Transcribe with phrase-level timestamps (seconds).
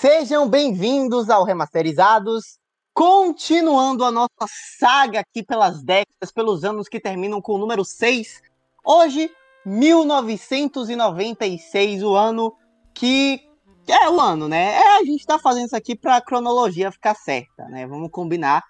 [0.00, 2.58] Sejam bem-vindos ao Remasterizados,
[2.94, 4.46] continuando a nossa
[4.78, 8.40] saga aqui pelas décadas, pelos anos que terminam com o número 6.
[8.82, 9.30] Hoje,
[9.66, 12.56] 1996, o ano
[12.94, 13.42] que
[13.86, 14.74] é o ano, né?
[14.74, 17.86] É, a gente tá fazendo isso aqui pra cronologia ficar certa, né?
[17.86, 18.64] Vamos combinar.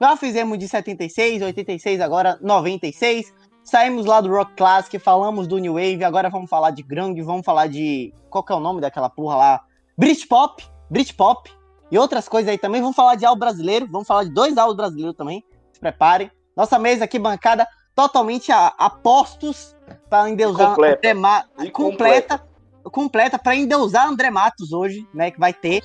[0.00, 3.34] Já fizemos de 76, 86, agora 96.
[3.64, 7.44] Saímos lá do Rock Classic, falamos do New Wave, agora vamos falar de grunge, vamos
[7.44, 9.64] falar de qual que é o nome daquela porra lá?
[9.98, 11.50] Britpop, Britpop
[11.90, 12.80] e outras coisas aí também.
[12.80, 15.44] Vamos falar de álbum brasileiro, vamos falar de dois álbuns brasileiros também.
[15.72, 16.30] Se preparem.
[16.56, 19.74] Nossa mesa aqui bancada totalmente a, a postos
[20.08, 20.98] para endeusar completa.
[20.98, 22.46] André Ma- completa,
[22.84, 25.82] completa para endeusar André Matos hoje, né, que vai ter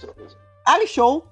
[0.65, 1.25] Ali Show.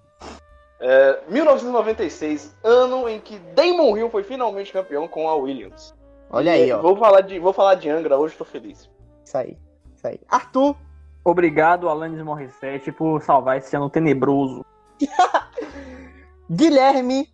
[0.81, 5.93] É, 1996, ano em que Damon Hill foi finalmente campeão com a Williams.
[6.29, 6.81] Olha aí, ó.
[6.81, 8.89] Vou falar de, vou falar de Angra, hoje tô feliz.
[9.25, 9.57] Isso aí.
[9.95, 10.19] Isso aí.
[10.29, 10.75] Arthur,
[11.23, 14.65] Obrigado, Alanis Morissette, por salvar esse ano tenebroso.
[16.49, 17.29] Guilherme,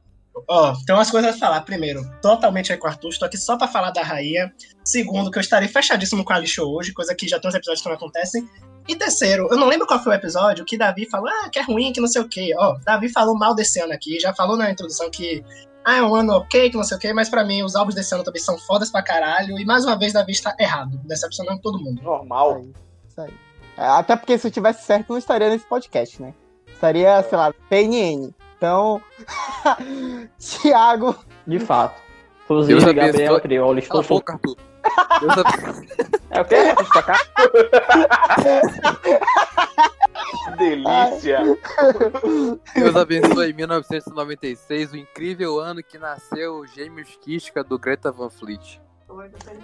[0.47, 1.61] Ó, tem umas coisas a falar.
[1.61, 4.53] Primeiro, totalmente aí com o Arthur, estou aqui só pra falar da rainha.
[4.83, 7.55] Segundo, que eu estarei fechadíssimo com a Ali Show hoje, coisa que já tem uns
[7.55, 8.47] episódios que não acontecem.
[8.87, 11.63] E terceiro, eu não lembro qual foi o episódio que Davi falou, ah, que é
[11.63, 12.53] ruim, que não sei o quê.
[12.55, 15.43] Ó, Davi falou mal desse ano aqui, já falou na introdução que,
[15.83, 17.95] ah, é um ano ok, que não sei o quê, mas pra mim os álbuns
[17.95, 19.57] desse ano também são fodas pra caralho.
[19.57, 22.01] E mais uma vez, Davi está errado, decepcionando todo mundo.
[22.03, 22.61] Normal.
[23.07, 23.31] Isso aí.
[23.31, 23.44] É,
[23.77, 26.33] Até porque se eu tivesse certo, não estaria nesse podcast, né?
[26.67, 28.33] Estaria, sei lá, PNN.
[28.57, 29.01] Então,
[30.39, 31.95] Thiago, De fato.
[32.47, 32.93] Deus Inclusive, abençoe.
[32.95, 34.39] Gabriel Trioli, Cala estou a boca.
[35.19, 35.87] Deus abençoe.
[36.29, 36.55] É o quê?
[40.57, 41.39] Delícia.
[42.75, 48.79] Deus abençoe 1996, o incrível ano que nasceu o gêmeos Kiska do Greta Van Fleet.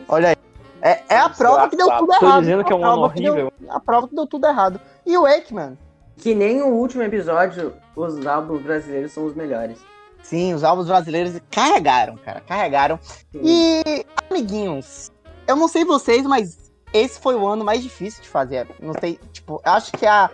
[0.08, 0.36] olha aí.
[0.82, 2.40] É, é a prova que deu tudo Tô errado.
[2.42, 3.54] dizendo que é um A ano prova que deu- horrível.
[3.70, 4.80] a prova que deu tudo errado.
[5.06, 5.78] E o Wakeman?
[6.18, 9.80] Que nem o último episódio, os álbuns brasileiros são os melhores.
[10.24, 13.00] Sim, os álbuns brasileiros carregaram, cara, carregaram.
[13.34, 15.12] E, amiguinhos,
[15.48, 18.68] eu não sei vocês, mas esse foi o ano mais difícil de fazer.
[18.80, 20.30] Não sei, tipo, eu acho que a.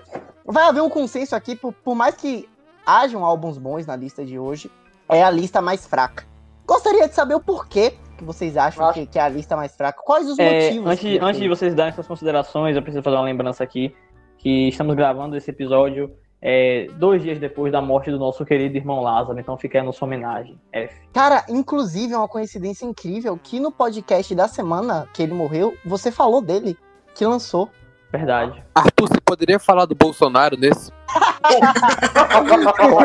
[0.45, 2.47] Vai haver um consenso aqui, por, por mais que
[2.85, 4.71] hajam álbuns bons na lista de hoje,
[5.09, 6.25] é a lista mais fraca.
[6.65, 9.75] Gostaria de saber o porquê que vocês acham Acho- que, que é a lista mais
[9.75, 10.01] fraca.
[10.03, 10.91] Quais os É, motivos?
[10.91, 13.95] antes, que- antes de vocês darem suas considerações, eu preciso fazer uma lembrança aqui
[14.37, 19.01] que estamos gravando esse episódio é, dois dias depois da morte do nosso querido irmão
[19.01, 20.59] Lázaro, então fica aí a nossa homenagem.
[20.71, 20.93] F.
[21.11, 26.11] Cara, inclusive é uma coincidência incrível que no podcast da semana que ele morreu, você
[26.11, 26.77] falou dele,
[27.15, 27.69] que lançou.
[28.11, 28.63] Verdade.
[28.75, 30.91] Arthur, você poderia falar do Bolsonaro nesse?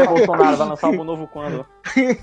[0.08, 1.66] Bolsonaro, vai lançar algo novo quando?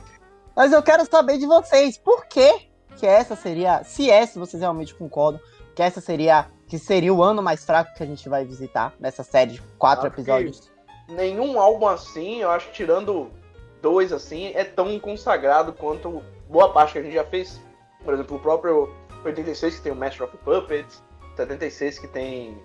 [0.55, 4.61] Mas eu quero saber de vocês, por que que essa seria, se é, se vocês
[4.61, 5.41] realmente concordam,
[5.75, 9.23] que essa seria, que seria o ano mais fraco que a gente vai visitar nessa
[9.23, 10.71] série de quatro Acho episódios.
[11.07, 13.31] Nenhum álbum assim, eu acho tirando
[13.81, 17.61] dois assim, é tão consagrado quanto boa parte que a gente já fez.
[18.03, 21.01] Por exemplo, o próprio 86 que tem o Master of Puppets,
[21.35, 22.57] 76 que tem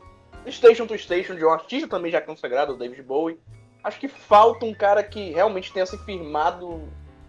[0.49, 3.39] Station to Station de um artista também já consagrado, o David Bowie.
[3.83, 6.83] Acho que falta um cara que realmente tenha se firmado,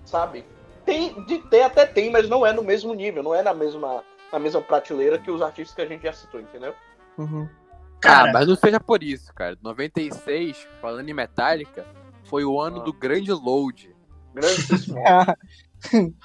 [0.05, 0.45] sabe?
[0.85, 4.03] Tem, de ter até tem, mas não é no mesmo nível, não é na mesma,
[4.31, 6.73] na mesma prateleira que os artistas que a gente já citou, entendeu?
[7.17, 7.49] Uhum.
[8.01, 9.57] Cara, Ah, mas não seja por isso, cara.
[9.61, 11.85] 96, falando em Metallica,
[12.25, 12.83] foi o ano Ah.
[12.83, 13.95] do grande load.
[14.33, 14.97] Grandíssimo.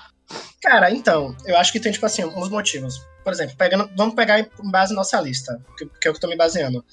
[0.63, 2.99] Cara, então, eu acho que tem, tipo assim, uns motivos.
[3.25, 6.19] Por exemplo, pegando, vamos pegar em base na nossa lista, que, que é o que
[6.19, 6.85] eu tô me baseando.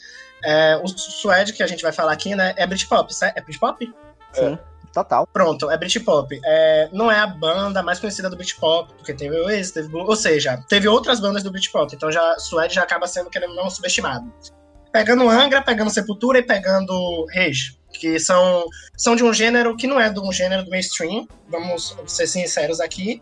[0.43, 3.37] É, o Suede, que a gente vai falar aqui, né, é Britpop, certo?
[3.37, 3.93] É Britpop?
[4.33, 4.59] Sim,
[4.97, 5.27] total.
[5.31, 6.39] Pronto, é Britpop.
[6.43, 10.05] É, não é a banda mais conhecida do Britpop, porque teve o Oasis, teve Blue,
[10.07, 13.69] ou seja, teve outras bandas do Britpop, então já Suede já acaba sendo, querendo não,
[13.69, 14.31] subestimado.
[14.91, 18.65] Pegando Angra, pegando Sepultura e pegando Rage, que são,
[18.95, 22.79] são de um gênero que não é de um gênero do mainstream, vamos ser sinceros
[22.79, 23.21] aqui.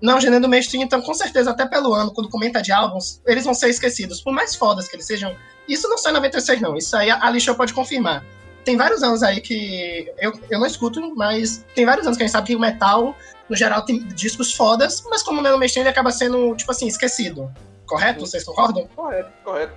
[0.00, 3.20] Não é gênero do mainstream, então com certeza, até pelo ano, quando comenta de álbuns,
[3.26, 5.34] eles vão ser esquecidos, por mais fodas que eles sejam.
[5.68, 8.24] Isso não sai em 96, não, isso aí a a Lixo pode confirmar
[8.68, 12.26] tem vários anos aí que eu, eu não escuto, mas tem vários anos que a
[12.26, 13.16] gente sabe que o metal,
[13.48, 16.70] no geral, tem discos fodas, mas como não é no mainstream, ele acaba sendo, tipo
[16.70, 17.50] assim, esquecido.
[17.86, 18.20] Correto?
[18.20, 18.86] Vocês concordam?
[18.94, 19.72] correto, correto.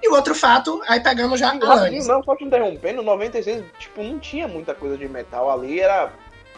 [0.00, 2.06] E o outro fato, aí pegando já Não, Alanis.
[2.06, 6.12] não, só te interrompendo, 96, tipo, não tinha muita coisa de metal ali, era,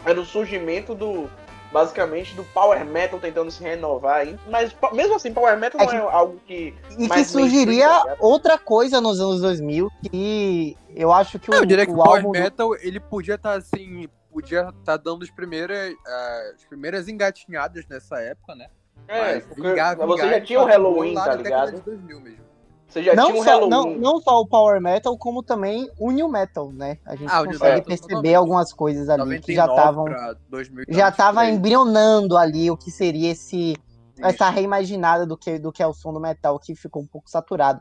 [0.05, 1.27] era o surgimento do,
[1.71, 5.95] basicamente, do power metal tentando se renovar, mas mesmo assim, power metal É não que-
[5.97, 6.73] é algo que...
[6.97, 11.53] E que surgiria mainstream, tá outra coisa nos anos 2000 que eu acho que o,
[11.53, 12.27] eu diria que o Power.
[12.29, 18.19] Metal, ele podia estar assim, podia estar dando as primeiras, ah, as primeiras engatinhadas nessa
[18.19, 18.67] época, né?
[19.07, 21.75] É, Mas porque vingar, você vingar, já tinha o Halloween, tá ligado?
[21.75, 22.48] de 2000 mesmo.
[22.89, 23.69] Você já Não tinha um só, Halloween.
[23.69, 26.97] não, não só o Power Metal, como também o New Metal, né?
[27.05, 28.35] A gente Ah, consegue Metal, perceber totalmente.
[28.35, 31.53] algumas coisas ali que já 99 estavam pra 2000 já tantos, tava por aí.
[31.53, 33.75] embrionando ali o que seria esse
[34.21, 37.29] essa reimaginada do que do que é o som do metal que ficou um pouco
[37.29, 37.79] saturado.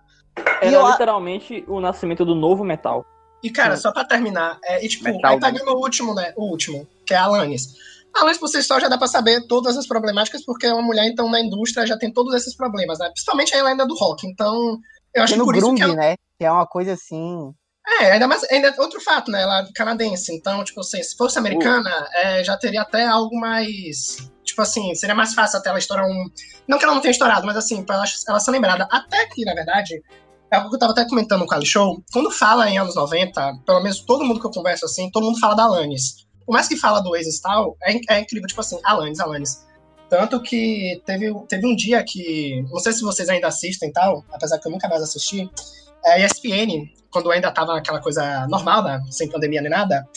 [0.62, 3.04] E Era eu literalmente o nascimento do novo metal.
[3.42, 6.32] E, cara, só pra terminar, é, e, tipo, Metal aí pegando o último, né?
[6.36, 7.74] O último, que é a Alanis.
[8.14, 10.82] A Alanis, por si só, já dá pra saber todas as problemáticas, porque é uma
[10.82, 13.08] mulher, então, na indústria já tem todos esses problemas, né?
[13.10, 14.26] Principalmente ela ainda do rock.
[14.26, 14.78] Então,
[15.14, 15.94] eu acho que no por isso grunge, que ela.
[15.94, 16.14] né?
[16.38, 17.52] Que é uma coisa assim.
[18.00, 18.44] É, ainda mais.
[18.50, 19.42] Ainda é outro fato, né?
[19.42, 20.32] Ela é canadense.
[20.34, 24.30] Então, tipo assim, se fosse americana, é, já teria até algo mais.
[24.44, 26.30] Tipo assim, seria mais fácil até ela estourar um.
[26.66, 28.86] Não que ela não tenha estourado, mas assim, pra ela, ela ser lembrada.
[28.90, 30.02] Até que, na verdade,
[30.50, 32.02] é algo que eu tava até comentando com o Ali Show.
[32.12, 35.38] Quando fala em anos 90, pelo menos todo mundo que eu converso assim, todo mundo
[35.38, 36.26] fala da Alanis.
[36.46, 39.66] Por mais que fala do Oasis e tal, é, é incrível, tipo assim, Alanis, Alanis.
[40.08, 42.64] Tanto que teve, teve um dia que.
[42.70, 45.48] Não sei se vocês ainda assistem e tal, apesar que eu nunca mais assisti.
[46.04, 50.08] É a ESPN, quando ainda tava aquela coisa normal, né, sem pandemia nem nada.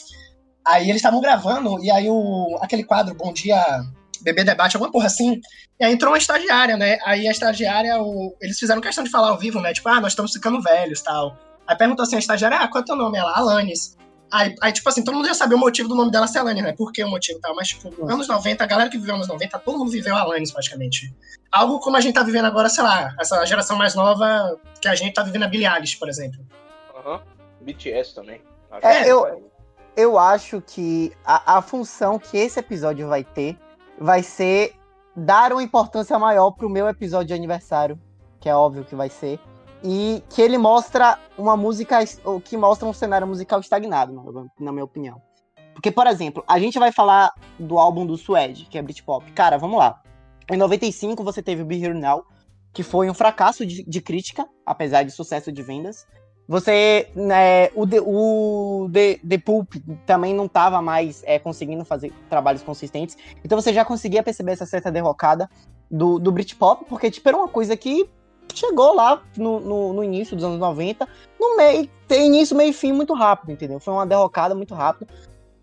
[0.66, 3.84] Aí eles estavam gravando, e aí o, aquele quadro Bom Dia
[4.22, 5.42] Bebê Debate, alguma porra assim.
[5.80, 7.00] E aí entrou uma estagiária, né?
[7.04, 9.74] Aí a estagiária, o- eles fizeram questão de falar ao vivo, né?
[9.74, 11.36] Tipo, ah, nós estamos ficando velhos tal.
[11.68, 13.18] Aí perguntou assim a estagiária, ah, qual é o teu nome?
[13.18, 13.98] Ela, Alanis.
[14.32, 16.64] Aí, aí, tipo assim, todo mundo já sabia o motivo do nome dela ser Alanis,
[16.64, 16.74] né?
[16.74, 17.54] Por que o motivo e tal.
[17.56, 21.14] Mas, tipo, anos 90, a galera que viveu anos 90, todo mundo viveu Alanis praticamente.
[21.52, 24.96] Algo como a gente tá vivendo agora, sei lá, essa geração mais nova que a
[24.96, 26.40] gente tá vivendo a Billie Eilish, por exemplo.
[26.96, 27.22] Aham.
[27.62, 28.42] BTS também.
[28.72, 29.52] Acho É, que- eu,
[29.98, 33.58] eu acho que a, a função que esse episódio vai ter
[34.00, 34.74] vai ser
[35.16, 38.00] dar uma importância maior pro meu episódio de aniversário,
[38.40, 39.40] que é óbvio que vai ser,
[39.84, 42.00] e que ele mostra uma música,
[42.44, 45.22] que mostra um cenário musical estagnado, na, na minha opinião.
[45.74, 49.32] Porque, por exemplo, a gente vai falar do álbum do Suede, que é Britpop.
[49.32, 50.02] Cara, vamos lá.
[50.50, 52.26] Em 95 você teve o Be Here Now,
[52.74, 56.06] que foi um fracasso de, de crítica, apesar de sucesso de vendas.
[56.48, 59.76] Você, né, o, The, o The, The Pulp
[60.06, 63.18] também não estava mais é, conseguindo fazer trabalhos consistentes.
[63.44, 65.50] Então você já conseguia perceber essa certa derrocada
[65.90, 68.10] do, do Britpop, porque tipo, era uma coisa que
[68.58, 71.08] chegou lá no, no, no início dos anos 90,
[71.40, 73.80] no meio, tem início, meio e fim muito rápido, entendeu?
[73.80, 75.12] Foi uma derrocada muito rápida.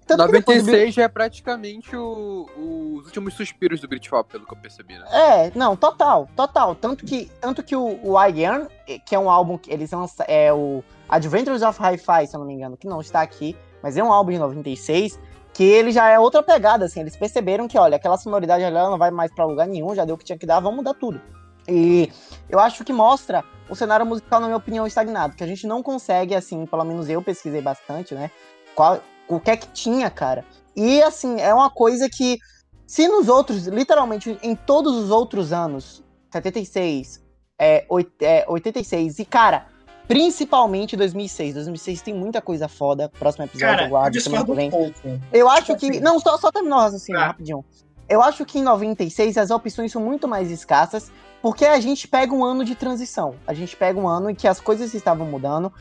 [0.06, 4.30] Tanto que depois do Brit- 96 já é praticamente o- os últimos suspiros do Britpop,
[4.30, 5.04] pelo que eu percebi, né?
[5.12, 6.74] É, não, total, total.
[6.74, 9.90] Tanto que, tanto que o, o I Yearn, eh, que é um álbum que eles
[9.90, 13.54] lançam, é o Adventures of Hi-Fi, se eu não me engano, que não está aqui,
[13.82, 15.20] mas é um álbum de 96,
[15.52, 18.96] que ele já é outra pegada, assim, eles perceberam que, olha, aquela sonoridade ali não
[18.96, 21.20] vai mais pra lugar nenhum, já deu o que tinha que dar, vamos mudar tudo.
[21.68, 22.10] E
[22.48, 25.82] eu acho que mostra o cenário musical, na minha opinião, estagnado, que a gente não
[25.82, 28.30] consegue, assim, pelo menos eu pesquisei bastante, né,
[28.74, 30.44] qual, o que é que tinha, cara.
[30.74, 32.38] E, assim, é uma coisa que
[32.86, 37.22] se nos outros, literalmente em todos os outros anos, 76,
[37.58, 39.66] é, oit- é, 86, e cara,
[40.06, 41.54] principalmente 2006.
[41.54, 43.10] 2006 tem muita coisa foda.
[43.18, 45.14] Próximo episódio Cara, eu eu guardo semana discordo que vem.
[45.16, 45.20] um.
[45.32, 45.90] Eu acho Tipo que.
[45.90, 46.00] assim.
[46.00, 47.26] Não, só, só terminar o raciocínio, Tá.
[47.26, 47.64] rapidinho.
[48.08, 51.12] Eu acho que em 96 as opções são muito mais escassas,
[51.42, 53.34] porque a gente pega um ano de transição.
[53.46, 55.72] A gente pega um ano em que as coisas estavam mudando.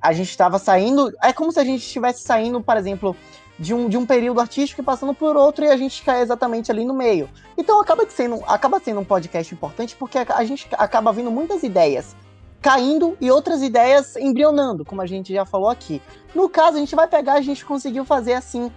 [0.00, 1.12] A gente estava saindo.
[1.22, 3.16] É como se a gente estivesse saindo, por exemplo,
[3.58, 6.70] de um, de um período artístico e passando por outro, e a gente cai exatamente
[6.70, 7.28] ali no meio.
[7.56, 11.62] Então acaba sendo, acaba sendo um podcast importante, porque a, a gente acaba vendo muitas
[11.62, 12.16] ideias
[12.60, 16.00] caindo e outras ideias embrionando, como a gente já falou aqui.
[16.34, 18.72] No caso, a gente vai pegar, a gente conseguiu fazer assim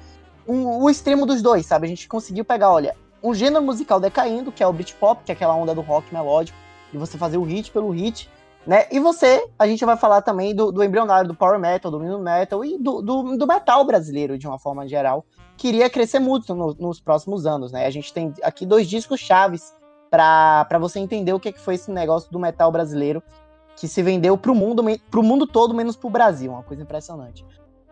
[0.47, 1.87] um- o extremo dos dois, sabe?
[1.87, 5.35] A gente conseguiu pegar, olha, um gênero musical decaindo, que é o Britpop, que é
[5.35, 6.57] aquela onda do rock melódico,
[6.91, 8.29] de você fazer o hit pelo hit,
[8.65, 8.85] né?
[8.91, 12.19] E você, a gente vai falar também do, do embrionário, do power metal, do new
[12.19, 16.53] metal e do, do, do metal brasileiro, de uma forma geral, que iria crescer muito
[16.53, 17.85] no- nos próximos anos, né?
[17.85, 19.73] A gente tem aqui dois discos chaves
[20.09, 23.21] para você entender o que, que foi esse negócio do metal brasileiro
[23.75, 27.45] que se vendeu pro mundo, pro mundo todo, menos pro Brasil, uma coisa impressionante.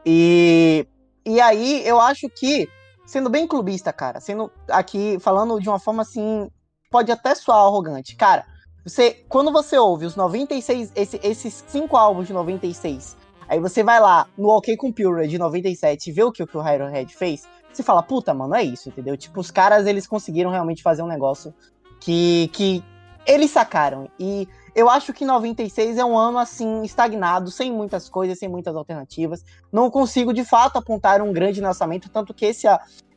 [0.06, 0.86] E,
[1.26, 2.68] e aí eu acho que,
[3.06, 6.50] sendo bem clubista, cara, sendo aqui falando de uma forma assim,
[6.90, 8.46] pode até soar arrogante, cara.
[8.86, 14.00] Você, quando você ouve os 96, esse- esses cinco álbuns de 96, aí você vai
[14.00, 16.64] lá no OK Computer de 97 e vê o que, o que o
[17.10, 19.18] fez, você fala, puta, mano, é isso, entendeu?
[19.18, 21.54] Tipo, os caras, eles conseguiram realmente fazer um negócio
[22.00, 22.84] que, que
[23.26, 24.10] eles sacaram.
[24.18, 28.76] E eu acho que 96 é um ano, assim, estagnado, sem muitas coisas, sem muitas
[28.76, 29.44] alternativas.
[29.72, 32.68] Não consigo, de fato, apontar um grande lançamento, tanto que esse,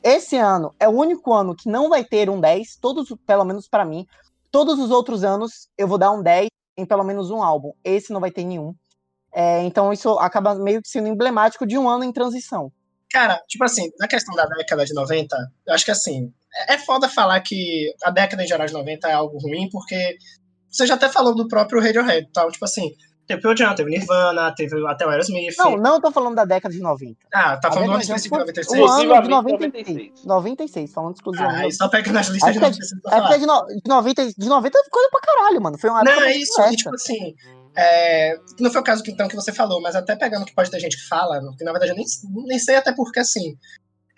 [0.00, 3.68] esse ano é o único ano que não vai ter um 10, todos, pelo menos
[3.68, 4.06] pra mim.
[4.52, 7.72] Todos os outros anos eu vou dar um 10 em pelo menos um álbum.
[7.82, 8.72] Esse não vai ter nenhum.
[9.34, 12.72] É, então isso acaba meio que sendo emblemático de um ano em transição.
[13.10, 15.36] Cara, tipo assim, na questão da década de 90,
[15.66, 19.08] eu acho que assim, é é foda falar que a década em geral de 90
[19.08, 20.16] é algo ruim, porque
[20.70, 22.90] você já até falou do próprio Radiohead, tal, tipo assim,
[23.26, 25.54] teve Pearl Jam, teve Nirvana, teve até o Aerosmith.
[25.58, 27.16] Não, não tô falando da década de 90.
[27.34, 28.80] Ah, tá A falando do década ano de específico de 96.
[28.80, 30.24] O ano de Exclusivamente 96.
[30.24, 31.64] 96, falando Ah, exclusivamente.
[31.64, 33.28] aí só pega nas listas de Acho que é- 96 pra É falar.
[33.28, 35.78] porque de, no, de 90, de 90 é coisa pra caralho, mano.
[35.78, 37.34] Foi uma Não, é isso, e, tipo assim,
[37.76, 40.70] é, não foi o caso que, então, que você falou, mas até pegando que pode
[40.70, 42.04] ter gente que fala, que na verdade eu nem,
[42.46, 43.56] nem sei até porque, assim,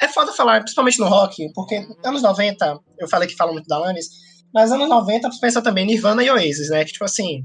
[0.00, 3.76] é foda falar, principalmente no rock, porque anos 90, eu falei que fala muito da
[3.76, 4.06] Alanis,
[4.54, 7.44] mas anos 90 você pensa também Nirvana e Oasis, né, que tipo assim,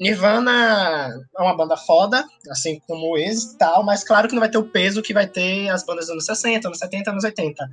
[0.00, 4.40] Nirvana é uma banda foda, assim como o Oasis e tal, mas claro que não
[4.40, 7.24] vai ter o peso que vai ter as bandas dos anos 60, anos 70, anos
[7.24, 7.64] 80.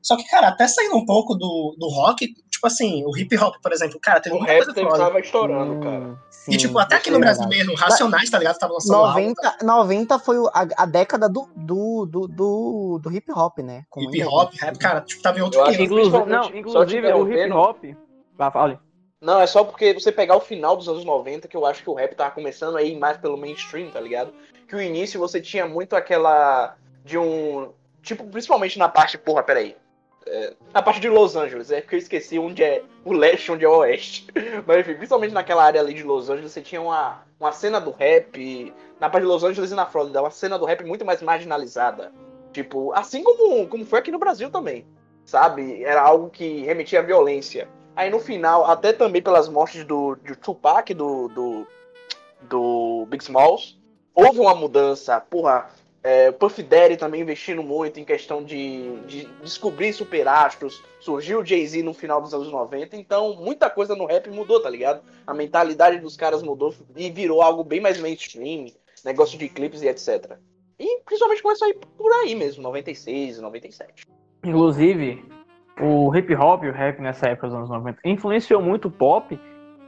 [0.00, 3.54] Só que, cara, até saindo um pouco do, do rock, tipo assim, o hip hop,
[3.62, 4.98] por exemplo, cara, teve O muita rap coisa foda.
[4.98, 5.98] tava estourando, cara.
[6.10, 6.16] Hum,
[6.46, 7.66] E, sim, tipo, até aqui no é Brasil verdade.
[7.66, 8.58] mesmo, Racionais, tá ligado?
[8.58, 13.32] Tava lançando álbum, 90, 90 foi a, a década do, do, do, do, do hip
[13.32, 13.84] hop, né?
[13.88, 15.98] Com hip hop, rap, cara, tipo, tava em outro Eu acho nível.
[15.98, 17.56] Inclusive, não, inclusive o hip interrompendo.
[17.56, 17.84] hop.
[18.36, 18.78] Vai, fale.
[19.20, 21.88] Não, é só porque você pegar o final dos anos 90 que eu acho que
[21.88, 24.34] o rap tava começando a ir mais pelo mainstream, tá ligado?
[24.68, 26.76] Que o início você tinha muito aquela.
[27.04, 27.72] de um.
[28.02, 29.16] Tipo, principalmente na parte.
[29.16, 29.76] Porra, peraí.
[30.26, 33.64] É, na parte de Los Angeles, é porque eu esqueci onde é o leste onde
[33.64, 34.26] é o oeste.
[34.66, 37.90] Mas enfim, principalmente naquela área ali de Los Angeles, você tinha uma, uma cena do
[37.90, 38.74] rap.
[39.00, 42.12] Na parte de Los Angeles e na Flórida, uma cena do rap muito mais marginalizada.
[42.52, 44.86] Tipo, assim como, como foi aqui no Brasil também.
[45.24, 45.82] Sabe?
[45.82, 47.68] Era algo que remetia à violência.
[47.96, 51.66] Aí no final, até também pelas mortes do, do Tupac, do, do,
[52.42, 53.78] do Big Smalls,
[54.14, 55.20] houve uma mudança.
[55.20, 55.70] Porra,
[56.02, 60.82] é, Puff Daddy também investindo muito em questão de, de descobrir superastros.
[61.00, 64.68] Surgiu o Jay-Z no final dos anos 90, então muita coisa no rap mudou, tá
[64.68, 65.02] ligado?
[65.26, 68.66] A mentalidade dos caras mudou e virou algo bem mais mainstream,
[69.04, 70.36] negócio de clipes e etc.
[70.78, 74.04] E principalmente começou a ir por aí mesmo, 96, 97.
[74.44, 75.24] Inclusive,
[75.80, 79.38] o hip hop o rap nessa época dos anos 90 influenciou muito o pop.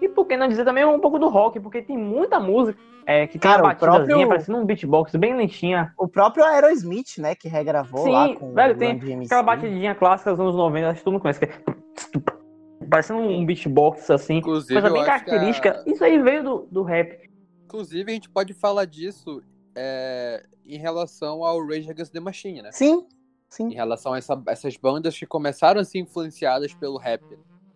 [0.00, 3.26] E por que não dizer também um pouco do rock, porque tem muita música é,
[3.26, 5.92] que tem Cara, uma o batidazinha, próprio- parecendo um beatbox bem lentinha.
[5.96, 7.34] O próprio Aerosmith, né?
[7.34, 9.22] Que regravou Sim, lá com velho, o tem.
[9.24, 11.38] Aquela batidinha clássica dos anos 90, acho que todo mundo conhece.
[11.40, 12.86] Que é...
[12.90, 14.36] Parecendo um beatbox assim.
[14.36, 15.82] Inclusive, Coisa bem característica.
[15.86, 17.30] a- Isso aí veio do, do rap.
[17.64, 19.42] Inclusive, a gente pode falar disso
[19.74, 22.70] é, em relação ao Rage Against the Machine, né?
[22.72, 23.06] Sim,
[23.48, 23.74] Em sim.
[23.74, 27.22] relação a essa- essas bandas que começaram a ser influenciadas pelo rap.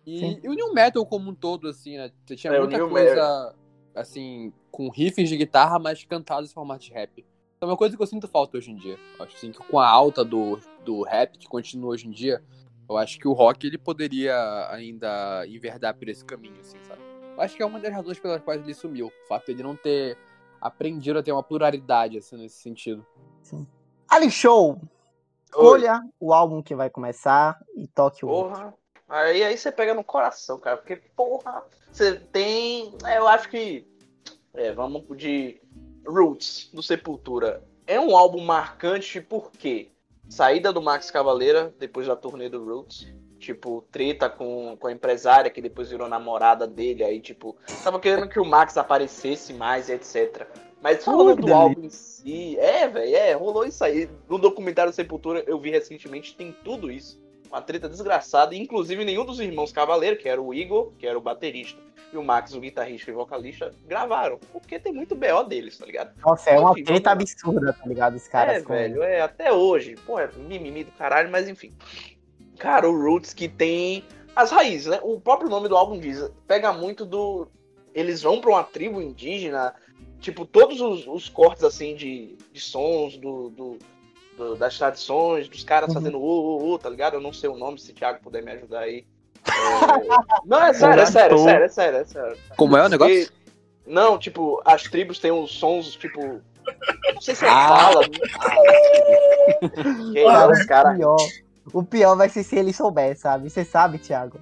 [0.05, 0.39] E, Sim.
[0.43, 2.11] e o New Metal como um todo, assim, né?
[2.25, 3.55] Tinha É, muita coisa,
[3.95, 7.25] assim, com riffs de guitarra, mas cantados em formato de rap.
[7.57, 8.97] Então é uma coisa que eu sinto falta hoje em dia.
[9.17, 12.43] Eu acho assim, que com a alta do, do rap, que continua hoje em dia,
[12.89, 14.35] eu acho que o rock ele poderia
[14.71, 17.01] ainda enverdar por esse caminho, assim, sabe?
[17.35, 19.07] Eu acho que é uma das razões pelas quais ele sumiu.
[19.07, 20.17] O fato de ele não ter
[20.59, 23.05] aprendido a ter uma pluralidade, assim, nesse sentido.
[24.09, 24.81] Ali Show,
[25.51, 28.53] escolha o álbum que vai começar e toque o outro.
[28.53, 28.73] Porra.
[29.07, 30.77] Aí, aí você pega no coração, cara.
[30.77, 32.95] Porque, porra, você tem.
[33.05, 33.85] é, Eu acho que.
[34.53, 35.61] É, vamos de
[36.07, 37.63] Roots, do Sepultura.
[37.85, 39.91] É um álbum marcante porque
[40.29, 43.13] saída do Max Cavaleira, depois da turnê do Roots.
[43.37, 47.03] Tipo, treta com, com a empresária, que depois virou namorada dele.
[47.03, 50.47] Aí, tipo, tava querendo que o Max aparecesse mais etc.
[50.81, 54.09] Mas falando do álbum em si, é, velho, é, rolou isso aí.
[54.27, 57.21] No documentário Sepultura, eu vi recentemente, tem tudo isso
[57.51, 58.55] uma treta desgraçada.
[58.55, 61.79] Inclusive, nenhum dos irmãos Cavaleiro, que era o Igor, que era o baterista,
[62.11, 64.39] e o Max, o guitarrista e vocalista, gravaram.
[64.51, 66.13] Porque tem muito BO deles, tá ligado?
[66.25, 68.15] Nossa, é uma Enfim, treta absurda, tá ligado?
[68.15, 69.95] Os caras é, velho, é até hoje.
[70.05, 71.73] Pô, é mimimi do caralho, mas enfim.
[72.57, 74.03] Cara, o Roots que tem
[74.35, 74.99] as raízes, né?
[75.03, 77.47] O próprio nome do álbum diz, pega muito do.
[77.93, 79.73] Eles vão pra uma tribo indígena,
[80.19, 83.77] tipo, todos os, os cortes assim de, de sons do, do-
[84.37, 85.95] do- das tradições, dos caras Uhum.
[85.95, 87.15] fazendo uh, uh, tá ligado?
[87.15, 89.05] Eu não sei o nome, se o Thiago puder me ajudar aí.
[89.47, 89.51] É...
[90.45, 92.37] Não, é sério, é sério, é sério, é sério, é sério.
[92.57, 93.25] Como é o negócio?
[93.27, 93.41] Porque-
[93.87, 96.39] Não, tipo, as tribos têm uns sons, tipo.
[97.13, 97.67] Não sei se é Ah.
[97.91, 98.03] fala.
[100.13, 100.93] que Cara, os caras.
[100.93, 101.17] o, pior,
[101.73, 103.49] o pior vai ser se ele souber, sabe?
[103.49, 104.39] Você sabe, Thiago.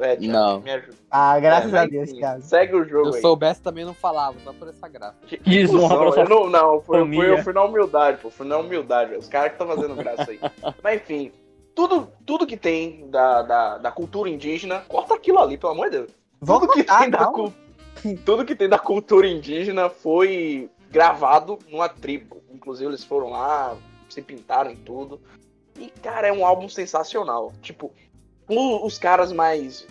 [0.00, 0.60] É, Thiago, Não.
[0.60, 0.96] Me ajuda.
[1.10, 2.42] Ah, graças É, a Deus, enfim, Thiago.
[2.42, 3.20] Segue o Se jogo eu aí.
[3.20, 5.16] soubesse também não falava, só por essa graça.
[5.26, 7.26] Que- Desonra Não, pra eu sua não, não, foi, foi, família.
[7.26, 8.30] eu fui na humildade, pô.
[8.30, 9.14] Fui na humildade.
[9.14, 10.40] Os caras que estão fazendo graça aí.
[10.82, 11.32] Mas enfim,
[11.74, 15.98] tudo, tudo que tem da, da, da cultura indígena, corta aquilo ali, pelo amor de
[15.98, 16.10] Deus.
[16.44, 17.30] Tudo que tem da
[18.24, 22.42] tudo que tem da cultura indígena foi gravado numa tribo.
[22.50, 23.76] Inclusive eles foram lá,
[24.08, 25.20] se pintaram e tudo.
[25.78, 27.52] E cara, é um álbum sensacional.
[27.62, 27.92] Tipo,
[28.58, 29.86] os caras mais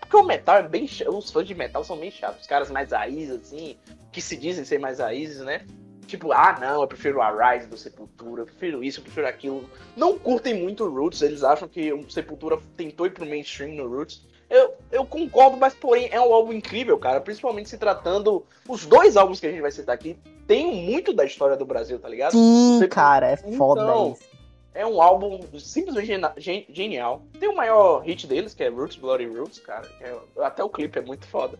[0.00, 2.92] porque o metal é bem os fãs de metal são bem chatos, os caras mais
[2.92, 3.76] raízes assim,
[4.12, 5.62] que se dizem ser mais raízes, né?
[6.06, 9.68] Tipo, ah, não, eu prefiro a Rise do Sepultura, eu prefiro isso, eu prefiro aquilo.
[9.96, 13.88] Não curtem muito o Roots, eles acham que o Sepultura tentou ir pro mainstream no
[13.88, 14.22] Roots.
[14.50, 17.20] Eu, eu concordo, mas porém é um álbum incrível, cara.
[17.20, 18.44] Principalmente se tratando.
[18.68, 20.16] Os dois álbuns que a gente vai citar aqui
[20.46, 22.32] tem muito da história do Brasil, tá ligado?
[22.32, 24.33] Sim, Você- cara, é foda Então, isso.
[24.74, 27.22] É um álbum simplesmente gen- genial.
[27.38, 29.88] Tem o maior hit deles, que é Roots, Bloody Roots, cara.
[30.00, 31.56] é- até o clipe é muito foda.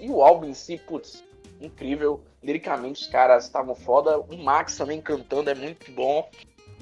[0.00, 1.24] E o álbum em si, putz,
[1.60, 2.20] incrível.
[2.42, 4.18] Liricamente os caras estavam foda.
[4.18, 6.28] O Max também cantando é muito bom.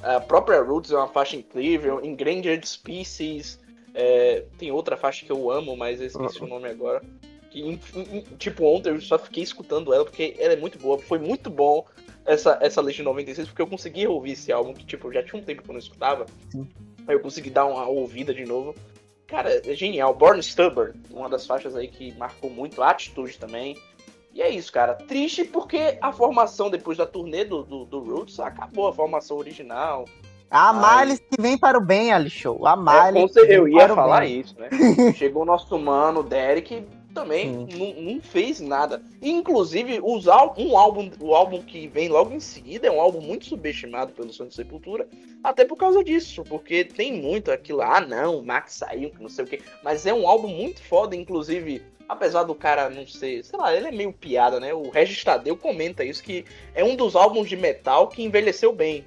[0.02, 2.04] A própria Roots é uma faixa incrível.
[2.04, 3.60] Endangered Species.
[3.96, 7.00] é, tem outra faixa que eu amo, mas eu esqueci o nome agora.
[7.50, 7.78] Que,
[8.38, 10.98] tipo, ontem eu só fiquei escutando ela porque ela é muito boa.
[10.98, 11.86] Foi muito bom
[12.26, 15.40] essa, essa lista de 96, porque eu consegui ouvir esse álbum, que tipo, já tinha
[15.40, 16.26] um tempo que eu não escutava.
[16.50, 16.68] Sim.
[17.06, 18.74] Aí eu consegui dar uma ouvida de novo.
[19.26, 20.14] Cara, é genial.
[20.14, 22.82] Born Stubborn, uma das faixas aí que marcou muito.
[22.82, 23.76] A atitude também.
[24.32, 24.94] E é isso, cara.
[24.94, 30.06] Triste porque a formação depois da turnê do, do, do Roots acabou a formação original.
[30.50, 30.72] A.
[31.04, 32.66] Miles que vem para o bem, Ali Show.
[32.66, 33.32] A É, Miles.
[33.32, 34.40] que eu ia falar bem.
[34.40, 34.68] isso, né?
[35.14, 39.00] Chegou o nosso mano, Derek, também não, fez nada.
[39.22, 43.46] Inclusive, os um álbum, o álbum que vem logo em seguida é um álbum muito
[43.46, 45.08] subestimado pelo de Sepultura,
[45.42, 49.28] até por causa disso, porque tem muito aquilo, ah não, o Max saiu, que não
[49.28, 53.44] sei o quê, mas é um álbum muito foda, inclusive, apesar do cara não ser,
[53.44, 54.74] sei lá, ele é meio piada, né?
[54.74, 56.44] O Regis Tadeu comenta isso, que
[56.74, 59.04] é um dos álbuns de metal que envelheceu bem.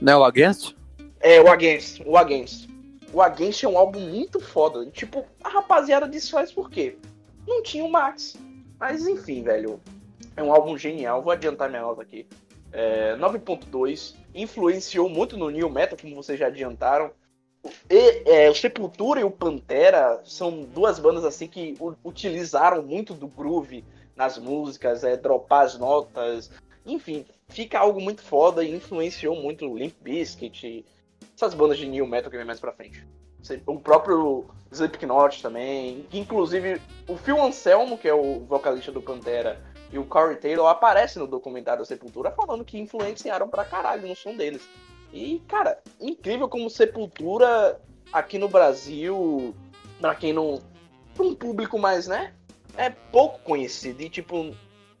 [0.00, 0.74] Não, o Against?
[1.20, 2.68] É, o Against, o Against.
[3.12, 4.84] O Against é um álbum muito foda.
[4.86, 6.96] Tipo, a rapaziada desfaz por quê?
[7.46, 8.36] Não tinha o Max.
[8.78, 9.80] Mas enfim, velho.
[10.36, 11.22] É um álbum genial.
[11.22, 12.26] Vou adiantar minha nota aqui.
[12.72, 14.14] É, 9.2.
[14.34, 17.10] Influenciou muito no New Metal, como vocês já adiantaram.
[17.88, 21.74] E, é, o Sepultura e o Pantera são duas bandas assim que
[22.04, 23.84] utilizaram muito do groove
[24.14, 26.50] nas músicas, é, dropar as notas.
[26.84, 30.84] Enfim, fica algo muito foda e influenciou muito o Limp Bizkit,
[31.34, 33.06] essas bandas de new metal que vem mais pra frente.
[33.66, 39.60] O próprio Slipknot também, que inclusive o Phil Anselmo, que é o vocalista do Pantera,
[39.92, 44.16] e o Corey Taylor aparecem no documentário da Sepultura falando que influenciaram pra caralho no
[44.16, 44.68] som deles.
[45.12, 47.80] E, cara, incrível como Sepultura
[48.12, 49.54] aqui no Brasil,
[50.00, 50.60] pra quem não.
[51.14, 52.32] pra um público mais, né?
[52.76, 54.02] É pouco conhecido.
[54.02, 54.52] E, tipo,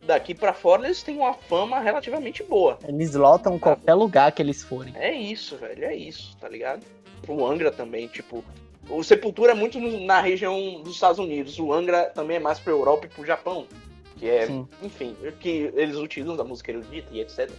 [0.06, 2.78] daqui pra fora eles têm uma fama relativamente boa.
[2.86, 4.94] Eles lotam qualquer lugar que eles forem.
[4.96, 6.84] É isso, velho, é isso, tá ligado?
[7.32, 8.44] O Angra também, tipo.
[8.88, 11.58] O Sepultura é muito na região dos Estados Unidos.
[11.58, 13.66] O Angra também é mais pra Europa e pro Japão.
[14.16, 14.68] Que é, Sim.
[14.82, 17.50] enfim, que eles utilizam da música erudita e etc.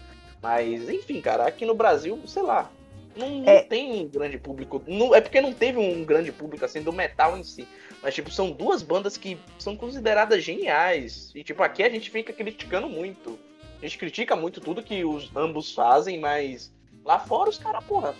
[0.42, 2.72] Mas, enfim, cara, aqui no Brasil, sei lá.
[3.16, 3.64] Não, não É.
[3.64, 4.84] tem um grande público.
[4.86, 7.68] Não, é porque não teve um grande público assim do metal em si.
[8.04, 11.32] Mas, tipo, são duas bandas que são consideradas geniais.
[11.34, 13.40] E, tipo, aqui a gente fica criticando muito.
[13.82, 16.72] A gente critica muito tudo que os ambos fazem, mas
[17.04, 18.14] lá fora os caras, porra,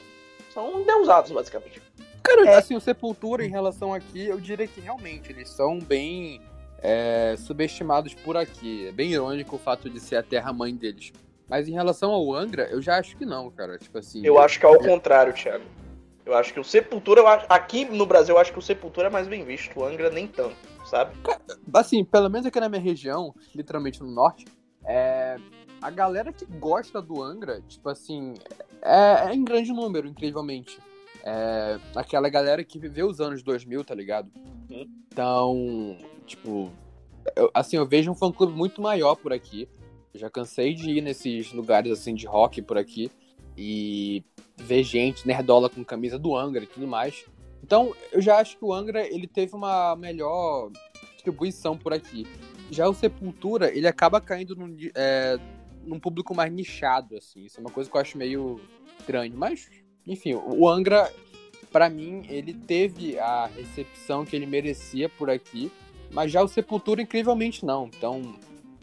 [0.56, 1.82] são endeusados, basicamente.
[2.24, 2.56] Cara, É.
[2.56, 6.42] assim, o Sepultura em relação aqui, eu diria que realmente eles são bem
[6.82, 8.88] é, subestimados por aqui.
[8.88, 11.12] É bem irônico o fato de ser a terra-mãe deles.
[11.48, 13.78] Mas em relação ao Angra, eu já acho que não, cara.
[13.78, 14.26] Tipo assim.
[14.26, 15.64] Eu acho que é ao contrário, Thiago.
[16.26, 19.08] Eu acho que o Sepultura, eu acho- aqui no Brasil, eu acho que o Sepultura
[19.08, 21.16] é mais bem visto, o Angra nem tanto, sabe?
[21.74, 24.46] Assim, pelo menos aqui na minha região, literalmente no norte,
[24.88, 25.38] é,
[25.86, 28.34] a galera que gosta do Angra, tipo assim,
[28.82, 30.80] é, é em grande número, incrivelmente.
[31.24, 34.32] É, aquela galera que viveu os anos 2000, tá ligado?
[34.68, 34.90] Sim.
[35.12, 36.72] Então, tipo,
[37.36, 39.70] eu- assim, eu vejo um fã-clube muito maior por aqui.
[40.14, 43.12] Eu já cansei de ir nesses lugares, assim, de rock por aqui
[43.58, 44.24] e
[44.58, 47.26] ver gente nerdola com camisa do Angra e tudo mais.
[47.64, 50.72] Então, eu já acho que o Angra, ele teve uma melhor
[51.14, 52.26] distribuição por aqui.
[52.72, 55.38] Já o Sepultura, ele acaba caindo num, ni- é,
[55.86, 57.46] num público mais nichado, assim.
[57.46, 58.60] Isso é uma coisa que eu acho meio
[59.00, 59.34] estranho.
[59.36, 59.70] Mas,
[60.06, 61.12] enfim, o Angra,
[61.72, 65.72] pra mim, ele teve a recepção que ele merecia por aqui.
[66.12, 67.88] Mas já o Sepultura, incrivelmente, não.
[67.88, 68.36] Então,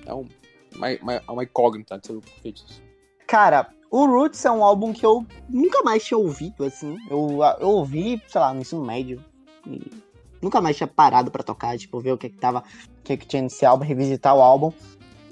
[0.04, 0.28] é um,
[0.74, 2.82] uma, uma, uma incógnita sobre o disso.
[3.26, 6.96] Cara, o Roots é um álbum que eu nunca mais tinha ouvido, assim.
[7.10, 9.22] Eu, eu ouvi, sei lá, no ensino médio.
[10.40, 12.64] Nunca mais tinha parado pra tocar, tipo, ver o que que tava,
[12.98, 14.72] o que que tinha nesse álbum, revisitar o álbum.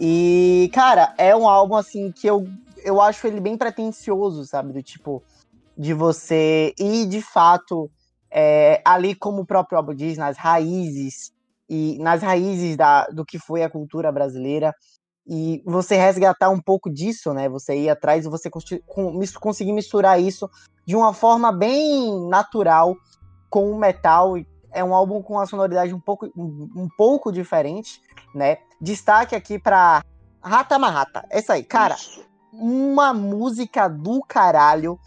[0.00, 2.48] E, cara, é um álbum, assim, que eu,
[2.82, 4.72] eu acho ele bem pretencioso, sabe?
[4.72, 5.22] Do tipo,
[5.76, 7.90] de você ir, de fato,
[8.30, 11.32] é, ali, como o próprio álbum diz, nas raízes,
[11.70, 14.74] e nas raízes da, do que foi a cultura brasileira
[15.24, 17.48] e você resgatar um pouco disso, né?
[17.48, 18.50] Você ir atrás e você
[19.38, 20.50] conseguir misturar isso
[20.84, 22.96] de uma forma bem natural
[23.48, 24.36] com o metal.
[24.36, 28.00] E É um álbum com uma sonoridade um pouco, um, um pouco diferente,
[28.34, 28.58] né?
[28.80, 30.02] Destaque aqui para
[30.42, 31.24] Rata Marrata.
[31.28, 32.24] Essa aí, cara, Isso.
[32.52, 34.98] uma música do caralho.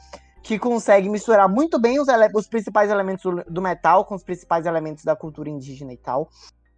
[0.45, 4.65] que consegue misturar muito bem os, os principais elementos do- do metal com os principais
[4.65, 6.27] elementos da cultura indígena e tal.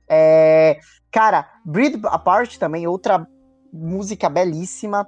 [0.07, 0.79] É,
[1.11, 3.27] cara, Breed Apart também, outra
[3.73, 5.07] música belíssima.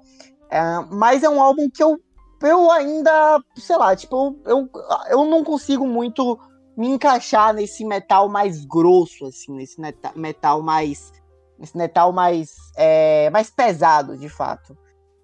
[0.49, 0.59] É,
[0.89, 1.99] mas é um álbum que eu,
[2.41, 4.67] eu ainda, sei lá, tipo, eu,
[5.09, 6.39] eu não consigo muito
[6.77, 9.81] me encaixar nesse metal mais grosso, assim, nesse
[10.15, 11.11] metal mais.
[11.57, 14.77] Nesse metal mais, é, mais pesado, de fato.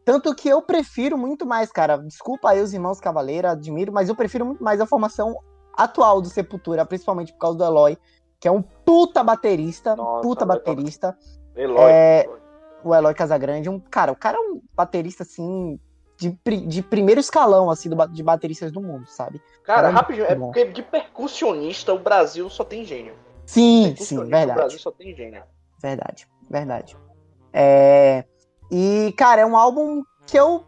[0.03, 1.97] Tanto que eu prefiro muito mais, cara.
[1.97, 5.37] Desculpa aí os irmãos Cavaleira, admiro, mas eu prefiro muito mais a formação
[5.77, 7.97] atual do Sepultura, principalmente por causa do Eloy,
[8.39, 11.17] que é um puta baterista, Nossa, puta Eloy baterista.
[11.55, 11.91] Eloy.
[11.91, 12.39] É, Eloy.
[12.83, 15.79] O Eloy Casagrande, um cara, o cara é um baterista assim
[16.31, 19.41] de, de primeiro escalão assim do, de bateristas do mundo, sabe?
[19.63, 23.13] Cara, rapidinho, é porque de percussionista o Brasil só tem gênio.
[23.45, 24.59] Sim, sim, Percussionista, O verdade.
[24.59, 25.43] Brasil só tem gênio.
[25.81, 26.97] Verdade, verdade.
[27.51, 28.23] É,
[28.71, 30.65] E, cara, é um álbum que eu,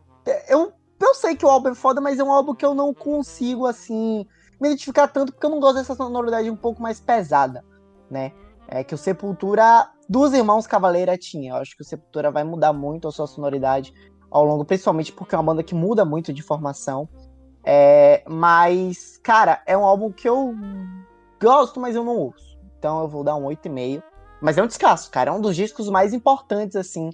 [0.47, 0.73] eu.
[1.01, 3.65] Eu sei que o álbum é foda, mas é um álbum que eu não consigo,
[3.65, 4.25] assim,
[4.61, 7.63] me identificar tanto, porque eu não gosto dessa sonoridade um pouco mais pesada,
[8.09, 8.31] né?
[8.67, 11.51] É que o Sepultura, dos Irmãos Cavaleira tinha.
[11.51, 13.93] Eu acho que o Sepultura vai mudar muito a sua sonoridade
[14.35, 17.07] ao longo, principalmente porque é uma banda que muda muito de formação.
[17.63, 20.53] É, mas, cara, é um álbum que eu
[21.41, 22.59] gosto, mas eu não ouço.
[22.77, 24.03] Então eu vou dar um 8,5.
[24.41, 25.31] Mas é um descasso, cara.
[25.31, 27.11] É um dos discos mais importantes, assim,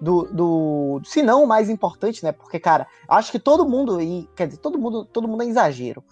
[0.00, 0.24] do.
[0.24, 2.32] do se não o mais importante, né?
[2.32, 6.02] Porque, cara, acho que todo mundo, e quer dizer, todo mundo, todo mundo é exagero.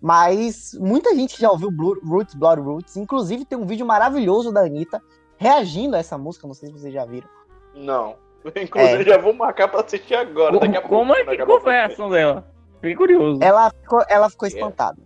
[0.00, 2.96] Mas muita gente já ouviu Blue, Roots, Blood Roots.
[2.96, 5.02] Inclusive, tem um vídeo maravilhoso da Anitta
[5.36, 6.46] reagindo a essa música.
[6.46, 7.28] Não sei se vocês já viram.
[7.74, 8.14] Não.
[8.56, 10.58] Inclusive, já vou marcar pra assistir agora.
[10.58, 10.96] Daqui a pouco.
[10.96, 12.46] Como é que reação dela?
[12.80, 13.38] Fiquei curioso.
[13.42, 14.50] Ela ficou, ela ficou É.
[14.50, 14.98] espantada.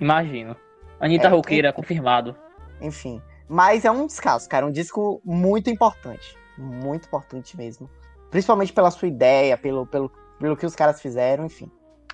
[0.00, 0.56] Imagino.
[1.00, 2.36] Anitta É, Roqueira, confirmado.
[2.80, 3.20] Enfim.
[3.48, 4.64] Mas é um descasso, cara.
[4.64, 6.36] Um disco muito importante.
[6.56, 7.90] Muito importante mesmo.
[8.30, 11.70] Principalmente pela sua ideia, pelo, pelo, pelo que os caras fizeram, enfim.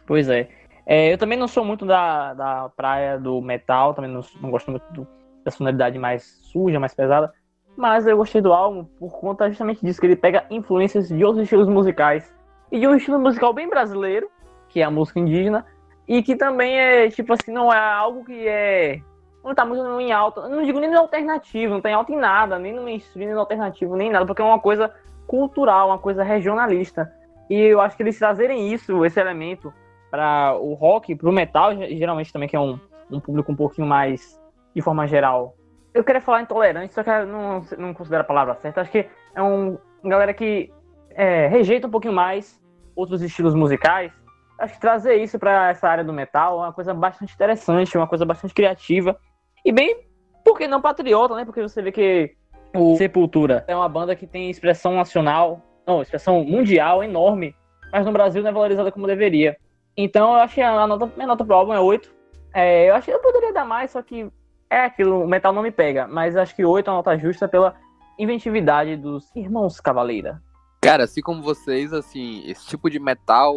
[0.07, 0.49] Pois é.
[0.87, 4.71] É, eu também não sou muito da, da praia do metal, também não, não gosto
[4.71, 5.07] muito do-
[5.45, 7.33] da sonoridade mais suja, mais pesada.
[7.81, 11.45] Mas eu gostei do álbum por conta justamente disso, que ele pega influências de outros
[11.45, 12.31] estilos musicais.
[12.71, 14.29] E de um estilo musical bem brasileiro,
[14.69, 15.65] que é a música indígena.
[16.07, 19.01] E que também é, tipo assim, não é algo que é.
[19.43, 20.47] Não tá muito em alta.
[20.47, 23.35] Não digo nem no alternativo, não tá em alta em nada, nem no mainstream, nem
[23.35, 24.93] no alternativo, nem nada, porque é uma coisa
[25.27, 27.11] cultural, uma coisa regionalista.
[27.49, 29.73] E eu acho que eles trazerem isso, esse elemento,
[30.11, 32.79] para o rock, pro metal, ge- geralmente também, que é um,
[33.11, 34.39] um público um pouquinho mais,
[34.77, 35.55] de forma geral.
[35.93, 38.81] Eu queria falar intolerante, só que eu não, não considero a palavra certa.
[38.81, 40.73] Acho que é um, uma galera que
[41.11, 42.61] é, rejeita um pouquinho mais
[42.95, 44.13] outros estilos musicais.
[44.59, 48.07] Acho que trazer isso para essa área do metal é uma coisa bastante interessante, uma
[48.07, 49.19] coisa bastante criativa.
[49.65, 49.97] E bem,
[50.45, 51.45] por que não patriota, né?
[51.45, 52.37] Porque você vê que
[52.75, 57.55] o Sepultura é uma banda que tem expressão nacional, não, expressão mundial enorme,
[57.93, 59.57] mas no Brasil não é valorizada como deveria.
[59.97, 62.15] Então eu acho que a nota, minha nota pro álbum é 8.
[62.55, 64.31] É, eu acho que eu poderia dar mais, só que
[64.71, 66.07] é aquilo, o metal não me pega.
[66.07, 67.75] Mas acho que 8 é uma nota justa pela
[68.19, 70.43] inventividade dos irmãos Cavaleira.
[70.81, 73.55] Cara, assim como vocês, assim, esse tipo de metal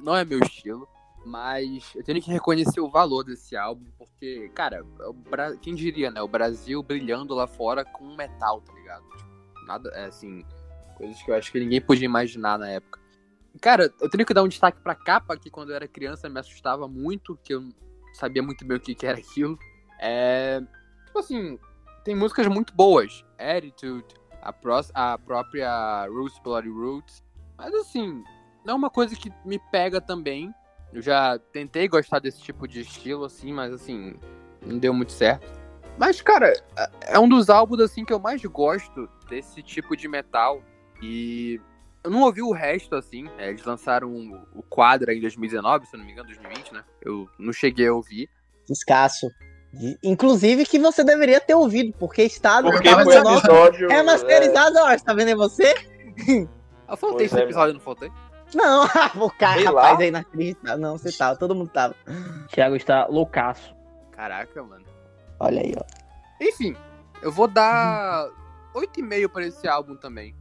[0.00, 0.88] não é meu estilo,
[1.24, 6.10] mas eu tenho que reconhecer o valor desse álbum, porque, cara, é Bra- quem diria,
[6.10, 6.22] né?
[6.22, 9.02] O Brasil brilhando lá fora com metal, tá ligado?
[9.16, 10.44] Tipo, nada, é assim,
[10.96, 13.00] coisas que eu acho que ninguém podia imaginar na época.
[13.60, 16.38] Cara, eu tenho que dar um destaque pra capa, que quando eu era criança me
[16.38, 17.62] assustava muito, que eu
[18.12, 19.58] sabia muito bem o que, que era aquilo.
[19.98, 20.60] É.
[21.06, 21.58] Tipo assim,
[22.04, 23.24] tem músicas muito boas.
[23.38, 24.04] Attitude,
[24.42, 27.22] a, pró- a própria Roots Bloody Roots.
[27.56, 28.22] Mas assim,
[28.64, 30.52] não é uma coisa que me pega também.
[30.92, 34.14] Eu já tentei gostar desse tipo de estilo, assim, mas assim,
[34.64, 35.46] não deu muito certo.
[35.98, 40.06] Mas, cara, é- é um dos álbuns assim que eu mais gosto desse tipo de
[40.08, 40.62] metal.
[41.02, 41.60] E
[42.04, 43.26] eu não ouvi o resto, assim.
[43.38, 44.10] é, eles lançaram
[44.54, 46.84] o- quadro em 2019, se eu não me engano, 2020, né?
[47.02, 48.28] Eu não cheguei a ouvir.
[48.68, 49.28] Descasso.
[49.72, 53.46] De- Inclusive que você deveria ter ouvido, porque está no Porque tava foi no nosso-
[53.46, 53.92] episódio.
[53.92, 55.74] É masterizado, ó, tá vendo aí você?
[56.88, 58.10] Eu faltei Pois esse é, episódio, não faltei?
[58.54, 58.84] Não,
[59.26, 60.04] o cara, Sei rapaz, lá.
[60.04, 60.76] aí na acredita.
[60.76, 61.94] Não, você tava, todo mundo tava.
[62.48, 63.74] Thiago está loucaço.
[64.12, 64.84] Caraca, mano.
[65.38, 65.84] Olha aí, ó.
[66.40, 66.74] Enfim,
[67.20, 68.28] eu vou dar
[68.74, 70.34] 8,5 pra esse álbum também.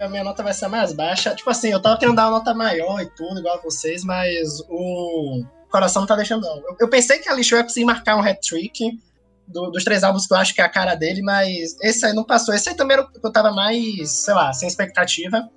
[0.00, 1.34] A minha nota vai ser mais baixa.
[1.34, 4.60] Tipo assim, eu tava querendo dar uma nota maior e tudo, igual a vocês, mas
[4.68, 6.56] o coração não tá deixando, não.
[6.58, 8.98] Eu, eu pensei que a Lixo ia conseguir marcar um hat-trick
[9.46, 12.12] do- dos três álbuns que eu acho que é a cara dele, mas esse aí
[12.12, 12.54] não passou.
[12.54, 15.48] Esse aí também era o que eu tava mais, sei lá, sem expectativa.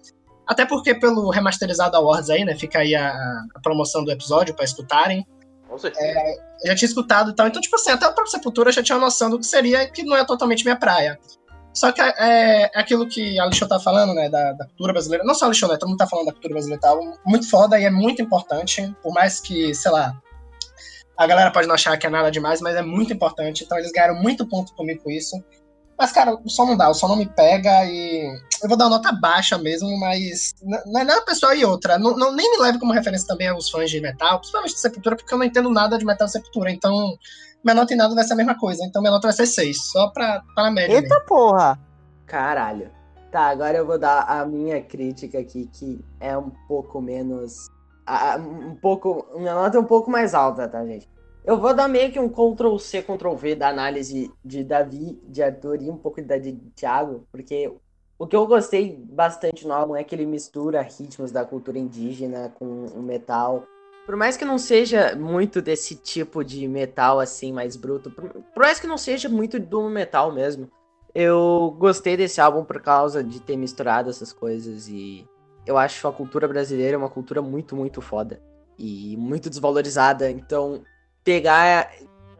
[0.47, 2.55] Até porque pelo remasterizado Awards aí, né?
[2.55, 3.11] Fica aí a,
[3.55, 5.25] a promoção do episódio pra escutarem.
[5.67, 6.19] Com certeza.
[6.63, 7.47] Eu já tinha escutado e tal.
[7.47, 10.03] Então, tipo assim, até o próprio Sepultura já tinha uma noção do que seria, que
[10.03, 11.17] não é totalmente minha praia.
[11.73, 12.13] Só que é,
[12.63, 15.23] é aquilo que a Alexandre tá falando, né, da, da cultura brasileira.
[15.23, 17.79] Não só a Alexandre, né, todo mundo tá falando da cultura brasileira, tá muito foda
[17.79, 20.13] e é muito importante, por mais que, sei lá,
[21.17, 23.63] a galera pode não achar que é nada demais, mas é muito importante.
[23.63, 25.41] Então eles ganharam muito ponto comigo com isso.
[26.01, 28.25] Mas, cara, o som não dá, o som não me pega e.
[28.63, 30.51] Eu vou dar uma nota baixa mesmo, mas.
[30.63, 31.99] Não é nada pessoal e outra.
[31.99, 35.15] Não, não, nem me leve como referência também aos fãs de metal, principalmente de Sepultura,
[35.15, 36.71] porque eu não entendo nada de metal e Sepultura.
[36.71, 37.15] Então,
[37.63, 38.83] minha nota em nada vai ser a mesma coisa.
[38.83, 40.91] Então, minha nota vai ser 6, só pra, pra média.
[40.91, 41.25] Eita mesmo.
[41.27, 41.79] porra!
[42.25, 42.89] Caralho.
[43.31, 47.67] Tá, agora eu vou dar a minha crítica aqui, que é um pouco menos.
[48.39, 49.27] Um pouco.
[49.35, 51.07] Minha nota é um pouco mais alta, tá, gente?
[51.43, 55.41] Eu vou dar meio que um Ctrl C, Ctrl V da análise de Davi, de
[55.41, 57.71] Arthur e um pouco da de Thiago, porque
[58.19, 62.53] o que eu gostei bastante no álbum é que ele mistura ritmos da cultura indígena
[62.59, 63.63] com o metal.
[64.05, 68.79] Por mais que não seja muito desse tipo de metal assim, mais bruto, por, mais
[68.79, 70.69] que não seja muito do metal mesmo,
[71.15, 75.27] eu gostei desse álbum por causa de ter misturado essas coisas e
[75.65, 78.39] eu acho a cultura brasileira uma cultura muito, muito foda
[78.77, 80.29] e muito desvalorizada.
[80.29, 80.83] Então,
[81.23, 81.91] pegar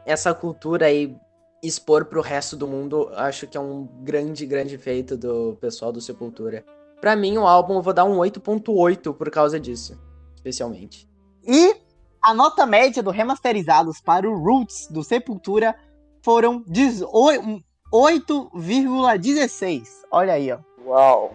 [0.06, 1.16] essa cultura e
[1.64, 6.02] expor pro resto do mundo, acho que é um grande, grande feito do pessoal do
[6.02, 6.66] Sepultura.
[7.00, 10.00] Pra mim, o álbum eu vou dar um 8.8 por causa disso,
[10.36, 11.08] especialmente.
[11.48, 11.76] E
[12.22, 15.76] a nota média do remasterizados para o Roots do Sepultura
[16.24, 17.64] foram 18
[17.94, 19.84] 8,16.
[20.12, 20.60] Olha aí, ó.
[20.86, 21.34] Uau.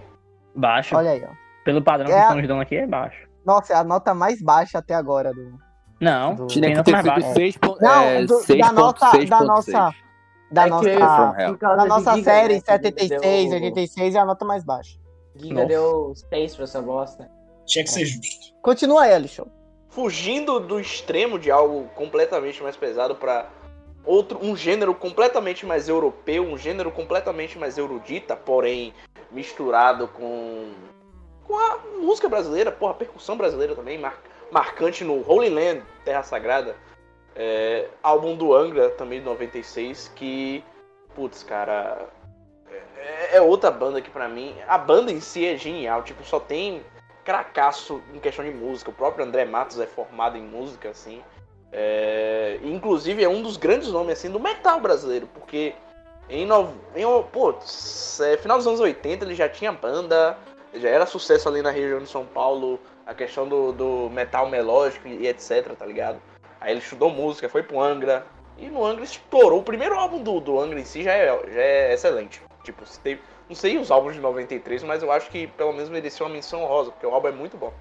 [0.54, 0.96] Baixo.
[0.96, 1.28] Olha aí, ó.
[1.64, 3.26] Pelo padrão É que a- estamos dando aqui, é baixo.
[3.44, 5.58] Nossa, é a nota mais baixa até agora do.
[6.00, 6.46] Não, do...
[6.46, 7.34] Tinha que ter mais sido baixa.
[7.34, 7.54] 6.
[7.80, 8.72] Não, é, do- da 6.6.6.
[8.72, 9.94] nossa- da nossa-
[10.48, 14.44] Da É nossa, da nossa Giga, série né, que 76, deu- 86 é a nota
[14.44, 14.96] mais baixa.
[15.34, 15.66] Giga Nossa.
[15.66, 17.28] deu space pra essa bosta.
[17.66, 18.54] Tinha que ser justo.
[18.62, 19.50] Continua aí, Alexandre.
[19.88, 23.48] Fugindo do extremo de algo completamente mais pesado pra
[24.04, 28.94] outro um gênero completamente mais europeu, um gênero completamente mais erudita, porém
[29.32, 30.68] misturado com
[31.42, 34.18] com a música brasileira, porra, a percussão brasileira também, mar-
[34.50, 36.76] marcante no Holy Land, Terra Sagrada.
[37.34, 40.64] É, álbum do Angra, também de 96, que,
[41.14, 42.08] putz, cara,
[42.96, 46.40] é, é outra banda que pra mim, a banda em si é genial, tipo, só
[46.40, 46.82] tem
[47.24, 51.22] cracaço em questão de música, o próprio André Matos é formado em música, assim,
[51.72, 55.74] é, inclusive é um dos grandes nomes, assim, do metal brasileiro, porque
[56.28, 57.54] em, no, em pô,
[58.20, 60.38] é, final dos anos 80 ele já tinha banda,
[60.72, 65.06] já era sucesso ali na região de São Paulo, a questão do, do metal melódico
[65.06, 66.20] e etc, tá ligado?
[66.60, 68.26] Aí ele estudou música, foi pro Angra.
[68.58, 69.60] E no Angra explorou.
[69.60, 72.42] O primeiro álbum do, do Angra em si já é, já é excelente.
[72.64, 75.88] Tipo, se teve, não sei os álbuns de 93, mas eu acho que pelo menos
[75.88, 77.72] mereceu uma menção rosa, porque o álbum é muito bom.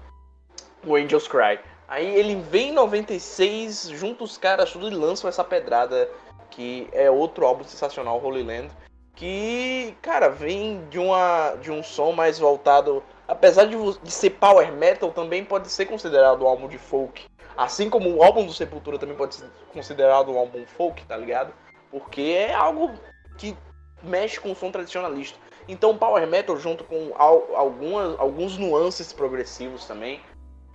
[0.86, 1.58] O Angels Cry.
[1.88, 6.08] Aí ele vem em 96, junta os caras tudo e lançam essa pedrada,
[6.50, 8.70] que é outro álbum sensacional, Holy Land.
[9.14, 13.02] Que, cara, vem de, uma, de um som mais voltado.
[13.28, 17.24] Apesar de, de ser power metal, também pode ser considerado um álbum de folk.
[17.56, 21.52] Assim como o álbum do Sepultura também pode ser considerado um álbum folk, tá ligado?
[21.90, 22.92] Porque é algo
[23.38, 23.56] que
[24.02, 25.38] mexe com o som tradicionalista.
[25.66, 30.20] Então power metal junto com al- algumas, alguns nuances progressivos também,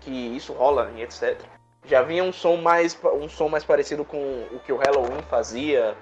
[0.02, 1.40] que isso rola e etc.
[1.86, 4.18] Já vinha um som mais um som mais parecido com
[4.52, 5.96] o que o Halloween fazia,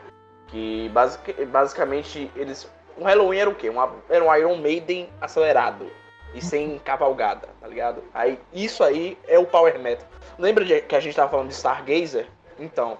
[0.47, 3.69] que basic, basicamente eles o Halloween era o quê?
[3.69, 5.89] Uma, era um Iron Maiden acelerado
[6.33, 8.03] e sem cavalgada, tá ligado?
[8.13, 10.07] Aí isso aí é o power metal.
[10.37, 12.27] Lembra de, que a gente tava falando de Stargazer?
[12.57, 12.97] Então,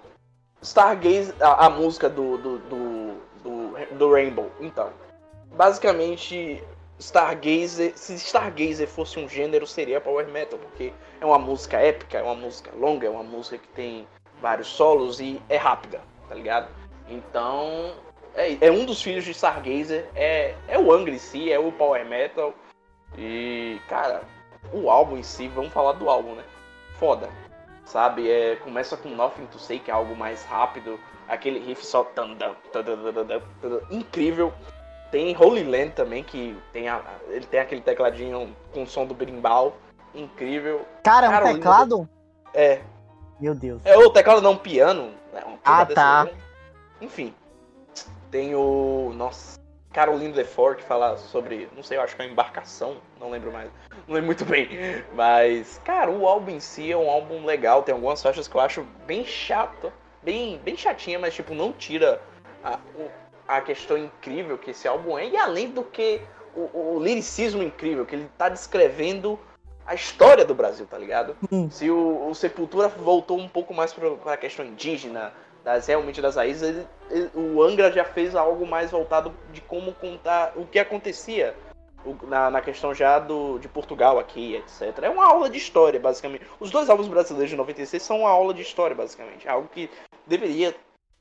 [0.61, 3.13] Stargazer, a, a música do do, do,
[3.43, 4.51] do, do Rainbow.
[4.59, 4.91] Então,
[5.55, 6.63] basicamente,
[6.99, 12.23] Stargazer, se Stargazer fosse um gênero, seria Power Metal, porque é uma música épica, é
[12.23, 14.07] uma música longa, é uma música que tem
[14.41, 16.69] vários solos e é rápida, tá ligado?
[17.07, 17.93] Então,
[18.35, 21.71] é, é um dos filhos de Stargazer, é, é o Angra em si, é o
[21.71, 22.53] Power Metal.
[23.17, 24.21] E, cara,
[24.71, 26.43] o álbum em si, vamos falar do álbum, né?
[26.97, 27.29] Foda.
[27.85, 28.29] Sabe?
[28.29, 30.99] É, começa com Nothing to Say, que é algo mais rápido.
[31.27, 32.05] Aquele riff só.
[33.89, 34.53] Incrível.
[35.11, 39.13] Tem Holy Land também, que tem a- ele tem aquele tecladinho com o som do
[39.13, 39.75] berimbau.
[40.13, 40.85] Incrível.
[41.03, 41.57] Cara, é um Carolina.
[41.59, 42.09] teclado?
[42.53, 42.81] É.
[43.39, 43.81] Meu Deus.
[43.85, 45.11] É o teclado não, piano.
[45.33, 45.43] né?
[45.47, 46.27] Um Ah, desse tá.
[47.01, 47.33] Enfim.
[48.29, 49.11] Tem o.
[49.15, 49.58] Nossa.
[49.99, 51.67] Caroline Lefort que fala sobre.
[51.75, 52.95] Não sei, eu acho que é uma embarcação.
[53.19, 53.69] Não lembro mais.
[54.07, 54.69] Não lembro muito bem.
[55.13, 57.83] Mas, cara, o álbum em si é um álbum legal.
[57.83, 59.91] Tem algumas faixas que eu acho bem chato.
[60.23, 62.21] Bem, bem chatinha, mas tipo, não tira
[62.63, 62.79] a,
[63.45, 65.27] a questão incrível que esse álbum é.
[65.27, 66.21] E além do que
[66.55, 69.37] o, o liricismo incrível, que ele tá descrevendo
[69.85, 71.35] a história do Brasil, tá ligado?
[71.51, 71.69] Hum.
[71.69, 75.33] Se o, o Sepultura voltou um pouco mais pra, pra questão indígena,
[75.63, 79.93] das realmente das raízes, ele- ele- o Angra já fez algo mais voltado de como
[79.93, 81.55] contar o que acontecia
[82.23, 84.99] na, na questão já do, de Portugal aqui, etc.
[85.03, 86.45] É uma aula de história, basicamente.
[86.59, 89.47] Os dois álbuns brasileiros de 96 são uma aula de história, basicamente.
[89.47, 89.89] É Algo que
[90.25, 90.73] deveria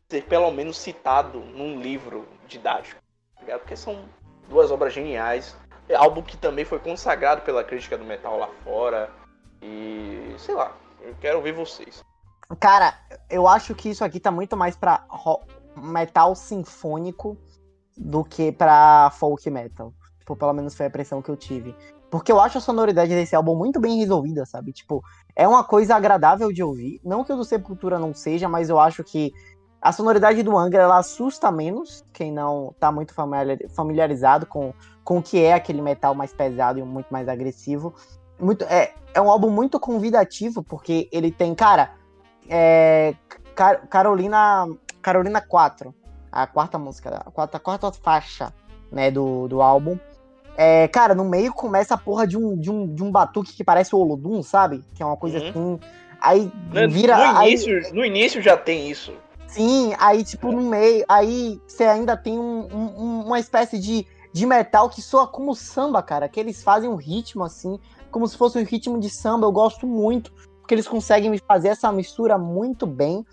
[0.08, 3.00] ser pelo menos citado num livro didático,
[3.34, 3.60] tá ligado?
[3.60, 4.04] porque são
[4.48, 5.56] duas obras geniais.
[5.88, 9.10] É álbum que também foi consagrado pela crítica do metal lá fora.
[9.60, 12.04] E sei lá, eu quero ouvir vocês.
[12.56, 12.94] Cara,
[13.28, 15.04] eu acho que isso aqui tá muito mais pra
[15.76, 17.36] metal sinfônico
[17.96, 19.92] do que pra folk metal.
[20.18, 21.76] Tipo, pelo menos foi a impressão que eu tive.
[22.10, 24.72] Porque eu acho a sonoridade desse álbum muito bem resolvida, sabe?
[24.72, 25.02] Tipo,
[25.36, 26.98] é uma coisa agradável de ouvir.
[27.04, 29.30] Não que o do Sepultura não seja, mas eu acho que
[29.80, 34.72] a sonoridade do Angra, ela assusta menos quem não tá muito familiar- familiarizado com,
[35.04, 37.94] com o que é aquele metal mais pesado e muito mais agressivo.
[38.40, 41.97] Muito, é, é um álbum muito convidativo, porque ele tem, cara,
[42.48, 43.14] é,
[43.54, 44.66] Car- Carolina
[45.02, 45.94] Carolina 4,
[46.30, 48.52] a quarta música, a quarta, a quarta faixa,
[48.90, 49.98] né, do, do álbum.
[50.56, 53.62] É, cara, no meio começa a porra de um, de um, de um batuque que
[53.62, 54.84] parece o Olodum, sabe?
[54.94, 55.48] Que é uma coisa Uhum.
[55.48, 55.80] assim.
[56.20, 57.16] Aí No, vira.
[57.16, 59.12] no aí- início, no início já tem isso.
[59.46, 64.44] Sim, aí, tipo, no meio, aí você ainda tem um- um- uma espécie de, de
[64.46, 66.28] metal que soa como samba, cara.
[66.28, 67.78] Que eles fazem um ritmo assim,
[68.10, 69.46] como se fosse um ritmo de samba.
[69.46, 70.32] Eu gosto muito,
[70.68, 73.24] porque eles conseguem fazer essa mistura muito bem.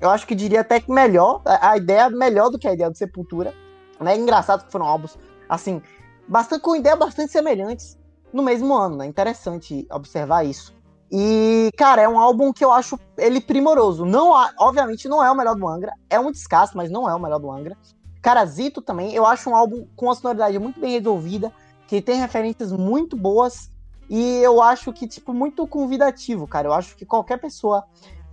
[0.00, 2.72] Eu acho que diria até que melhor, a, a ideia é melhor do que a
[2.72, 3.54] ideia do Sepultura.
[4.00, 4.16] Né?
[4.16, 5.16] Engraçado que foram álbuns,
[5.48, 5.80] assim,
[6.26, 7.96] bastante, com ideias bastante semelhantes
[8.32, 9.06] no mesmo ano, né?
[9.06, 10.74] Interessante observar isso.
[11.12, 14.04] E, cara, é um álbum que eu acho ele primoroso.
[14.04, 17.20] Não, obviamente não é o melhor do Angra, é um descasso, mas não é o
[17.20, 17.76] melhor do Angra.
[18.20, 21.52] Cara, Zito também, eu acho um álbum com uma sonoridade muito bem resolvida,
[21.86, 23.70] que tem referências muito boas
[24.10, 26.66] e eu acho que tipo muito convidativo, cara.
[26.66, 27.84] Eu acho que qualquer pessoa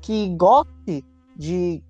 [0.02, 1.84] que goste de,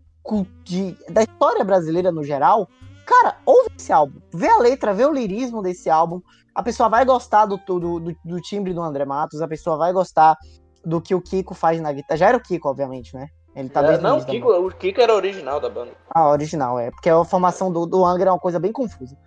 [0.66, 2.68] de da história brasileira no geral,
[3.06, 6.20] cara, ouve esse álbum, vê a letra, vê o lirismo desse álbum.
[6.54, 9.94] A pessoa vai gostar do, do, do, do timbre do André Matos, a pessoa vai
[9.94, 10.36] gostar
[10.84, 12.18] do que o Kiko faz na guitarra.
[12.18, 13.30] Já era o Kiko, obviamente, né?
[13.56, 15.92] Ele tá É, não, o Kiko, o Kiko era original da banda.
[16.14, 16.92] ah, original, é.
[16.92, 19.18] Porque a formação do, do Angra é uma coisa bem confusa.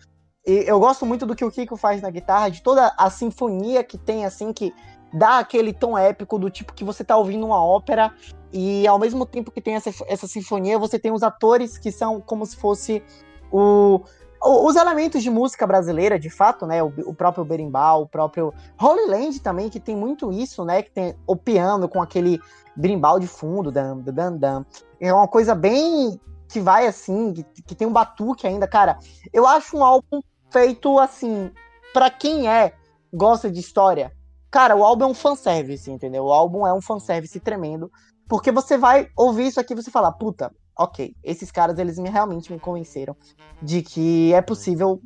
[0.46, 3.84] E eu gosto muito do que o Kiko faz na guitarra, de toda a sinfonia
[3.84, 4.74] que tem, assim, que
[5.12, 8.14] dá aquele tom épico do tipo que você tá ouvindo uma ópera
[8.52, 12.20] e ao mesmo tempo que tem essa, essa sinfonia, você tem os atores que são
[12.20, 13.02] como se fosse
[13.50, 14.00] o,
[14.42, 16.82] os elementos de música brasileira, de fato, né?
[16.82, 20.82] O, o próprio berimbau, o próprio Holy Land também, que tem muito isso, né?
[20.82, 22.40] Que tem o piano com aquele
[22.74, 24.66] berimbau de fundo, dan, dan, dan.
[25.00, 28.98] É uma coisa bem que vai assim, que, que tem um batuque ainda, cara.
[29.32, 31.50] Eu acho um álbum feito assim,
[31.92, 32.72] pra quem é,
[33.12, 34.12] gosta de história.
[34.50, 36.24] Cara, o álbum é um fanservice, entendeu?
[36.24, 37.90] O álbum é um fanservice tremendo.
[38.28, 42.08] Porque você vai ouvir isso aqui e você fala, puta, ok, esses caras, eles me,
[42.08, 43.16] realmente me convenceram
[43.60, 45.00] de que é possível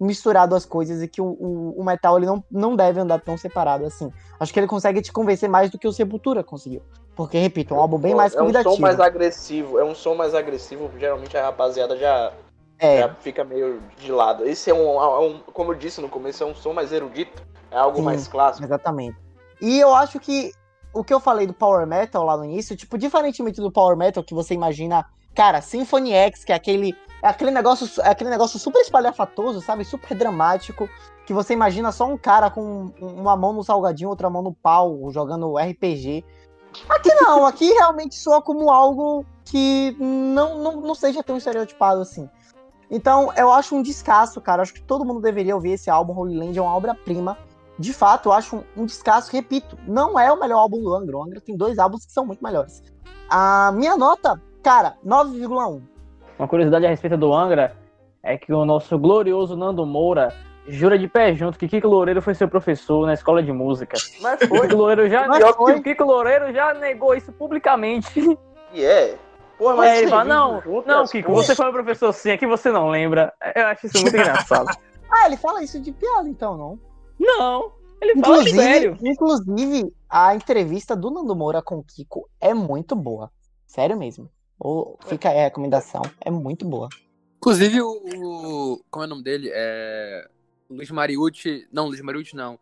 [0.00, 3.36] misturar duas coisas e que o, o, o metal ele não, não deve andar tão
[3.36, 4.10] separado assim.
[4.40, 6.82] Acho que ele consegue te convencer mais do que o Sepultura conseguiu.
[7.14, 8.76] Porque, repito, é um álbum bem mais é um convidativo.
[8.76, 12.32] som mais agressivo, é um som mais agressivo, geralmente a rapaziada já,
[12.80, 14.44] É, já fica meio de lado.
[14.46, 17.42] Esse é um, é um- como eu disse no começo, é um som mais erudito,
[17.70, 18.02] é algo Sim.
[18.02, 18.66] mais clássico.
[18.66, 19.16] Exatamente.
[19.60, 20.52] E eu acho que
[20.92, 24.24] o que eu falei do Power Metal lá no início, tipo, diferentemente do Power Metal
[24.24, 28.58] que você imagina, cara, Symphony X, que é aquele, é aquele negócio, é aquele negócio
[28.58, 29.84] super espalhafatoso, sabe?
[29.84, 30.88] Super dramático,
[31.26, 35.10] que você imagina só um cara com uma mão no salgadinho, outra mão no pau,
[35.12, 36.24] jogando RPG.
[36.88, 42.28] Aqui não, aqui realmente soa como algo que não, não, não seja tão estereotipado assim.
[42.90, 44.62] Então, eu acho um descasso, cara.
[44.62, 46.16] Acho que todo mundo deveria ouvir esse álbum.
[46.18, 47.36] Holy Land é uma obra-prima
[47.80, 51.16] de fato, eu acho um, um descasso, repito, não é o melhor álbum do Angra.
[51.16, 52.82] O Angra tem dois álbuns que são muito melhores.
[53.30, 55.80] A minha nota, cara, 9,1.
[56.38, 57.74] Uma curiosidade a respeito do Angra
[58.22, 60.34] é que o nosso glorioso Nando Moura
[60.68, 63.96] jura de pé junto que Kiko Loureiro foi seu professor na escola de música.
[64.20, 65.80] Mas Kiko foi, Loureiro já, Mas negou- foi.
[65.80, 68.38] Kiko Loureiro já negou isso publicamente.
[68.74, 69.16] e é.
[69.60, 72.46] Pô, Aí mas ele fala, não, junto não, Kiko, você foi meu professor sim, aqui
[72.46, 73.30] você não lembra.
[73.54, 74.66] Eu acho isso muito engraçado.
[75.12, 76.78] Ah, ele fala isso de piada, então, não?
[77.18, 78.96] Não, ele fala Inclusive, sério.
[79.02, 83.28] inclusive, a entrevista do Nando Moura com o Kiko é muito boa.
[83.66, 84.30] Sério mesmo.
[84.56, 86.00] Ou fica aí a recomendação.
[86.20, 86.88] É muito boa.
[87.38, 89.50] Inclusive, o, o- Como é o nome dele?
[89.52, 90.28] É.
[90.70, 91.66] Luiz Mariucci.
[91.72, 92.56] Não, Luiz Mariucci não.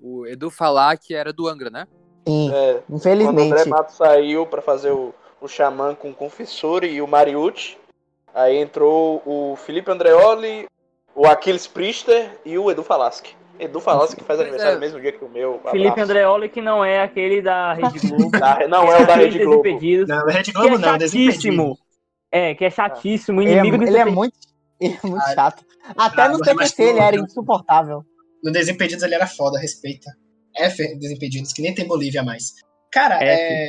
[0.00, 1.86] O Edu falar que era do Angra, né?
[2.26, 3.68] Sim, É, quando o André infelizmente.
[3.68, 7.76] Mato saiu pra fazer o, o Xamã com o Confessor e o Mariucci,
[8.34, 10.66] aí entrou o Felipe Andreoli,
[11.14, 13.36] o Aquiles Priester e o Edu Falaschi.
[13.58, 14.74] Edu Falaschi que faz Pois aniversário é.
[14.76, 15.60] no mesmo dia que o meu.
[15.70, 16.02] Felipe abraço.
[16.10, 18.30] Andreoli, que não é aquele da Rede Globo.
[18.30, 19.62] Da- não é o da Rede Globo.
[19.62, 21.78] Desimpedidos, Não, Rede que Globo é não, chatíssimo.
[22.32, 24.14] É, que é chatíssimo, Ele é, inimigo ele é CPI.
[24.14, 24.34] muito,
[24.80, 25.64] ele é muito Ah, chato.
[25.96, 28.02] Até ah, no CPC ele era insuportável.
[28.42, 30.10] No Desimpedidos ele era foda, respeita.
[30.56, 32.54] F Desimpedidos, que nem tem Bolívia mais.
[32.92, 33.68] Cara, É, é.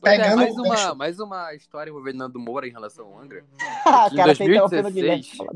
[0.00, 3.44] Pois é, Pegando mais, uma, mais uma história envolvendo Nando Moura em relação ao Angra.
[3.86, 5.22] Ah, Em cara, tá interrompendo o Guilherme.
[5.22, 5.52] 2016, Fala-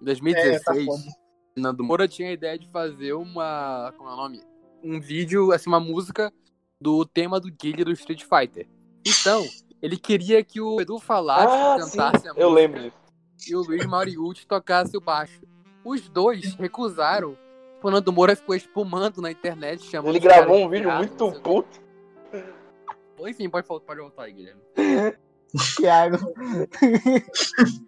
[0.00, 1.16] Em 2016, É, tá.
[1.56, 3.92] Nando Moura tinha a ideia de fazer uma.
[3.96, 4.42] Como é o nome?
[4.82, 6.32] Um vídeo, assim, uma música
[6.80, 8.66] do tema do Guile do Street Fighter.
[9.06, 9.44] Então,
[9.82, 12.96] ele queria que o Edu falasse, Ah, sim, cantasse a música eu lembro disso.
[13.48, 15.40] e o Luiz Mariucci tocasse o baixo.
[15.84, 17.36] Os dois recusaram.
[17.82, 21.80] O Nando Moura ficou espumando na internet, chamando Ele gravou um vídeo muito puto.
[23.28, 24.62] Enfim, pode, pode voltar aí, Guilherme.
[25.76, 26.18] Thiago.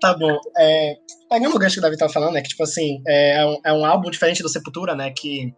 [0.00, 0.38] Tá bom.
[0.58, 0.96] É,
[1.30, 2.42] pegando o gancho que o Davi tava falando, né?
[2.42, 5.12] Que, tipo assim, é, é um, é um álbum diferente do Sepultura, né?
[5.16, 5.54] Que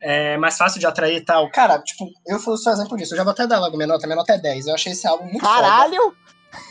[0.00, 1.50] é mais fácil de atrair e tal.
[1.50, 3.14] Cara, tipo, eu sou só exemplo disso.
[3.14, 4.06] Eu já vou até dar logo minha nota.
[4.06, 4.66] Minha nota é 10.
[4.66, 5.54] Eu achei esse álbum muito foda.
[5.54, 6.14] Caralho!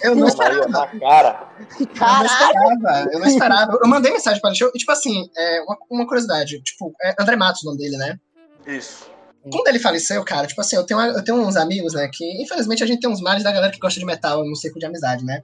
[0.01, 0.87] Eu não esperava.
[0.99, 1.49] cara.
[1.59, 2.25] Eu não Caralho!
[2.25, 3.09] esperava.
[3.11, 3.79] Eu não esperava.
[3.81, 4.71] Eu mandei mensagem pra ele.
[4.71, 6.61] Tipo assim, é, uma, uma curiosidade.
[6.61, 8.19] Tipo, é André Matos o nome dele, né?
[8.65, 9.09] Isso.
[9.51, 12.83] Quando ele faleceu, cara, tipo assim, eu tenho, eu tenho uns amigos, né, que infelizmente
[12.83, 15.23] a gente tem uns males da galera que gosta de metal no círculo de amizade,
[15.23, 15.41] né?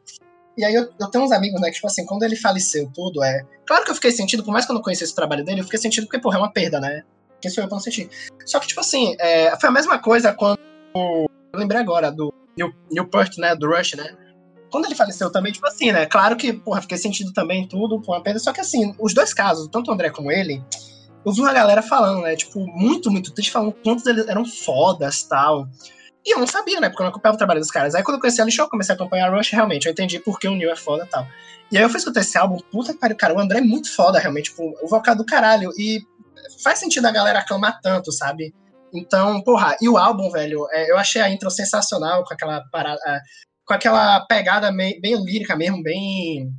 [0.58, 3.24] E aí eu, eu tenho uns amigos, né, que, tipo assim, quando ele faleceu, tudo
[3.24, 3.44] é.
[3.66, 5.64] Claro que eu fiquei sentido, por mais que eu não conhecesse o trabalho dele, eu
[5.64, 7.04] fiquei sentido porque, porra, é uma perda, né?
[7.42, 8.10] Quem sou eu pra não sentir?
[8.46, 10.58] Só que, tipo assim, é, foi a mesma coisa quando.
[10.96, 11.28] Eu
[11.60, 13.56] lembrei agora do Neil, Newport, né?
[13.56, 14.16] Do Rush, né?
[14.72, 16.06] Quando ele faleceu também, tipo assim, né?
[16.06, 18.40] Claro que, porra, fiquei sentido também tudo, por uma perda.
[18.40, 20.64] Só que assim, os dois casos, tanto o André como ele,
[21.26, 22.36] eu vi uma galera falando, né?
[22.36, 25.68] Tipo, muito, muito triste, falando quantos eles eram fodas tal.
[26.26, 26.90] E eu não sabia, né?
[26.90, 27.96] Porque eu não acompanhava o trabalho dos caras.
[27.96, 29.86] Aí quando eu conheci a Lixo, eu comecei a acompanhar a Rush, realmente.
[29.86, 31.28] Eu entendi porque o Neil é foda tal.
[31.72, 33.34] E aí eu fui escutar esse álbum, puta que pariu, cara.
[33.34, 34.50] O André é muito foda, realmente.
[34.52, 35.72] Tipo, o vocal do caralho.
[35.78, 36.02] E
[36.64, 38.54] faz sentido a galera aclamar tanto, sabe?
[38.94, 43.00] Então, porra, e o álbum, velho, é, eu achei a intro sensacional, com aquela parada.
[43.08, 43.20] é,
[43.66, 46.54] com aquela pegada mei- bem lírica mesmo, bem.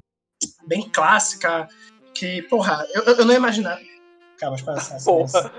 [0.67, 1.69] bem clássica.
[2.15, 3.41] Que, porra, eu, eu não ia
[5.05, 5.53] Porra.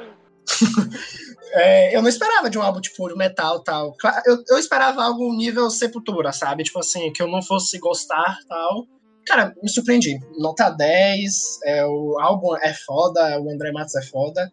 [1.57, 3.95] É, eu não esperava de um álbum tipo de metal tal.
[4.25, 6.63] Eu, eu esperava algo nível Sepultura, sabe?
[6.63, 8.85] Tipo assim, que eu não fosse gostar tal.
[9.25, 10.19] Cara, me surpreendi.
[10.37, 14.51] Nota 10, é, o álbum é foda, o André Matos é foda.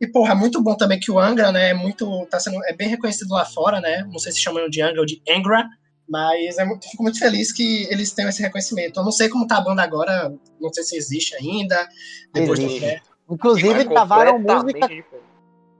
[0.00, 2.26] E, porra, muito bom também que o Angra, né, é muito.
[2.30, 4.04] tá sendo é bem reconhecido lá fora, né?
[4.10, 5.66] Não sei se chamam de Angra ou de Angra,
[6.08, 8.98] mas é muito, fico muito feliz que eles tenham esse reconhecimento.
[8.98, 11.86] Eu não sei como tá a banda agora, não sei se existe ainda.
[12.32, 12.84] Depois do Existe.
[12.84, 13.02] André.
[13.30, 14.88] Inclusive, gravaram música,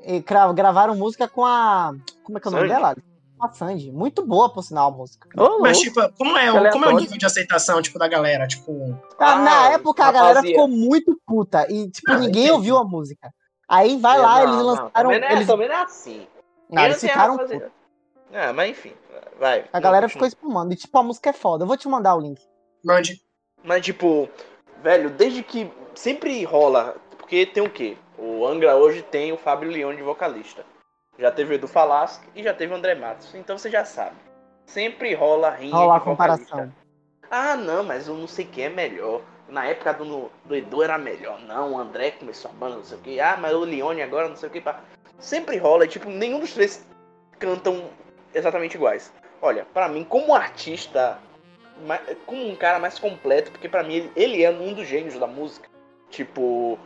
[0.00, 0.20] e
[0.54, 1.94] gravaram música com a.
[2.22, 2.80] Como é que é o nome Sandy.
[2.82, 2.96] dela?
[3.38, 3.90] Com a Sandy.
[3.92, 5.28] Muito boa, por sinal, a música.
[5.36, 5.90] Ô, Mas, louco.
[6.02, 6.72] tipo, como é, o, Aleatório.
[6.72, 8.46] como é o nível de aceitação, tipo, da galera?
[8.46, 12.52] Tipo, Ah, Na Ah, época a galera ficou muito puta e, tipo, Ah, ninguém entendi.
[12.52, 13.32] ouviu a música.
[13.68, 14.92] Aí vai É, lá, não, eles não, lançaram.
[15.04, 16.26] não é, eles, também não é assim.
[16.70, 17.62] não, eles é, ficaram putos.
[18.32, 18.92] Ah, mas enfim,
[19.38, 19.64] vai.
[19.72, 20.72] A galera ficou espumando.
[20.72, 21.64] E, tipo, a música é foda.
[21.64, 22.40] Eu vou te mandar o link.
[22.84, 23.22] mande.
[23.64, 24.28] Mas, tipo,
[24.82, 26.96] velho, desde que sempre rola.
[27.28, 27.94] Porque tem o quê?
[28.16, 30.64] O Angra hoje tem o Fábio Leone de vocalista.
[31.18, 33.34] Já teve o Edu Falaschi e já teve o André Matos.
[33.34, 34.16] Então você já sabe.
[34.64, 36.72] Sempre rola rinha Rola a comparação.
[37.30, 39.20] Ah, não, mas eu não sei quem é melhor.
[39.46, 41.38] Na época do, do Edu era melhor.
[41.40, 43.20] Não, o André começou a banda, não sei o que.
[43.20, 44.62] Ah, mas o Leone agora, não sei o que.
[44.62, 44.80] Pá.
[45.18, 46.82] Sempre rola, e, tipo, nenhum dos três
[47.38, 47.90] cantam
[48.32, 49.12] exatamente iguais.
[49.42, 51.18] Olha, pra mim, como artista,
[52.24, 55.26] como um cara mais completo, porque pra mim ele, ele é um dos gênios da
[55.26, 55.68] música.
[56.08, 56.78] Tipo.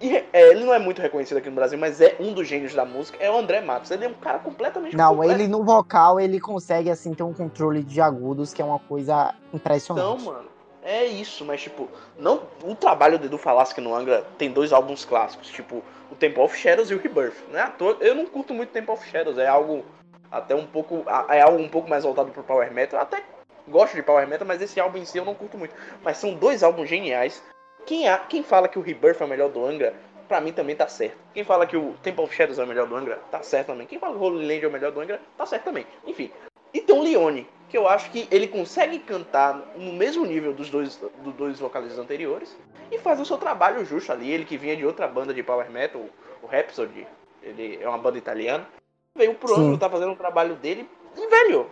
[0.00, 2.74] E, é, ele não é muito reconhecido aqui no Brasil, mas é um dos gênios
[2.74, 3.90] da música, é o André Matos.
[3.90, 5.40] Ele é um cara completamente Não, completo.
[5.40, 9.34] ele no vocal, ele consegue, assim, ter um controle de agudos que é uma coisa
[9.52, 10.24] impressionante.
[10.24, 10.54] mano.
[10.86, 11.88] É isso, mas tipo,
[12.18, 16.42] não, o trabalho do Edu Falaschi no Angra tem dois álbuns clássicos, tipo, o Temple
[16.42, 17.72] of Shadows e o Rebirth, né?
[18.00, 19.82] Eu não curto muito Temple of Shadows, é algo
[20.30, 22.98] até um pouco é algo um pouco mais voltado pro power metal.
[22.98, 23.22] Eu até
[23.66, 25.74] gosto de power metal, mas esse álbum em si eu não curto muito.
[26.02, 27.42] Mas são dois álbuns geniais.
[27.86, 29.94] Quem, há, quem fala que o Rebirth é o melhor do Angra,
[30.26, 31.18] pra mim também tá certo.
[31.34, 33.86] Quem fala que o Temple of Shadows é o melhor do Angra, tá certo também.
[33.86, 35.86] Quem fala que o Holy Land é o melhor do Angra, tá certo também.
[36.06, 36.30] Enfim.
[36.72, 40.70] E tem o Leone, que eu acho que ele consegue cantar no mesmo nível dos
[40.70, 42.56] dois, dos dois vocalistas anteriores
[42.90, 44.30] e faz o seu trabalho justo ali.
[44.30, 46.02] Ele que vinha de outra banda de power metal,
[46.42, 47.06] o Rhapsody,
[47.42, 48.66] ele é uma banda italiana,
[49.14, 49.60] veio pro Sim.
[49.60, 51.70] Angra, tá fazendo o trabalho dele e velho.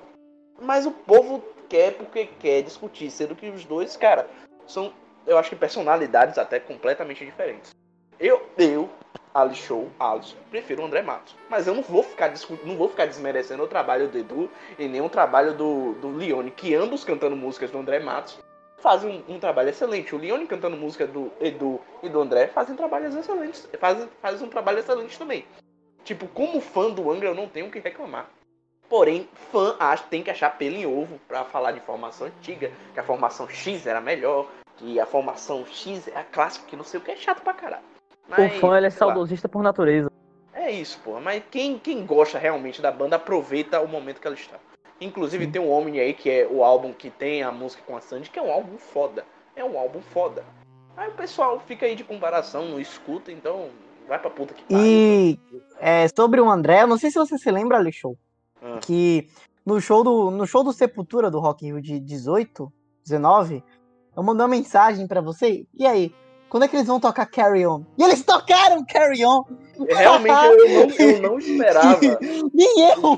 [0.60, 4.28] Mas o povo quer porque quer discutir, sendo que os dois, cara,
[4.66, 4.92] são,
[5.26, 7.70] eu acho que personalidades até completamente diferentes.
[8.18, 8.88] Eu, eu,
[9.34, 11.34] Ali Show, Alisson, prefiro o André Matos.
[11.48, 12.32] Mas eu não vou ficar
[12.64, 16.50] não vou ficar desmerecendo o trabalho do Edu e nem o trabalho do, do Leone,
[16.50, 18.38] que ambos cantando músicas do André Matos
[18.78, 20.14] fazem um, um trabalho excelente.
[20.14, 23.68] O Leone cantando música do Edu e do André fazem trabalhos excelentes.
[23.78, 25.46] Fazem, fazem um trabalho excelente também.
[26.04, 28.28] Tipo, como fã do Angra, eu não tenho o que reclamar.
[28.88, 33.00] Porém, fã acha, tem que achar pelo em ovo pra falar de formação antiga, que
[33.00, 36.98] a formação X era melhor, que a formação X é a clássica, que não sei
[36.98, 37.84] o que é chato pra caralho.
[38.28, 40.10] O fã ele é sei lá, saudosista por natureza.
[40.52, 41.20] É isso, pô.
[41.20, 44.58] Mas quem, quem gosta realmente da banda aproveita o momento que ela está.
[45.00, 48.00] Inclusive tem um Omni aí, que é o álbum que tem a música com a
[48.00, 49.24] Sandy, que é um álbum foda.
[49.56, 50.44] É um álbum foda.
[50.96, 53.70] Aí o pessoal fica aí de comparação, não escuta, então
[54.06, 54.84] vai pra puta que pariu.
[54.84, 55.40] E
[55.80, 58.16] é, sobre o André, eu não sei se você se lembra, Alexou,
[58.62, 58.78] Ah.
[58.80, 59.28] que
[59.66, 63.64] no show do no show do Sepultura do Rock in Rio de 18, 19,
[64.16, 65.66] eu mandei uma mensagem pra você.
[65.74, 66.14] E aí,
[66.48, 67.82] quando é que eles vão tocar Carry On?
[67.96, 69.44] E eles tocaram Carry On!
[69.88, 71.98] Realmente eu não, eu não esperava.
[72.52, 73.16] Nem eu!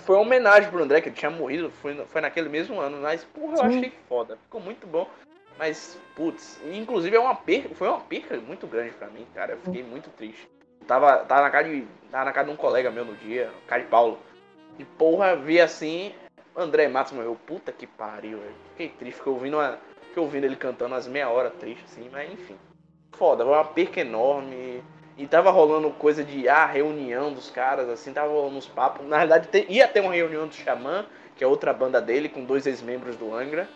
[0.00, 2.98] Foi uma homenagem pro André, que ele tinha morrido, foi, foi naquele mesmo ano.
[3.02, 4.38] Mas, porra, eu achei foda.
[4.44, 5.06] Ficou muito bom.
[5.58, 9.52] Mas, putz, inclusive é uma perca, foi uma perca muito grande pra mim, cara.
[9.52, 10.48] Eu fiquei muito triste.
[10.86, 13.68] Tava, tava, na casa de, tava na casa de um colega meu no dia, o
[13.68, 14.18] cara de Paulo.
[14.78, 16.12] E porra, vi assim,
[16.56, 17.36] André Matos morreu.
[17.46, 18.54] Puta que pariu, velho.
[18.70, 19.78] Fiquei triste, fiquei ouvindo, uma,
[20.08, 22.56] fiquei ouvindo ele cantando umas meia hora triste, assim, mas enfim.
[23.16, 24.82] Foda, foi uma perca enorme.
[25.16, 29.06] E tava rolando coisa de ah, reunião dos caras, assim, tava rolando uns papos.
[29.06, 32.44] Na verdade, te- ia ter uma reunião do Xamã, que é outra banda dele, com
[32.44, 33.68] dois ex-membros do Angra.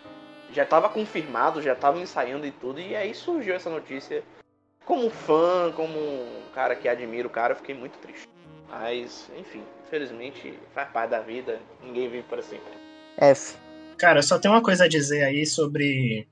[0.51, 4.21] Já tava confirmado, já tava ensaiando e tudo, e aí surgiu essa notícia.
[4.83, 8.27] Como fã, como um cara que admira o cara, eu fiquei muito triste.
[8.67, 12.71] Mas, enfim, infelizmente faz parte da vida, ninguém vive para sempre.
[13.17, 13.55] F.
[13.97, 16.27] Cara, só tem uma coisa a dizer aí sobre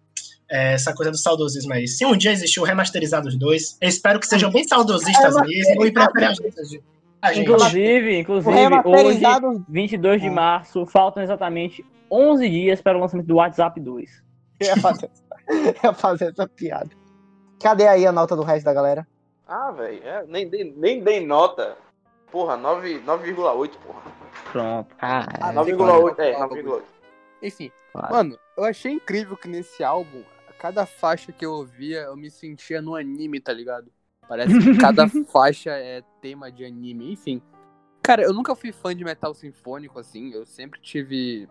[0.49, 1.88] é, essa coisa do saudosismo aí.
[1.88, 5.86] Se um dia existiu o remasterizado os dois, eu espero que sejam bem saudosistas mesmo
[5.86, 6.82] e de.
[7.20, 7.49] A gente.
[7.49, 9.66] Inclusive, O inclusive, hoje, remasterizado.
[9.68, 10.32] 22 de Ah.
[10.32, 14.24] março, faltam exatamente 11 dias para o lançamento do WhatsApp 2.
[14.60, 15.10] Eu ia fazer,
[15.49, 16.89] eu ia fazer essa piada.
[17.60, 19.05] Cadê aí a nota do resto da galera?
[19.47, 21.76] Ah, velho, é, nem, dei, nem dei nota.
[22.32, 24.02] Porra, 9 9,8, porra.
[24.52, 24.96] Pronto.
[25.02, 26.38] Ah, Ah, É, 9,8, é.
[26.40, 26.84] 9,8.
[27.42, 28.14] Enfim, Claro.
[28.14, 30.24] mano, eu achei incrível que nesse álbum,
[30.60, 33.92] cada faixa que eu ouvia, eu me sentia no anime, tá ligado?
[34.28, 37.42] Parece que cada faixa é tema de anime, enfim.
[38.02, 41.48] Cara, eu nunca fui fã de metal sinfônico, assim, eu sempre tive.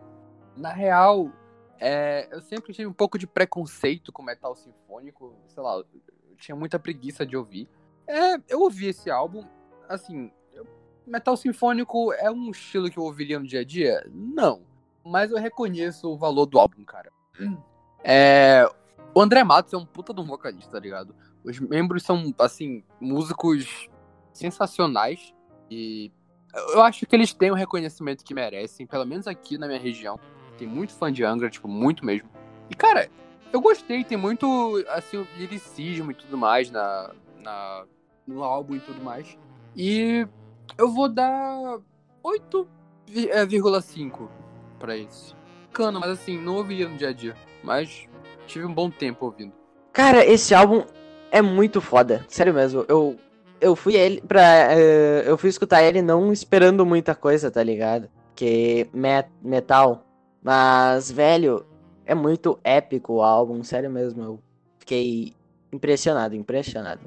[0.56, 1.30] Na real,
[1.78, 5.86] é, eu sempre tive um pouco de preconceito com metal sinfônico, sei lá, eu
[6.38, 7.68] tinha muita preguiça de ouvir.
[8.06, 9.44] É, eu ouvi esse álbum,
[9.88, 10.30] assim,
[11.06, 14.06] metal sinfônico é um estilo que eu ouviria no dia a dia?
[14.12, 14.62] Não.
[15.04, 17.12] Mas eu reconheço o valor do álbum, cara.
[18.08, 18.64] É,
[19.12, 21.12] o André Matos é um puta de um vocalista, tá ligado?
[21.42, 23.88] Os membros são, assim, músicos
[24.32, 25.34] sensacionais
[25.68, 26.12] e
[26.54, 30.18] eu acho que eles têm o reconhecimento que merecem, pelo menos aqui na minha região.
[30.56, 32.28] Tem muito fã de Angra, tipo, muito mesmo.
[32.70, 33.10] E, cara,
[33.52, 37.84] eu gostei, tem muito, assim, o liricismo e tudo mais na, na,
[38.26, 39.36] no álbum e tudo mais.
[39.76, 40.26] E
[40.78, 41.78] eu vou dar
[42.24, 44.28] 8,5
[44.78, 45.34] pra esse.
[45.66, 47.34] Bacana, mas assim, não ouviria no dia a dia.
[47.62, 48.08] Mas
[48.46, 49.52] tive um bom tempo ouvindo.
[49.92, 50.84] Cara, esse álbum
[51.30, 52.24] é muito foda.
[52.28, 52.84] Sério mesmo.
[52.88, 53.18] Eu,
[53.60, 54.72] eu fui ele pra.
[54.72, 58.08] eh, eu fui escutar ele não esperando muita coisa, tá ligado?
[58.34, 60.04] Que met, metal.
[60.42, 61.66] Mas, velho,
[62.04, 64.22] é muito épico o álbum, sério mesmo.
[64.22, 64.40] Eu
[64.78, 65.34] fiquei
[65.72, 67.00] impressionado, impressionado.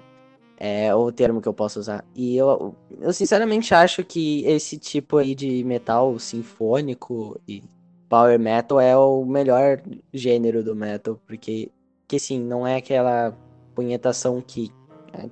[0.62, 2.04] É o termo que eu posso usar.
[2.14, 7.64] E eu, eu sinceramente acho que esse tipo aí de metal sinfônico e
[8.10, 9.82] power metal é o melhor
[10.14, 11.72] gênero do metal, porque
[12.08, 13.34] que sim, não é aquela
[13.74, 14.70] punhetação que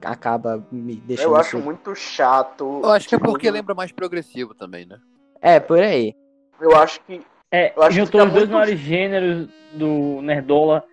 [0.01, 1.32] acaba me deixando.
[1.32, 1.65] Eu acho surdo.
[1.65, 2.82] muito chato.
[2.84, 4.97] Eu acho que é porque lembra mais progressivo também, né?
[5.41, 6.13] É, por aí.
[6.61, 7.21] Eu acho que.
[7.51, 10.84] É, Eu acho que juntou fica os dois muito- maiores gêneros do Nerdola,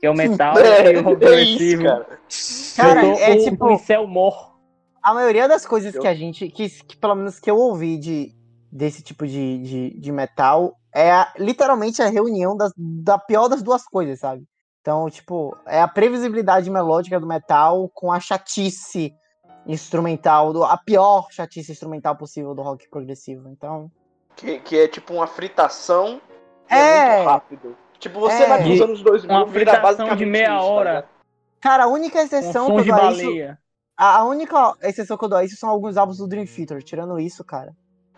[0.00, 1.82] que é o metal É, e o é progressivo.
[2.28, 3.00] isso, cara.
[3.02, 4.54] Cara, é o tipo- pincel mor.
[5.02, 7.96] A maioria das coisas Eu- que a gente, que, que pelo menos que eu ouvi
[7.96, 8.34] de,
[8.72, 13.62] desse tipo de, de, de metal, é a- literalmente a reunião das, da pior das
[13.62, 14.44] duas coisas, sabe?
[14.80, 19.12] Então, tipo, é a previsibilidade melódica do metal com a chatice
[19.66, 23.48] instrumental, do, a pior chatice instrumental possível do rock progressivo.
[23.48, 23.90] Então,
[24.36, 26.20] Que, que é tipo uma fritação
[26.68, 27.16] que é, É.
[27.16, 27.76] muito rápido.
[27.98, 28.48] Tipo, você É.
[28.48, 31.08] vai pros anos 2000, Uma vira basicamente de meia isso, tá hora, ligado?
[31.60, 33.56] cara, a única exceção que eu dou a isso,
[33.96, 36.82] a, única exceção que eu dou a isso são alguns álbuns do Dream Theater.
[36.82, 37.72] Tirando isso, cara.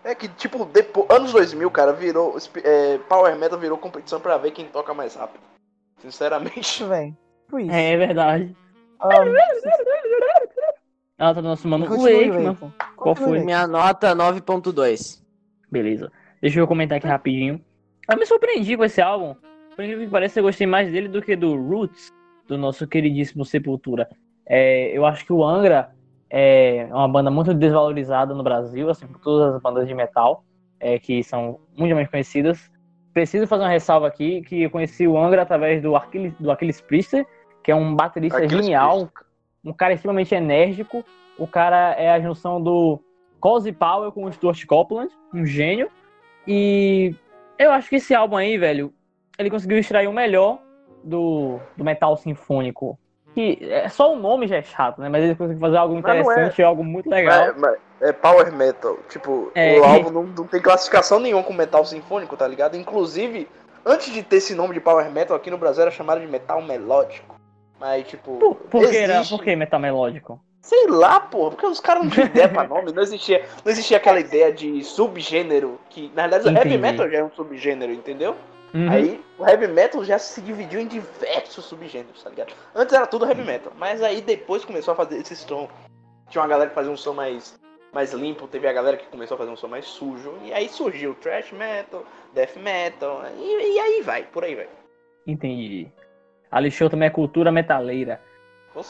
[0.04, 2.36] É que, tipo, depois, anos 2000, cara, virou.
[2.64, 5.42] é, Power Metal virou competição pra ver quem toca mais rápido.
[5.98, 6.82] Sinceramente.
[6.84, 7.16] Velho.
[7.48, 7.70] Por isso.
[7.72, 8.56] É, é verdade.
[9.00, 9.08] Ah,
[11.18, 12.46] Ela tá nosso mano continue, Wakeman.
[12.52, 12.72] Wakeman.
[12.96, 13.40] Qual foi?
[13.40, 15.20] Minha nota 9.2.
[15.70, 16.10] Beleza.
[16.40, 17.60] Deixa eu comentar aqui rapidinho.
[18.10, 19.34] Eu me surpreendi com esse álbum.
[19.78, 22.12] Por incrível que pareça, eu gostei mais dele do que do Roots,
[22.48, 24.08] do nosso queridíssimo Sepultura.
[24.44, 25.92] É, eu acho que o Angra
[26.28, 30.42] é uma banda muito desvalorizada no Brasil, assim como todas as bandas de metal,
[30.80, 32.72] é, que são mundialmente conhecidas.
[33.14, 36.80] Preciso fazer uma ressalva aqui, que eu conheci o Angra através do Aquiles, do Aquiles
[36.80, 37.24] Priester,
[37.62, 39.08] que é um baterista Aquiles genial,
[39.64, 41.04] um cara extremamente enérgico.
[41.38, 42.98] O cara é a junção do
[43.38, 45.88] Cozy Powell com o Stuart Copeland, um gênio.
[46.48, 47.14] E
[47.56, 48.92] eu acho que esse álbum aí, velho,
[49.38, 50.58] ele conseguiu extrair o melhor
[51.04, 52.98] do, do metal sinfônico.
[53.34, 55.08] Que é, só o nome já é chato, né?
[55.08, 56.00] Mas ele conseguiu fazer algo não é.
[56.20, 57.54] interessante, algo muito legal.
[58.00, 58.98] É, é power metal.
[59.08, 59.78] Tipo, É.
[59.78, 62.76] o álbum não, não tem classificação nenhuma com metal sinfônico, tá ligado?
[62.76, 63.48] Inclusive,
[63.86, 66.60] antes de ter esse nome de power metal aqui no Brasil era chamado de metal
[66.62, 67.36] melódico.
[67.78, 68.38] Mas, tipo.
[68.38, 70.40] Por, por, que era, existe- por que metal melódico?
[70.60, 73.96] Sei lá, porra, porque os caras não tinham ideia pra nome, não existia, não existia
[73.98, 76.78] aquela ideia de subgênero, que na verdade o heavy Entendi.
[76.78, 78.34] metal já é um subgênero, entendeu?
[78.74, 78.90] Uhum.
[78.90, 82.52] Aí o heavy metal já se dividiu em diversos subgêneros, tá ligado?
[82.74, 85.68] Antes era tudo heavy metal, mas aí depois começou a fazer esse som.
[86.28, 87.58] Tinha uma galera que fazia um som mais,
[87.92, 90.68] mais limpo, teve a galera que começou a fazer um som mais sujo, e aí
[90.68, 92.04] surgiu thrash metal,
[92.34, 94.68] death metal, e, e aí vai, por aí vai.
[95.26, 95.88] Entendi.
[96.50, 98.20] Alixou também é cultura metaleira.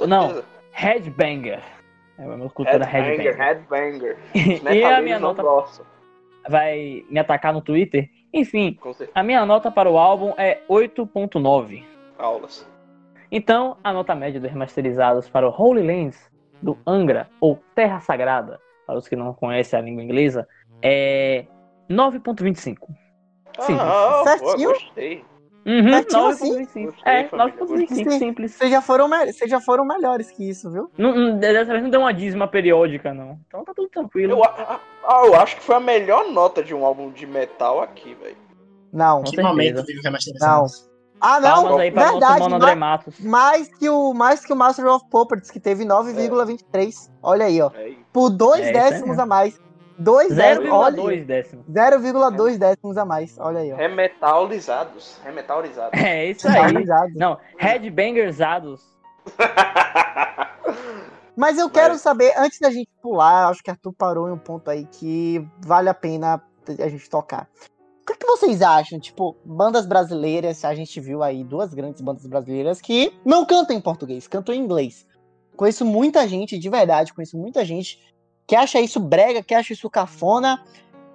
[0.07, 1.63] Não, Headbanger.
[2.19, 4.17] É uma cultura Headbanger, headbanger.
[4.35, 4.75] headbanger.
[4.75, 5.43] E a minha nota
[6.49, 8.09] vai me atacar no Twitter?
[8.33, 8.79] Enfim,
[9.15, 11.83] a minha nota para o álbum é 8.9.
[12.19, 12.69] Aulas.
[13.31, 16.31] Então, a nota média dos remasterizados para o Holy Lands
[16.63, 20.49] do Angra, ou Terra Sagrada, para os que não conhecem a língua inglesa,
[20.83, 21.47] é
[21.91, 22.77] 9.25.
[23.61, 23.81] Simples.
[23.81, 24.69] Ah, pô, Certinho.
[24.71, 25.25] gostei.
[25.69, 26.53] Uhum, Certinho assim?
[26.65, 26.85] 9.25.
[26.87, 28.19] Gostei, É, família, 9.25, gostei.
[28.19, 28.53] simples.
[28.53, 30.91] Vocês já foram, vocês já foram melhores que isso, viu?
[30.97, 33.39] Não, não, dessa vez não deu uma dízima periódica, não.
[33.47, 34.33] Então tá tudo tranquilo.
[34.33, 37.83] Eu, a- a- eu acho que foi a melhor nota de um álbum de metal
[37.83, 38.37] aqui, velho.
[38.93, 39.23] Não.
[39.23, 40.67] Que momento remasterizado.
[41.21, 41.51] Ah, não.
[41.65, 42.39] Palmas aí nosso verdade.
[42.41, 43.21] mano ma- André Matos.
[43.21, 47.11] mais, que o, mais que o Master of Puppets, que teve 9,23.
[47.23, 47.71] Olha aí, ó.
[47.75, 47.93] É.
[48.13, 49.61] Por dois É, décimos a mais.
[49.99, 50.71] Dois décimos.
[50.71, 50.97] Olha.
[50.97, 51.65] 0,2 décimo.
[51.69, 53.37] 0,2 décimos a mais.
[53.39, 53.77] Olha aí, ó.
[53.77, 55.19] Remetalizados.
[55.25, 56.01] Remetalizados.
[56.01, 56.85] É isso aí.
[57.17, 58.83] Não, headbangersados.
[61.37, 64.39] Mas eu quero Mas- saber, antes da gente pular, acho que Arthur parou em um
[64.39, 67.49] ponto aí que vale a pena a gente tocar.
[68.03, 68.99] O que, que vocês acham?
[68.99, 73.81] Tipo, bandas brasileiras, a gente viu aí duas grandes bandas brasileiras que não cantam em
[73.81, 75.07] português, cantam em inglês.
[75.57, 78.01] Conheço muita gente, de verdade, conheço muita gente
[78.49, 80.65] que acha isso brega, que acha isso cafona.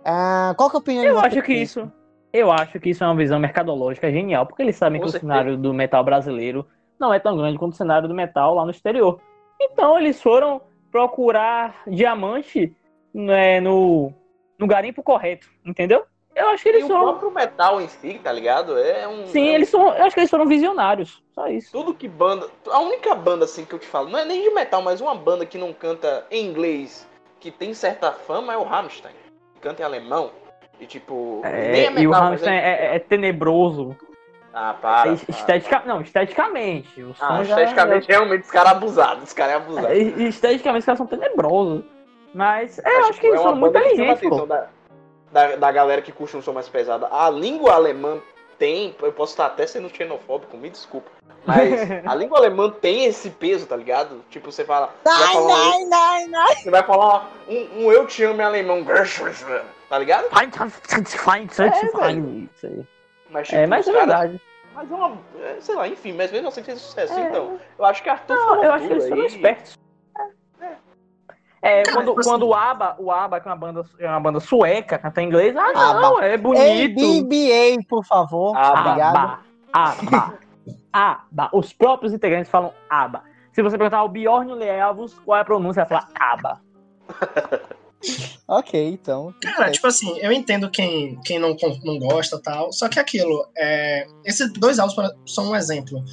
[0.06, 1.34] Ah, qual que é a opinião de Eu vocês?
[1.34, 1.92] acho que isso.
[2.32, 5.32] Eu acho que isso é uma visão mercadológica genial, porque eles sabem Com que certeza.
[5.32, 6.66] o cenário do metal brasileiro
[7.00, 9.20] não é tão grande quanto o cenário do metal lá no exterior.
[9.62, 10.62] Então eles foram
[10.92, 12.76] procurar diamante
[13.14, 14.12] né, no,
[14.58, 16.06] no garimpo correto, entendeu?
[16.36, 17.04] Eu acho que E eles o foram.
[17.04, 18.76] próprio metal em si, tá ligado?
[18.78, 19.28] É um.
[19.28, 19.82] Sim, é um- eles são.
[19.94, 21.22] Eu acho que eles foram visionários.
[21.36, 21.72] Só isso.
[21.72, 22.48] Tudo que banda.
[22.72, 25.14] A única banda assim que eu te falo, não é nem de metal, mas uma
[25.14, 27.08] banda que não canta em inglês,
[27.44, 29.14] que tem certa fama, é o Rammstein.
[29.56, 30.32] Que canta em alemão.
[30.80, 31.42] E tipo.
[31.44, 33.98] É, é metal, e o mas Rammstein é, é tenebroso.
[34.54, 35.10] Ah, para.
[35.10, 35.84] É estetica...
[35.86, 37.04] Não, esteticamente.
[37.04, 39.24] O Ah, já- esteticamente, realmente, os caras abusados.
[39.24, 39.88] Os caras é abusado.
[39.88, 41.84] É, Esteticamente, os caras são tenebrosos.
[42.34, 44.68] Mas é, eu acho tipo, que eles uma são muito inteligentes, da,
[45.32, 47.08] da, da galera que curte um som mais pesado.
[47.12, 48.20] A língua alemã
[48.64, 51.12] tem, eu posso estar até sendo xenofóbico, me desculpa.
[51.46, 51.74] Mas
[52.08, 54.24] a língua alemã tem esse peso, tá ligado?
[54.30, 54.90] Tipo, você fala.
[55.04, 56.56] Você vai Ai, falar, um, ai, ai, ai.
[56.56, 58.82] você vai falar um, um eu te amo em alemão,
[59.90, 60.28] tá ligado?
[62.56, 62.84] Isso aí.
[63.30, 64.42] Mas, tipo, É, mas é caras- verdade.
[64.74, 65.18] Mas é uma.
[65.42, 67.14] é, Sei lá, enfim, mas mesmo assim fez sucesso.
[67.14, 67.22] É.
[67.28, 69.28] Então, eu acho que Arthur Não, eu acho que eles foram aí.
[69.28, 69.78] espertos.
[71.66, 74.10] É, Cara, quando, tipo assim- quando o ABBA, o ABBA, que é uma banda, é
[74.10, 76.02] uma banda sueca, canta em inglês, ah, ABBA.
[76.02, 77.00] não, é bonito.
[77.00, 78.54] ABBA, por favor.
[78.58, 79.16] Ah, Obrigado.
[79.16, 79.40] ABBA,
[79.72, 80.34] ABBA,
[80.92, 81.50] ABBA.
[81.54, 83.24] Os próprios integrantes falam ABBA.
[83.54, 86.62] Se você perguntar ao Bjorn Leavos qual é a pronúncia, vai falar ABBA.
[88.48, 89.34] Ok, então.
[89.42, 94.06] Cara, tipo assim, eu entendo quem, quem não, não gosta tal, só que aquilo, é,
[94.26, 94.96] esses dois álbuns
[95.26, 96.04] são um exemplo.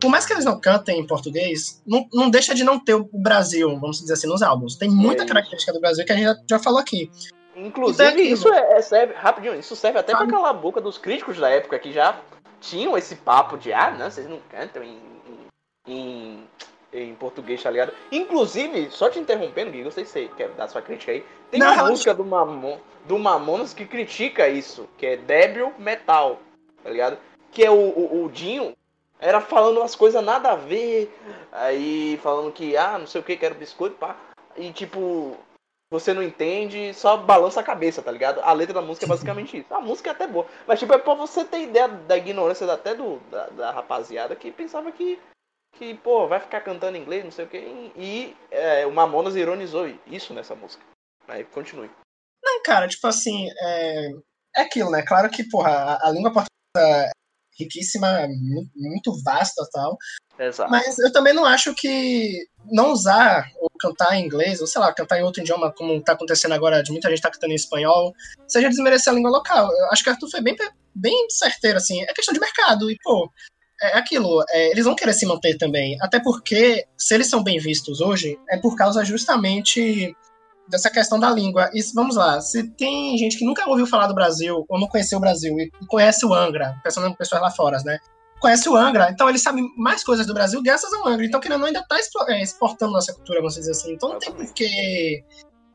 [0.00, 3.08] Por mais que eles não cantem em português, não, não deixa de não ter o
[3.12, 4.76] Brasil, vamos dizer assim, nos álbuns.
[4.76, 7.10] Tem muita É característica do Brasil que a gente já, já falou aqui.
[7.54, 10.32] Inclusive, Então, isso é, é- serve, rapidinho, isso serve até pra Sabe?
[10.32, 12.18] calar a boca dos críticos da época que já
[12.60, 14.98] tinham esse papo de, ah, não, vocês não cantam em,
[15.86, 16.44] em, em
[17.18, 17.92] português, tá ligado?
[18.10, 21.60] Inclusive, só te interrompendo, Gui, não sei se você quer dar sua crítica aí, tem
[21.60, 26.38] Não, uma música do, Mamon, do Mamonas que critica isso, que é Débil Metal,
[26.82, 27.18] tá ligado?
[27.50, 28.74] Que é o, o, o Dinho,
[29.18, 31.14] era falando umas coisas nada a ver,
[31.50, 34.16] aí falando que, ah, não sei o que, quero biscoito, pá,
[34.56, 35.36] e tipo,
[35.92, 38.40] você não entende, só balança a cabeça, tá ligado?
[38.40, 39.74] A letra da música é basicamente isso.
[39.74, 40.46] A música é até boa.
[40.66, 44.50] Mas, tipo, é pra você ter ideia da ignorância até do, da, da rapaziada que
[44.50, 45.18] pensava que
[45.72, 47.64] que, pô, vai ficar cantando inglês, não sei o quê.
[47.96, 50.84] E é, o Mamonas ironizou isso nessa música.
[51.28, 51.90] Aí continue.
[52.44, 54.10] Não, cara, tipo assim, é,
[54.56, 55.02] é aquilo, né?
[55.02, 56.48] Claro que, porra, a, a língua portuguesa
[56.78, 57.10] é
[57.58, 59.96] riquíssima, mu- muito vasta e tal.
[60.38, 60.70] Exato.
[60.70, 64.92] Mas eu também não acho que não usar ou cantar em inglês, ou sei lá,
[64.92, 68.12] cantar em outro idioma, como tá acontecendo agora, de muita gente tá cantando em espanhol,
[68.48, 69.70] seja desmerecer a língua local.
[69.70, 70.56] Eu acho que Arthur foi bem,
[70.94, 72.02] bem certeiro, assim.
[72.02, 72.90] É questão de mercado.
[72.90, 73.30] E, pô,
[73.82, 74.44] é aquilo.
[74.50, 75.96] é, eles vão querer se manter também.
[76.00, 80.14] Até porque, se eles são bem vistos hoje, é por causa justamente
[80.68, 81.70] dessa questão da língua.
[81.74, 85.18] E vamos lá, se tem gente que nunca ouviu falar do Brasil, ou não conheceu
[85.18, 87.98] o Brasil, e conhece o Angra, pensando em pessoas lá fora, né?
[88.40, 91.24] Conhece o Angra, então ele sabe mais coisas do Brasil graças ao Angra.
[91.24, 93.92] Então, ou não, ainda tá explo- é, exportando nossa cultura, vamos dizer assim.
[93.92, 95.22] Então não tem por que,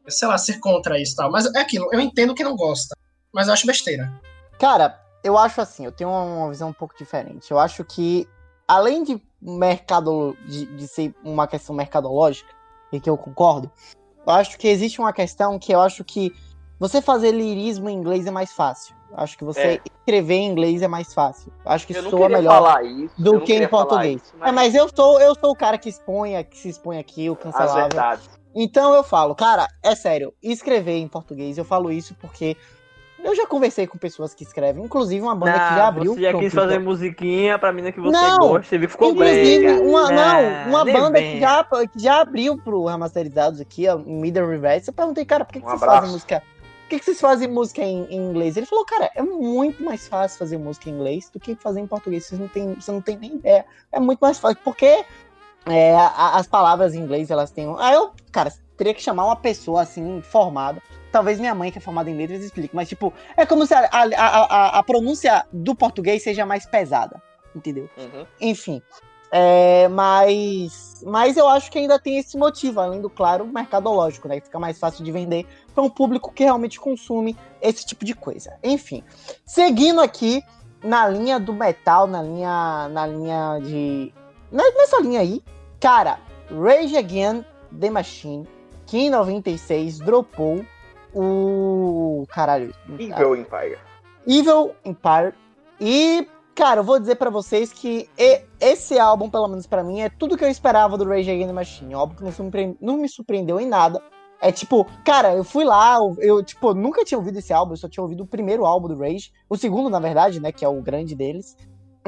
[0.09, 1.31] sei lá, ser contra isso e tal.
[1.31, 2.95] Mas é aquilo, eu entendo que não gosta,
[3.33, 4.11] mas eu acho besteira.
[4.59, 7.51] Cara, eu acho assim, eu tenho uma visão um pouco diferente.
[7.51, 8.27] Eu acho que,
[8.67, 12.49] além de mercado de, de ser uma questão mercadológica,
[12.91, 13.69] e que eu concordo,
[14.25, 16.33] eu acho que existe uma questão que eu acho que
[16.79, 18.95] você fazer lirismo em inglês é mais fácil.
[19.13, 19.81] Acho que você É.
[19.99, 21.51] escrever em inglês é mais fácil.
[21.65, 23.13] Acho que eu soa melhor isso.
[23.17, 24.21] do que em português.
[24.21, 27.29] isso, É, mas eu sou, eu sou o cara que expõe, que se expõe aqui,
[27.29, 27.89] o cancelável.
[27.89, 28.29] verdades.
[28.53, 32.57] Então eu falo, cara, é sério, escrever em português, eu falo isso porque
[33.23, 36.13] eu já conversei com pessoas que escrevem, inclusive uma banda que já abriu.
[36.13, 39.11] você já quis fazer musiquinha pra mina que você Não, gosta, você viu que ficou
[39.11, 39.81] Inclusive, brega.
[39.83, 44.47] uma, não, uma banda que já, que já abriu pro Remasterizados aqui, ó, em Middle
[44.47, 44.87] Reverse.
[44.89, 45.99] Eu perguntei, cara, por que, que Um vocês abraço.
[46.01, 46.43] fazem música?
[46.83, 48.55] Por que, que vocês fazem música em, em inglês?
[48.55, 51.87] Ele falou, cara, é muito mais fácil fazer música em inglês do que fazer em
[51.87, 52.25] português.
[52.25, 53.65] Vocês não têm, você não tem nem ideia.
[53.91, 55.03] É muito mais fácil, porque
[55.65, 57.67] é, a- as palavras em inglês, elas têm.
[57.79, 60.81] Aí eu, cara, teria que chamar uma pessoa assim, formada.
[61.11, 62.75] Talvez minha mãe, que é formada em letras, explique.
[62.75, 67.21] Mas, tipo, é como se a, a, a, a- pronúncia do português seja mais pesada.
[67.55, 67.89] Entendeu?
[67.97, 68.25] Uhum.
[68.41, 68.81] Enfim.
[69.31, 74.39] É, mas, mas eu acho que ainda tem esse motivo, além do, claro, mercadológico, né?
[74.39, 78.13] Que fica mais fácil de vender para um público que realmente consome esse tipo de
[78.13, 78.53] coisa.
[78.63, 79.03] Enfim,
[79.45, 80.41] seguindo aqui
[80.83, 84.13] na linha do metal, na linha, na linha de.
[84.51, 85.43] ne- Nessa linha aí,
[85.79, 87.43] cara, Rage Again
[87.77, 88.47] The Machine,
[88.85, 90.63] que em 96 dropou
[91.17, 92.25] o.
[92.29, 92.73] Caralho.
[92.99, 93.77] Evil Empire.
[94.27, 95.33] Evil Empire.
[95.79, 98.09] E, cara, eu vou dizer pra vocês que
[98.59, 101.53] esse álbum, pelo menos pra mim, é tudo que eu esperava do Rage Against the
[101.53, 101.93] Machine.
[101.93, 104.01] Álbum que não, surpre- não me surpreendeu em nada.
[104.39, 107.77] É tipo, cara, eu fui lá, eu, eu, tipo, nunca tinha ouvido esse álbum, eu
[107.77, 110.67] só tinha ouvido o primeiro álbum do Rage, o segundo, na verdade, né, que é
[110.67, 111.57] o grande deles.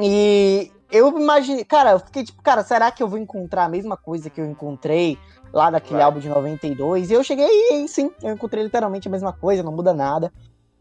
[0.00, 3.96] E eu imaginei, cara, eu fiquei tipo, cara, será que eu vou encontrar a mesma
[3.96, 5.18] coisa que eu encontrei
[5.52, 6.02] lá naquele Vai.
[6.04, 7.10] álbum de 92?
[7.10, 10.32] E eu cheguei e sim, eu encontrei literalmente a mesma coisa, não muda nada.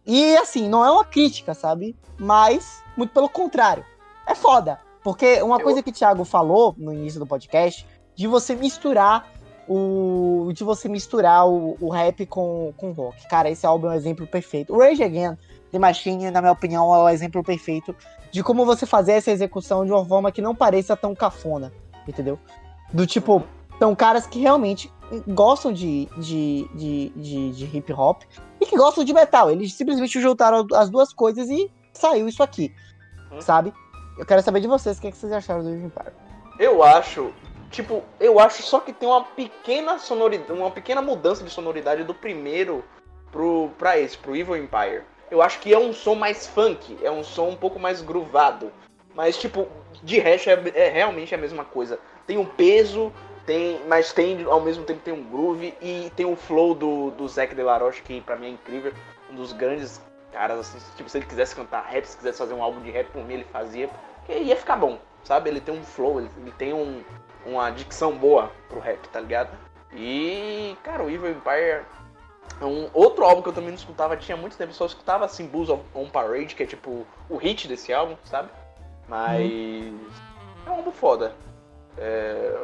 [0.06, 1.96] E assim, não é uma crítica, sabe?
[2.18, 3.86] Mas, muito pelo contrário.
[4.26, 4.80] É foda.
[5.04, 9.28] Porque uma Eu- coisa que o Thiago falou no início do podcast, de você misturar
[9.68, 10.52] o.
[10.54, 13.28] De você misturar o, o rap com, com o rock.
[13.30, 14.74] Cara, esse álbum é um exemplo perfeito.
[14.74, 15.38] O Rage Again,
[15.72, 17.96] The Machine, na minha opinião, é o exemplo perfeito
[18.32, 21.72] de como você fazer essa execução de uma forma que não pareça tão cafona.
[22.08, 22.40] Entendeu?
[22.92, 23.44] Do tipo,
[23.80, 24.92] são caras que realmente
[25.28, 28.22] gostam de, de, de, de, de hip hop
[28.60, 29.50] e que gostam de metal.
[29.50, 32.76] Eles simplesmente juntaram as duas coisas e saiu isso aqui.
[33.32, 33.42] Hum.
[33.42, 33.74] Sabe?
[34.18, 36.12] Eu quero saber de vocês o que, é que vocês acharam do Empire.
[36.60, 37.32] Eu acho,
[37.72, 42.14] tipo, eu acho só que tem uma pequena sonoridade, uma pequena mudança de sonoridade do
[42.14, 42.84] primeiro
[43.32, 45.04] pro pra esse, pro Evil Empire.
[45.32, 48.72] Eu acho que é um som mais funk, é um som um pouco mais groovado.
[49.16, 49.68] Mas, tipo,
[50.04, 52.00] de resto é, é realmente a mesma coisa.
[52.28, 53.12] Tem um peso,
[53.50, 57.28] tem, mas tem ao mesmo tempo tem um groove e tem o flow do, do
[57.28, 58.94] Zac De La Rocha, que pra mim é incrível.
[59.28, 60.00] Um dos grandes
[60.32, 63.08] caras, assim, tipo, se ele quisesse cantar rap, se quisesse fazer um álbum de rap
[63.08, 65.50] por mim, ele fazia, porque ia ficar bom, sabe?
[65.50, 67.02] Ele tem um flow, ele, ele tem um,
[67.44, 69.58] uma dicção boa pro rap, tá ligado?
[69.94, 71.84] E, cara, o Evil Empire
[72.62, 75.72] é um outro álbum que eu também não escutava, tinha muito tempo, só escutava Symbols
[75.72, 78.50] of on Parade, que é tipo o hit desse álbum, sabe?
[79.08, 79.92] Mas
[80.68, 81.34] é um álbum foda.
[81.98, 82.56] É...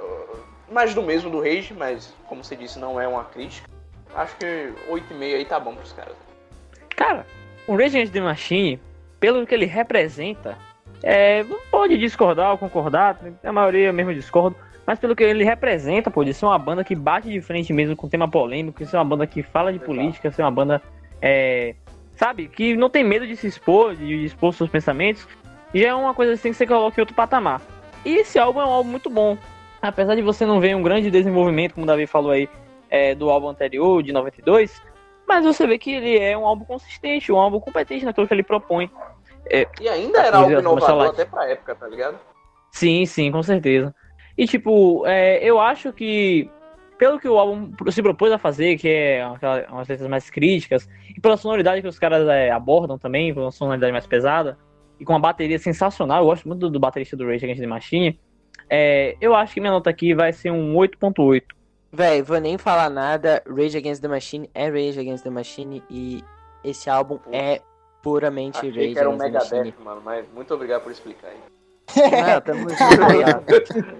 [0.70, 3.70] Mais do mesmo do Rage, mas como você disse, não é uma crítica.
[4.16, 4.46] Acho que
[4.90, 6.16] 8,5 aí tá bom pros caras.
[6.96, 7.26] Cara,
[7.68, 8.80] o Rage Against the Machine,
[9.20, 10.58] pelo que ele representa,
[11.04, 14.56] é, pode discordar ou concordar, a maioria mesmo discordo,
[14.86, 17.96] mas pelo que ele representa, pô, de ser uma banda que bate de frente mesmo
[17.96, 19.92] com tema polêmico, de ser uma banda que fala de Exato.
[19.92, 20.82] política, ser uma banda,
[21.22, 21.76] é,
[22.16, 25.28] sabe, que não tem medo de se expor, de expor seus pensamentos,
[25.74, 27.62] já é uma coisa assim que você coloca em outro patamar.
[28.06, 29.38] E esse álbum é um álbum muito bom.
[29.88, 32.50] Apesar de você não ver um grande desenvolvimento, como o Davi falou aí,
[32.90, 34.82] é, do álbum anterior, de 92,
[35.28, 38.44] mas você vê que ele é um álbum consistente, um álbum competente naquilo que ele
[38.44, 38.90] propõe.
[39.80, 42.18] E ainda era algo inovador até pra época, tá ligado?
[42.72, 43.94] Sim, sim, com certeza.
[44.38, 46.50] E, tipo, é, eu acho que,
[46.98, 50.90] pelo que o álbum se propôs a fazer, que é aquela- umas letras mais críticas,
[51.16, 54.58] e pela sonoridade que os caras é, abordam também, com uma sonoridade mais pesada,
[55.00, 57.68] e com uma bateria sensacional, eu gosto muito do, do baterista do Rage Against the
[57.68, 58.20] Machine,
[58.70, 61.44] é, eu acho que minha nota aqui vai ser um 8.8.
[61.92, 63.42] Véi, vou nem falar nada.
[63.48, 66.24] Rage Against the Machine é Rage Against the Machine e
[66.64, 67.62] esse álbum é
[68.02, 69.64] puramente Achei Rage que era um Against the Machine.
[69.64, 71.38] Megadeth, mano, mas muito obrigado por explicar aí.
[72.12, 73.96] Não, tamo junto,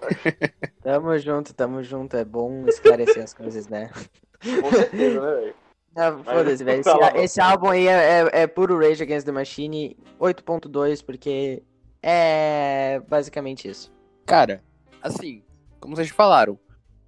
[0.82, 2.16] tamo junto, tamo junto.
[2.16, 3.90] É bom esclarecer as coisas, né?
[4.62, 5.54] Com certeza, né, velho?
[6.24, 6.80] Foda-se, velho.
[6.86, 11.62] Esse, esse álbum aí é, é, é puro Rage Against the Machine 8.2, porque
[12.10, 13.92] é basicamente isso.
[14.26, 14.62] Cara,
[15.02, 15.42] assim,
[15.80, 16.58] como vocês falaram,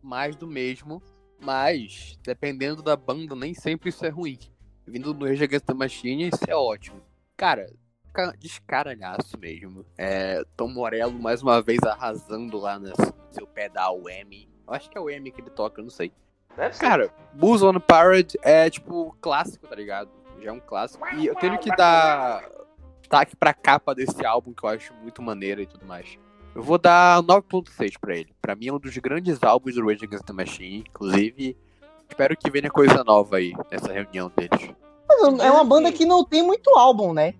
[0.03, 1.03] mais do mesmo,
[1.42, 4.38] mas dependendo da banda, nem sempre isso é ruim.
[4.86, 7.01] Vindo do Rage Against the Machine, isso é ótimo.
[7.36, 7.66] Cara,
[8.12, 9.84] ca- descaralhaço mesmo.
[9.96, 12.92] É, Tom Morello mais uma vez arrasando lá no
[13.30, 14.48] seu pedal M.
[14.66, 16.12] Eu acho que é o M que ele toca, eu não sei.
[16.57, 16.80] Deve ser.
[16.84, 20.11] Cara, Bulls on Parade é tipo clássico, tá ligado?
[20.40, 21.07] Já é um clássico.
[21.14, 22.42] E eu tenho que dar
[23.11, 26.17] destaque pra capa desse álbum, que eu acho muito maneiro e tudo mais.
[26.55, 28.33] Eu vou dar 9.6 pra ele.
[28.41, 30.85] Pra mim é um dos grandes álbuns do Rage Against the Machine.
[30.89, 31.57] Inclusive,
[32.09, 34.73] espero que venha coisa nova aí nessa reunião deles.
[35.43, 37.35] É uma banda que não tem muito álbum, né?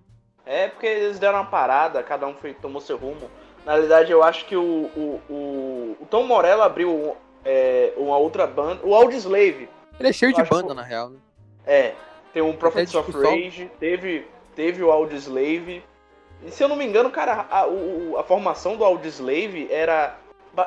[0.45, 3.31] É porque eles deram uma parada, cada um foi, tomou seu rumo.
[3.65, 4.63] Na realidade, eu acho que o,
[4.97, 9.69] o, o, o Tom Morello abriu é, uma outra banda, o Audioslave.
[10.01, 11.19] Ele é cheio Eu de banda, que- na real, né?
[11.67, 11.95] É,
[12.33, 13.13] tem o Prophets É of.
[13.13, 15.83] Rage, teve, teve o Audioslave.
[16.45, 20.17] E se eu não me engano, cara, a, o- a formação do Audioslave era,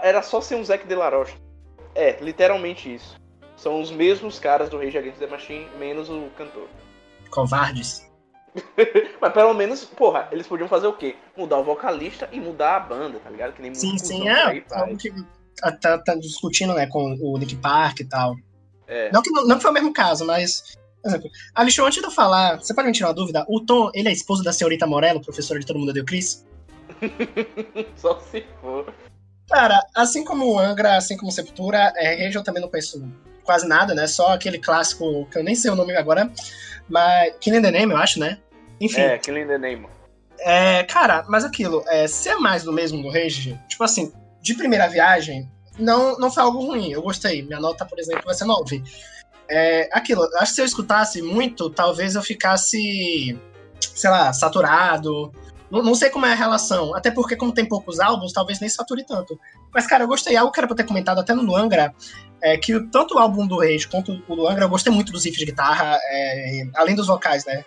[0.02, 1.36] era só ser um Zack De La Rocha.
[1.96, 3.16] É, literalmente isso.
[3.56, 6.68] São os mesmos caras do Rage Against the Machine, menos o cantor.
[7.30, 8.06] Covardes.
[9.20, 11.16] Mas pelo menos, porra, eles podiam fazer o quê?
[11.36, 13.54] Mudar o vocalista e mudar a banda, tá ligado?
[13.54, 14.44] Que nem Sim, sim, é.
[14.44, 15.12] aí Algo que
[15.56, 18.36] tá, tá- tá discutindo, né, com o Nick Park e tal.
[18.88, 19.12] É.
[19.12, 20.76] Não que, não, não que foi o mesmo caso, mas.
[21.06, 23.46] Exemplo, Alexandre, antes de eu falar, você pode me tirar uma dúvida?
[23.50, 26.46] O Tom, ele é esposo da senhorita Morello, professora de Todo Mundo Deu Cris?
[27.98, 28.94] Só se for.
[29.50, 33.04] Cara, assim como o Angra, assim como Sepultura, é, Rage eu também não conheço
[33.44, 34.08] quase nada, né?
[34.08, 36.32] Só aquele clássico, que eu nem sei o nome agora,
[36.90, 38.38] mas Killing the Name, eu acho, né?
[38.80, 39.88] Enfim, É, Killing the Name.
[40.40, 44.88] É, cara, mas aquilo, é, ser mais do mesmo do Rage, tipo assim, de primeira
[44.88, 46.92] viagem, não, não foi algo ruim.
[46.92, 47.42] Eu gostei.
[47.42, 48.84] Minha nota, por exemplo, vai ser 9.
[49.56, 53.40] É, aquilo, acho que se eu escutasse muito, talvez eu ficasse,
[53.80, 55.32] sei lá, saturado.
[55.70, 56.96] Não, não sei como é a relação.
[56.96, 59.40] Até porque, como tem poucos álbuns, talvez nem sature tanto.
[59.72, 60.36] Mas, cara, eu gostei.
[60.36, 61.94] Algo que era pra ter comentado até no Angra,
[62.42, 65.24] é que tanto o álbum do Rage quanto o do Angra, eu gostei muito dos
[65.24, 67.64] riffs de guitarra, é, além dos vocais, né?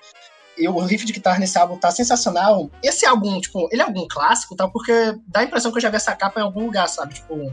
[0.59, 2.68] E o riff de guitarra nesse álbum tá sensacional.
[2.82, 4.66] Esse álbum, tipo, ele é algum clássico, tá?
[4.66, 4.93] Porque
[5.28, 7.14] dá a impressão que eu já vi essa capa em algum lugar, sabe?
[7.14, 7.53] Tipo,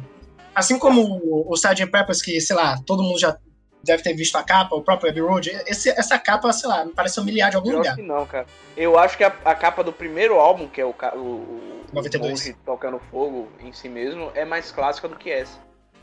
[0.56, 1.86] assim como o, o Sgt.
[1.86, 3.38] Peppers, que, sei lá, todo mundo já
[3.84, 6.94] deve ter visto a capa, o próprio Abbey Road, esse, essa capa, sei lá, me
[6.94, 7.96] parece familiar de algum Pior lugar.
[7.96, 8.46] que não, cara.
[8.78, 12.32] Eu acho que a, a capa do primeiro álbum, que é o, o, o 92.
[12.32, 15.58] monge tocando fogo em si mesmo, é mais clássica do que essa.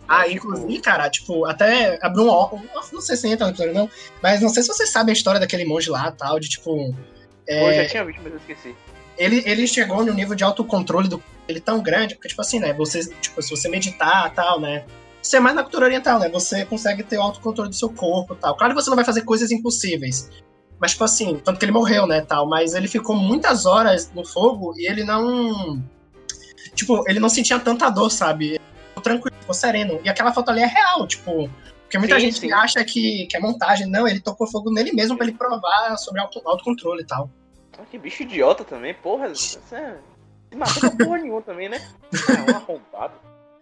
[0.07, 2.29] Ah, É, tipo, inclusive, cara, tipo, até abriu um.
[2.31, 2.51] ó-
[2.93, 3.89] Não sei se entra no episódio, não,
[4.23, 6.95] mas não sei se vocês sabem a história daquele monge lá tal, de tipo.
[7.47, 8.75] é, Eu já tinha visto, mas eu esqueci.
[9.17, 12.73] ele, ele chegou no nível de autocontrole do ele tão grande, porque, tipo assim, né?
[12.75, 14.85] Você, tipo, se você meditar tal, né?
[15.23, 16.29] Você é mais na cultura oriental, né?
[16.29, 18.57] Você consegue ter o autocontrole do seu corpo tal.
[18.57, 20.31] Claro que você não vai fazer coisas impossíveis.
[20.81, 22.49] Mas, tipo assim, tanto que ele morreu, né, tal.
[22.49, 25.83] Mas ele ficou muitas horas no fogo e ele não.
[26.75, 28.59] Tipo, ele não sentia tanta dor, sabe?
[29.03, 30.01] Tranquilo, ficou sereno.
[30.05, 31.51] E aquela foto ali é real, tipo.
[31.83, 32.53] Porque muita Sim, gente sim.
[32.53, 33.87] acha que, que é montagem.
[33.87, 37.29] Não, ele tocou fogo nele mesmo pra ele provar sobre auto, autocontrole e tal.
[37.91, 39.29] Que bicho idiota também, porra.
[39.35, 39.99] Você é...
[40.55, 41.81] matou porra nenhuma também, né?
[42.13, 43.15] É um arrombado.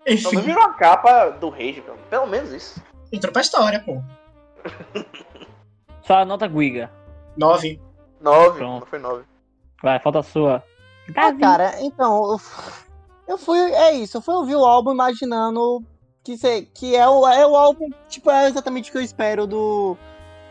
[0.09, 2.83] Menos Enfim, virou a capa do Rage, pelo, pelo menos isso.
[3.13, 4.01] entrou pra história, pô.
[6.03, 6.91] Só a nota Guiga.
[7.37, 7.81] Nove.
[8.21, 8.81] Nove, Pronto.
[8.81, 9.25] não foi nove.
[9.83, 10.63] Vai, falta a sua.
[11.15, 12.41] Ah, cara, então, eu,
[13.29, 15.83] eu fui, é isso, eu fui ouvir o álbum imaginando
[16.25, 19.47] que, se, que é, o, é o álbum, tipo, é exatamente o que eu espero
[19.47, 19.97] do,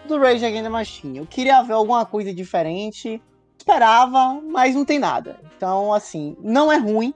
[0.08, 1.18] do Rage Against the Machine.
[1.20, 3.22] Eu queria ver alguma coisa diferente,
[3.58, 5.40] esperava, mas não tem nada.
[5.56, 7.14] Então, assim, não é ruim,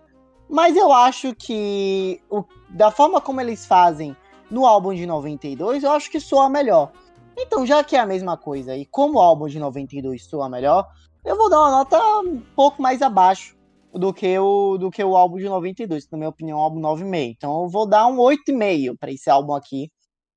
[0.51, 4.15] mas eu acho que o, da forma como eles fazem
[4.49, 6.91] no álbum de 92, eu acho que soa melhor.
[7.37, 10.85] Então, já que é a mesma coisa, e como o álbum de 92 soa melhor,
[11.23, 13.55] eu vou dar uma nota um pouco mais abaixo
[13.93, 16.63] do que o, do que o álbum de 92, que na minha opinião é um
[16.63, 17.33] álbum 9,5.
[17.37, 19.89] Então eu vou dar um 8,5 pra esse álbum aqui,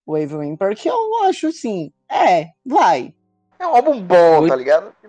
[0.06, 3.12] Wave Whimper, que eu acho assim, é, vai.
[3.58, 4.92] É um álbum bom, tá ligado?
[5.02, 5.08] E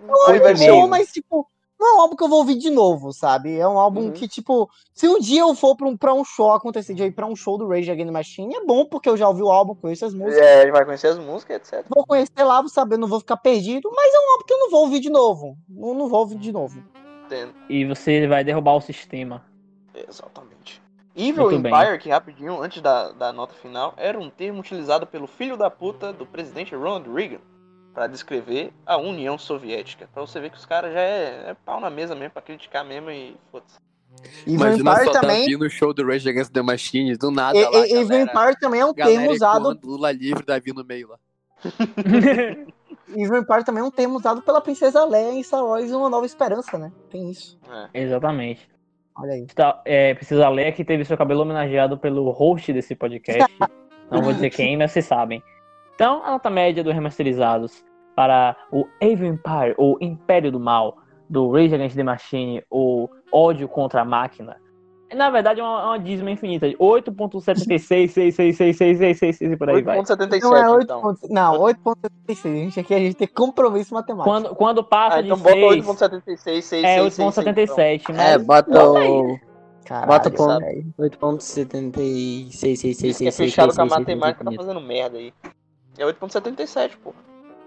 [0.58, 0.74] meio.
[0.74, 1.46] um- Bom, mas tipo,
[1.78, 3.58] não é um álbum que eu vou ouvir de novo, sabe?
[3.58, 4.12] É um álbum Uhum.
[4.12, 7.12] que, tipo, se um dia eu for pra um, pra um show acontecer de ir
[7.12, 9.50] pra um show do Rage Against the Machine, é bom, porque eu já ouvi o
[9.50, 10.46] álbum, conheço as músicas.
[10.46, 11.84] É, ele vai conhecer as músicas, etc.
[11.88, 14.58] Vou conhecer lá, vou saber, não vou ficar perdido, mas é um álbum que eu
[14.58, 15.56] não vou ouvir de novo.
[15.68, 16.82] Não, não vou ouvir de novo.
[17.26, 17.52] Entendo.
[17.68, 19.44] E você vai derrubar o sistema.
[19.94, 20.80] Exatamente.
[21.14, 21.72] Evil Muito bem.
[21.72, 25.70] Empire, que rapidinho, antes da, da nota final, era um termo utilizado pelo filho da
[25.70, 27.40] puta do presidente Ronald Reagan
[27.96, 30.06] pra descrever a União Soviética.
[30.12, 32.84] Pra você ver que os caras já é, é pau na mesa mesmo, pra criticar
[32.84, 33.78] mesmo e foda-se.
[34.46, 35.44] Imagina só também.
[35.44, 38.80] Davi no show do Rage Against the Machine, do nada E- lá, e- galera, também
[38.82, 39.80] é um termo usado.
[39.82, 41.18] Lula livre, Davi no meio lá.
[43.16, 46.26] Evil Empire também é um termo usado pela Princesa Leia em Star Wars Uma Nova
[46.26, 46.92] Esperança, né?
[47.08, 47.58] Tem isso.
[47.94, 48.02] É.
[48.02, 48.68] Exatamente.
[49.16, 49.46] Olha aí.
[49.46, 53.50] Tá, é, precisa ler que teve seu cabelo homenageado pelo host desse podcast.
[54.10, 55.42] Não vou dizer quem, mas vocês sabem.
[55.96, 57.84] Então, a nota média dos remasterizados
[58.14, 60.96] para o Evil Empire, ou Império do Mal,
[61.28, 64.56] do Rage Against the Machine, ou Ódio contra a Máquina,
[65.14, 66.68] na verdade é uma, é uma dízima infinita.
[66.68, 69.98] de 8.76666666 e por aí vai.
[69.98, 70.82] 8.77, Não, é 8.
[70.84, 71.00] então.
[71.00, 72.56] ponto- Não, 8.76.
[72.56, 74.30] Gente, aqui a gente tem compromisso matemático.
[74.30, 78.02] Quando, quando passa Ah, então de bota 6, 8.76, 6, é 8.77.
[78.08, 79.38] Mas É, bota o
[79.84, 80.64] Caralho, Bota ponto.
[80.98, 83.08] 8.76666666.
[83.08, 85.32] Isso que é fechado com a matemática, tá fazendo merda aí.
[85.98, 87.12] É 8.77, pô.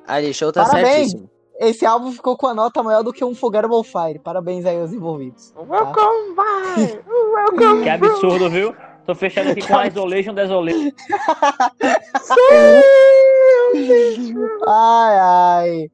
[0.08, 1.12] Ali, show tá Parabéns.
[1.12, 1.30] certíssimo.
[1.60, 4.18] Esse álbum ficou com a nota maior do que um Forgettable Fire.
[4.20, 5.54] Parabéns aí aos envolvidos.
[5.58, 7.04] Welcome, vai!
[7.06, 7.84] Welcome!
[7.84, 8.74] Que absurdo, viu?
[9.06, 10.92] Tô fechando aqui com a Isolation Desolation.
[14.68, 15.92] Ai, ai.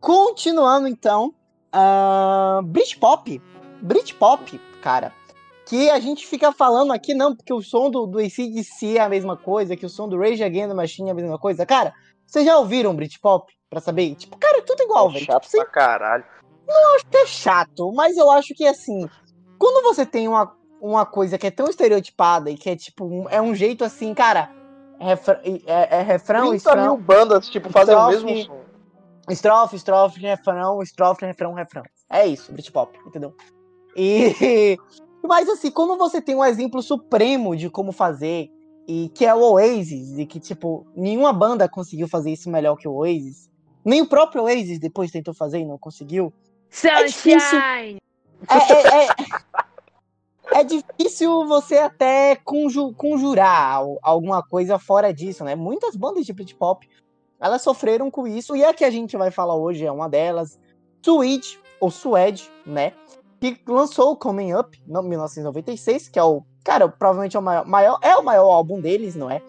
[0.00, 1.32] Continuando então.
[1.72, 3.40] ahn, Britpop.
[3.80, 5.12] Britpop, cara.
[5.72, 9.08] Que a gente fica falando aqui, não, porque o som do, do ACDC é a
[9.08, 11.64] mesma coisa, que o som do Rage Against the Machine é a mesma coisa.
[11.64, 11.94] Cara,
[12.26, 13.50] vocês já ouviram Britpop?
[13.70, 14.14] Pra saber?
[14.16, 15.24] Tipo, cara, é tudo igual, velho.
[15.24, 16.24] chato Tipo, pra caralho.
[17.14, 19.08] é chato, mas eu acho que assim,
[19.58, 23.26] quando você tem uma, uma coisa que é tão estereotipada e que é tipo, um-
[23.30, 24.50] é um jeito assim, cara,
[25.00, 28.26] refra- é, é refrão, 30 mil estrofe, bandas, tipo, fazem o estrofe.
[28.26, 28.60] mesmo som.
[29.30, 31.82] estrofe, estrofe, refrão, estrofe, refrão, refrão.
[32.10, 33.34] É isso, Britpop, entendeu?
[33.96, 34.76] E
[35.22, 38.50] mas assim, quando você tem um exemplo supremo de como fazer
[38.86, 42.88] e que é o Oasis e que tipo nenhuma banda conseguiu fazer isso melhor que
[42.88, 43.50] o Oasis,
[43.84, 46.32] nem o próprio Oasis depois tentou fazer e não conseguiu.
[46.88, 47.58] É difícil.
[48.48, 49.06] É, é,
[50.54, 55.54] é, é difícil você até conju- conjurar al- alguma coisa fora disso, né?
[55.54, 56.88] Muitas bandas de Britpop,
[57.40, 60.58] elas sofreram com isso, e a que a gente vai falar hoje é uma delas,
[61.04, 62.92] Swede, ou Suede, né?
[63.42, 67.66] Que lançou o Coming Up, em 1996, que é o, cara, provavelmente é o maior,
[67.66, 69.42] maior- é o maior álbum deles, não é?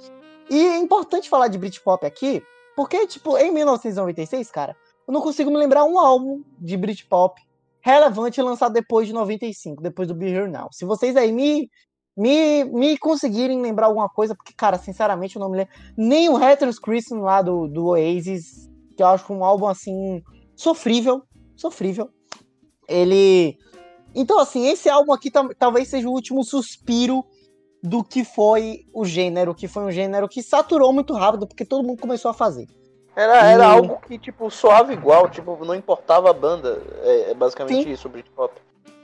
[0.49, 2.41] E é importante falar de Britpop aqui,
[2.75, 4.75] porque, tipo, em 1996, cara,
[5.07, 7.39] eu não consigo me lembrar um álbum de Britpop
[7.81, 10.69] relevante lançado depois de 95, depois do Be Here Now.
[10.71, 11.69] Se vocês aí me,
[12.17, 15.73] me, me conseguirem lembrar alguma coisa, porque, cara, sinceramente eu não me lembro.
[15.95, 20.23] Nem o Retrans Christian lá do, do Oasis, que eu acho um álbum assim,
[20.55, 21.21] sofrível.
[21.55, 22.09] Sofrível.
[22.87, 23.55] Ele.
[24.15, 27.23] Então, assim, esse álbum aqui talvez seja o último suspiro
[27.81, 31.85] do que foi o gênero, que foi um gênero que saturou muito rápido, porque todo
[31.85, 32.67] mundo começou a fazer.
[33.15, 36.81] Era, era E- algo que, tipo, soava igual, tipo, não importava a banda.
[37.01, 37.91] É, é basicamente Sim.
[37.91, 38.53] isso, o Britpop.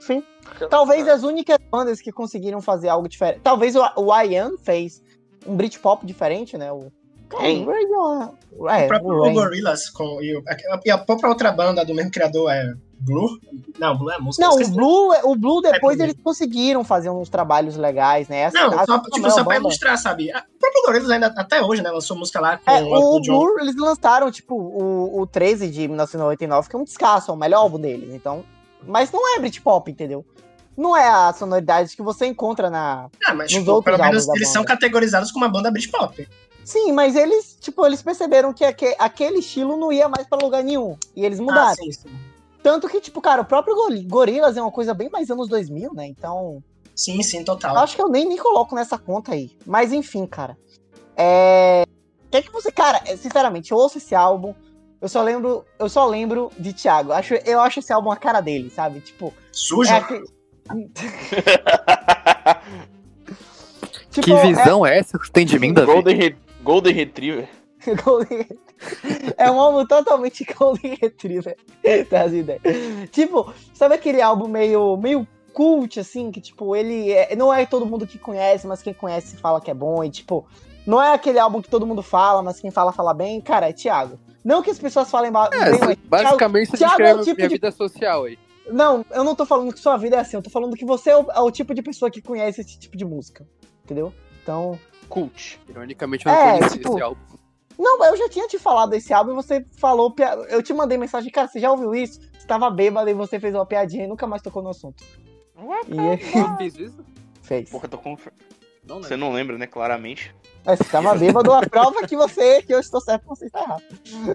[0.00, 0.22] Sim.
[0.70, 3.40] Talvez as únicas bandas que conseguiram fazer algo diferente.
[3.42, 5.02] Talvez o, o Ian fez
[5.46, 6.72] um Britpop diferente, né?
[6.72, 6.90] O.
[7.38, 7.64] Quem?
[7.66, 8.28] o Rayon-
[8.68, 9.34] É, o próprio Rain.
[9.34, 13.38] Gorillaz com, e, a, e a própria outra banda do mesmo criador é Blue?
[13.78, 14.46] Não, Blue é música.
[14.46, 14.68] Não, o.
[14.68, 18.40] Blue, o Blue depois É, eles conseguiram fazer uns trabalhos legais, né?
[18.40, 20.28] Essa- Não, só, tipo, só pra ilustrar, sabe?
[20.28, 23.20] O próprio Gorillaz ainda, até hoje, né, lançou música lá com É, o o.
[23.22, 27.36] Blue, eles lançaram, tipo, o, o 13 de 1999, que é um descasso, é o
[27.38, 28.44] melhor álbum deles, então...
[28.86, 30.24] Mas não é Britpop, entendeu?
[30.76, 33.08] Não é a sonoridade que você encontra na...
[33.26, 36.26] Ah, mas, nos tipo, outros pelo menos eles são categorizados como uma banda Britpop.
[36.70, 40.62] Sim, mas eles, tipo, eles perceberam que aque- aquele estilo não ia mais pra lugar
[40.62, 41.70] nenhum, e eles mudaram.
[41.70, 42.08] Ah, sim, sim.
[42.62, 45.92] Tanto que, tipo, cara, o próprio Gor- Gorillaz é uma coisa bem mais anos 2000,
[45.92, 46.06] né?
[46.06, 46.62] Então...
[46.94, 47.74] Sim, sim, total.
[47.74, 49.50] Eu acho que eu nem me coloco nessa conta aí.
[49.66, 50.56] Mas enfim, cara.
[51.16, 51.82] É.
[52.26, 52.70] O que é que você.
[52.70, 54.54] Cara, é, sinceramente, eu ouço esse álbum.
[55.00, 55.64] Eu só lembro.
[55.78, 57.10] Eu só lembro de Thiago.
[57.10, 59.00] Eu acho, eu acho esse álbum a cara dele, sabe?
[59.00, 59.32] Tipo.
[59.50, 59.90] Sujo.
[59.90, 60.24] É aquele...
[64.10, 64.98] tipo, que visão é...
[64.98, 65.92] essa que você tem de mim, Davi?
[65.92, 67.48] Golden, Re- Golden Retriever.
[67.86, 68.46] É, Golden-
[69.36, 71.56] é um álbum totalmente Golden Retriever
[72.10, 72.62] das ideias.
[73.10, 77.86] Tipo, sabe aquele álbum meio, meio cult, assim, que tipo, ele é- não é todo
[77.86, 80.46] mundo que conhece, mas quem conhece fala que é bom, e tipo,
[80.86, 83.40] não é aquele álbum que todo mundo fala, mas quem fala, fala bem.
[83.40, 84.18] Cara, é Thiago.
[84.44, 87.24] Não que as pessoas falem ba- É, bem, mas basicamente você Thiago é o descreve
[87.24, 88.38] tipo minha de- vida social aí.
[88.70, 91.10] Não, eu não tô falando que sua vida é assim, eu tô falando que você
[91.10, 93.46] é o, é o tipo de pessoa que conhece esse tipo de música.
[93.84, 94.12] Entendeu?
[94.42, 94.78] Então.
[95.10, 95.60] Cult.
[95.68, 97.20] Ironicamente, eu É, não conheci tipo, esse álbum.
[97.78, 100.14] Não, eu já tinha te falado desse álbum e você falou.
[100.48, 102.20] Eu te mandei mensagem, cara, você já ouviu isso?
[102.38, 105.02] Você tava bêbado e você fez uma piadinha e nunca mais tocou no assunto.
[105.88, 107.04] E Eu fiz isso?
[107.42, 107.68] fez.
[107.68, 108.16] Porra, tô com...
[108.86, 109.66] Não Você não lembra, né?
[109.66, 110.34] Claramente.
[110.64, 113.82] Mas você tava bêbado, a prova que você, que eu estou certo, você está errado.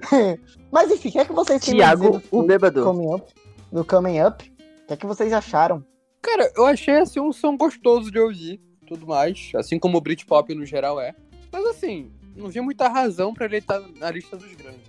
[0.72, 2.84] Mas enfim, o que é que vocês têm do, o bêbado.
[2.84, 3.34] Coming Up?
[3.72, 4.44] Do Coming Up?
[4.84, 5.84] O que é que vocês acharam?
[6.22, 10.54] Cara, eu achei assim um som gostoso de ouvir, tudo mais, assim como o Britpop
[10.56, 11.14] no geral é.
[11.52, 14.82] Mas assim, não vi muita razão pra ele estar na lista dos grandes.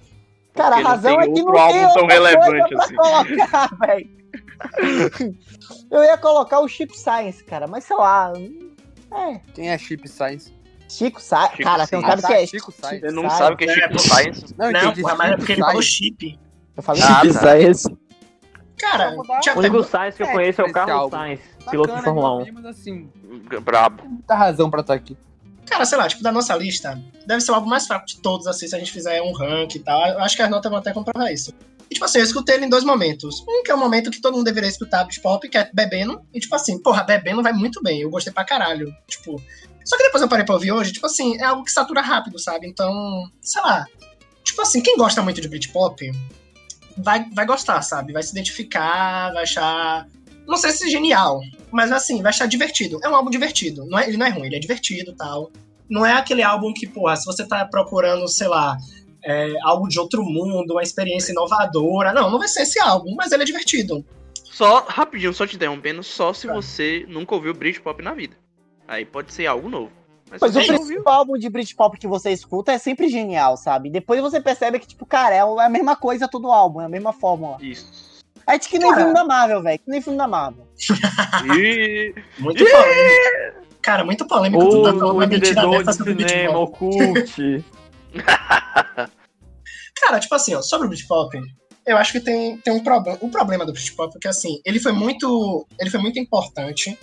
[0.54, 2.94] Cara, a razão é que não outro tem álbum tão relevante pra assim.
[2.96, 4.16] colocar, velho.
[5.90, 8.32] Eu ia colocar o Chico Science, cara, mas sei lá.
[9.12, 10.52] É, Quem é Chip Science?
[10.88, 11.50] Chico Science.
[11.56, 12.22] Chico Cara, você não Science.
[12.22, 13.00] sabe o que é Chico Science.
[13.00, 13.38] Você não Science.
[13.38, 13.98] sabe o que é É, Chico.
[13.98, 14.54] Science?
[14.56, 15.88] Não, Não, porra, mas é Chip porque ele falou Science.
[15.96, 16.38] chip.
[16.76, 17.40] Eu falei Ah, Chico tá.
[17.40, 17.96] Science.
[18.78, 21.16] Cara, O único Sainz que eu É, conheço é o esse Carlos álbum.
[21.70, 22.38] Piloto de Fórmula 1.
[22.38, 23.10] ouvir, Mas assim,
[23.62, 24.02] Brabo.
[24.02, 25.16] tem muita razão pra estar aqui.
[25.66, 28.46] Cara, sei lá, tipo, da nossa lista, deve ser o álbum mais fraco de todos,
[28.46, 30.06] assim, se a gente fizer um rank e tal.
[30.06, 31.52] Eu acho que as notas vão até comprovar isso.
[31.90, 33.44] E, tipo assim, eu escutei ele em dois momentos.
[33.48, 36.20] Um que é o momento que todo mundo deveria escutar Beat Pop, que é bebendo.
[36.32, 38.00] E, tipo assim, porra, bebendo vai muito bem.
[38.00, 38.94] Eu gostei pra caralho.
[39.08, 39.40] Tipo.
[39.84, 42.38] Só que depois eu parei pra ouvir hoje, tipo assim, é algo que satura rápido,
[42.40, 42.66] sabe?
[42.66, 43.84] Então, sei lá.
[44.42, 46.10] Tipo assim, quem gosta muito de Beat Pop
[46.96, 48.12] vai, vai gostar, sabe?
[48.12, 50.06] Vai se identificar, vai achar.
[50.46, 51.40] Não sei se genial,
[51.72, 52.98] mas assim, vai achar divertido.
[53.02, 53.84] É um álbum divertido.
[53.86, 55.50] Não é, ele não é ruim, ele é divertido tal.
[55.88, 58.76] Não é aquele álbum que, porra, se você tá procurando, sei lá,
[59.24, 62.12] é, algo de outro mundo, uma experiência inovadora.
[62.12, 64.04] Não, não vai ser esse álbum, mas ele é divertido.
[64.44, 66.54] Só, rapidinho, só te interrompendo, só se Tá.
[66.54, 68.36] você nunca ouviu Britpop na vida.
[68.88, 69.90] Aí pode ser algo novo.
[70.30, 73.90] Mas, Mas o principal ouviu, álbum de Britpop que você escuta é sempre genial, sabe?
[73.90, 77.12] Depois você percebe que, tipo, cara, é a mesma coisa todo álbum, é a mesma
[77.12, 77.58] fórmula.
[77.60, 78.15] Isso.
[78.46, 79.00] É que nem Cara.
[79.00, 79.78] filme da Marvel, velho.
[79.78, 80.66] Que nem filme da Marvel.
[82.38, 83.66] Muito polêmico.
[83.82, 84.68] Cara, muito polêmico.
[84.68, 87.64] tu tá falando O uma mentira dessa de sobre o Beat cinema, oculte.
[89.94, 91.40] Cara, tipo assim, ó, sobre o Britpop,
[91.86, 93.16] eu acho que tem, tem um problema.
[93.20, 95.64] O problema do Britpop é que, assim, ele foi muito.
[95.78, 96.98] Ele foi muito importante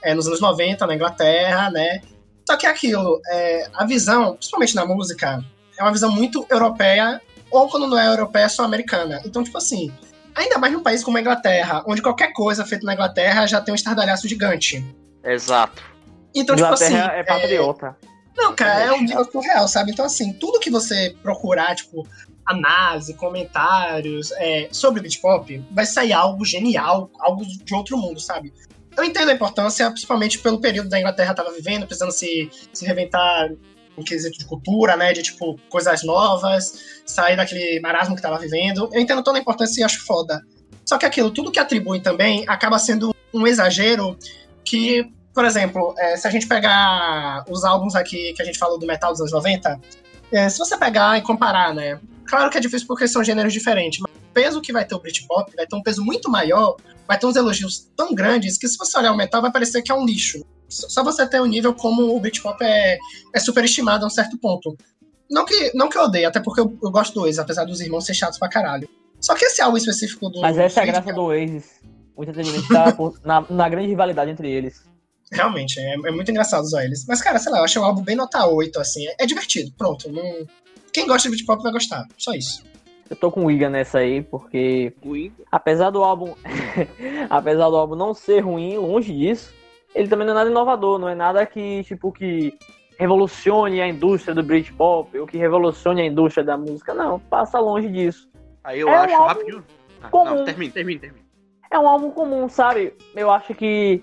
[0.00, 2.00] é, nos anos 90 na Inglaterra, né?
[2.48, 5.44] Só que é aquilo, é, a visão, principalmente na música,
[5.78, 7.20] é uma visão muito europeia,
[7.50, 9.20] ou quando não é europeia, é só americana.
[9.24, 9.92] Então, tipo assim,
[10.34, 13.72] ainda mais num país como a Inglaterra, onde qualquer coisa feita na Inglaterra já tem
[13.72, 14.84] um estardalhaço gigante.
[15.24, 15.82] Exato.
[16.34, 16.86] Então, tipo assim.
[16.86, 17.96] Inglaterra é patriota.
[18.36, 19.92] Não, cara, é um nível surreal, sabe?
[19.92, 22.06] Então, assim, tudo que você procurar, tipo,
[22.46, 28.20] análise, comentários é, sobre o beat pop, vai sair algo genial, algo de outro mundo,
[28.20, 28.52] sabe?
[28.96, 33.50] Eu entendo a importância, principalmente pelo período da Inglaterra tava vivendo, precisando se, se reinventar
[33.96, 35.12] em quesito de cultura, né?
[35.12, 38.88] De, tipo, coisas novas, sair daquele marasmo que tava vivendo.
[38.92, 40.40] Eu entendo toda a importância e acho foda.
[40.84, 44.16] Só que aquilo, tudo que atribuem também, acaba sendo um exagero
[44.64, 48.78] que por exemplo, é, se a gente pegar os álbuns aqui que a gente falou
[48.78, 49.80] do metal dos anos 90,
[50.30, 51.98] é, se você pegar e comparar, né?
[52.26, 54.98] Claro que é difícil porque são gêneros diferentes, mas o peso que vai ter o
[54.98, 56.76] Britpop vai ter um peso muito maior,
[57.06, 59.90] vai ter uns elogios tão grandes que se você olhar o metal vai parecer que
[59.90, 60.44] é um lixo.
[60.72, 62.98] Só você ter um nível como o Britpop é,
[63.34, 64.76] é superestimado a um certo ponto.
[65.30, 67.80] Não que, não que eu odeie, até porque eu, eu gosto do Oasis, apesar dos
[67.80, 68.88] irmãos ser chatos pra caralho.
[69.20, 70.40] Só que esse álbum específico do.
[70.40, 71.80] Mas essa é a graça do Oasis.
[72.14, 74.82] O entretenimento tá por- na, na grande rivalidade entre eles.
[75.30, 77.06] Realmente, é, é muito engraçado usar eles.
[77.06, 79.06] Mas, cara, sei lá, eu achei um álbum bem nota 8, assim.
[79.08, 80.12] É, é divertido, pronto.
[80.12, 80.46] Não...
[80.92, 82.06] Quem gosta de beat pop vai gostar.
[82.18, 82.62] Só isso.
[83.08, 84.92] Eu tô com o Iga nessa aí, porque
[85.50, 86.34] apesar do álbum.
[87.30, 89.54] apesar do álbum não ser ruim, longe disso,
[89.94, 92.56] ele também não é nada inovador, não é nada que, tipo, que
[92.98, 96.94] revolucione a indústria do Britpop, ou que revolucione a indústria da música.
[96.94, 98.28] Não, passa longe disso.
[98.62, 99.64] Aí eu É um acho, rapidinho.
[100.02, 100.34] Ah, comum.
[100.36, 101.24] não, termina, termina, termina.
[101.70, 102.92] É um álbum comum, sabe?
[103.14, 104.02] Eu acho que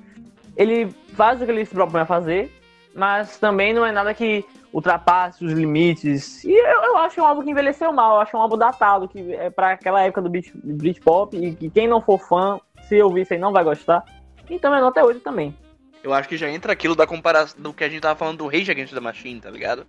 [0.58, 2.52] ele faz o que ele se propõe a fazer,
[2.96, 4.44] mas também não é nada que
[4.74, 6.44] ultrapasse os limites.
[6.44, 9.34] E eu, eu acho um álbum que envelheceu mal, eu acho um álbum datado, que
[9.34, 13.34] é pra aquela época do Britpop, e que quem não for fã, se ouvir isso
[13.34, 14.04] aí, não vai gostar.
[14.50, 15.56] Então é nota 8 também.
[16.04, 18.48] Eu acho que já entra aquilo da comparação do que a gente tava falando do
[18.48, 19.86] Rage Against the Machine, tá ligado?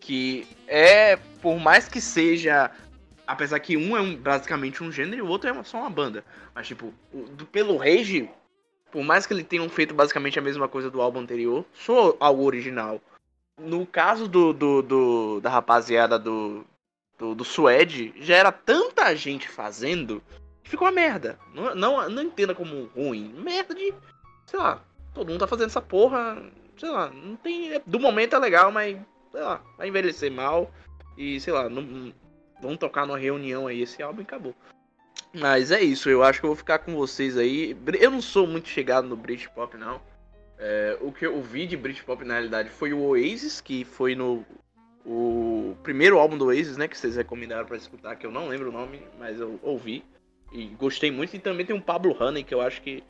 [0.00, 2.70] Que é, por mais que seja.
[3.26, 6.24] Apesar que um é um- basicamente um gênero e o outro é só uma banda.
[6.54, 8.30] Mas, tipo, o- pelo Rage,
[8.90, 12.44] por mais que eles tenham feito basicamente a mesma coisa do álbum anterior, só algo
[12.44, 13.00] original.
[13.60, 16.64] No caso do, do, do- da rapaziada do,
[17.18, 20.22] do, do Suede, já era tanta gente fazendo
[20.62, 21.38] que ficou uma merda.
[21.52, 23.34] Não, não, não entenda como ruim.
[23.36, 23.92] Merda de.
[24.46, 24.82] Sei lá,
[25.14, 26.42] todo mundo tá fazendo essa porra.
[26.76, 27.80] Sei lá, não tem.
[27.86, 28.96] Do momento é legal, mas.
[29.32, 30.70] Sei lá, vai envelhecer mal.
[31.16, 32.12] E sei lá, não,
[32.60, 34.54] vamos tocar numa reunião aí esse álbum e acabou.
[35.32, 37.76] Mas é isso, eu acho que eu vou ficar com vocês aí.
[38.00, 40.00] Eu não sou muito chegado no Britpop, não.
[40.58, 44.44] É, o que eu vi de Britpop na realidade foi o Oasis, que foi no
[45.04, 48.68] o primeiro álbum do Oasis, né, que vocês recomendaram para escutar, que eu não lembro
[48.68, 50.04] o nome, mas eu ouvi
[50.52, 51.34] e gostei muito.
[51.34, 53.02] E também tem um Pablo Honey, que eu acho que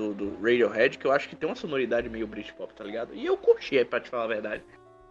[0.00, 3.14] do, do Radiohead, que eu acho que tem uma sonoridade meio Britpop, tá ligado?
[3.14, 4.62] E eu curti, é pra te falar a verdade.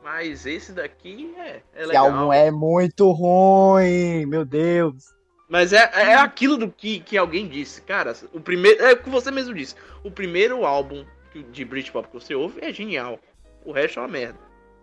[0.04, 2.08] Mas esse daqui é, é Esse legal.
[2.08, 5.14] álbum é muito ruim, meu Deus.
[5.48, 8.14] Mas é, é aquilo do que, que alguém disse, cara.
[8.34, 8.82] O primeiro.
[8.84, 9.76] É o que você mesmo disse.
[10.04, 11.06] O primeiro álbum
[11.52, 13.20] de Britpop que você ouve é genial.
[13.66, 14.40] O resto é uma merda.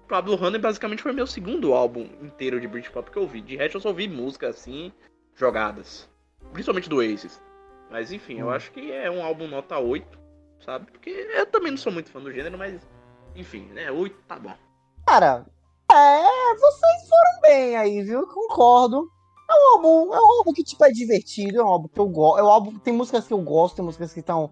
[0.08, 3.40] Pablo Honey basicamente foi meu segundo álbum inteiro de Britpop que eu ouvi.
[3.40, 4.92] De resto eu só ouvi música assim,
[5.34, 6.08] jogadas.
[6.52, 7.40] Principalmente do Oasis.
[7.90, 10.18] Mas enfim, eu acho que é um álbum nota 8,
[10.64, 10.90] sabe?
[10.90, 12.86] Porque eu também não sou muito fã do gênero, mas.
[13.34, 13.90] Enfim, né?
[13.90, 14.54] 8 tá bom.
[15.06, 15.46] Cara,
[15.92, 18.26] é, vocês foram bem aí, viu?
[18.26, 19.08] Concordo.
[19.48, 22.08] É um álbum, é um álbum que tipo é divertido, é um álbum que eu
[22.08, 24.50] gosto, é um álbum tem músicas que eu gosto, tem músicas que estão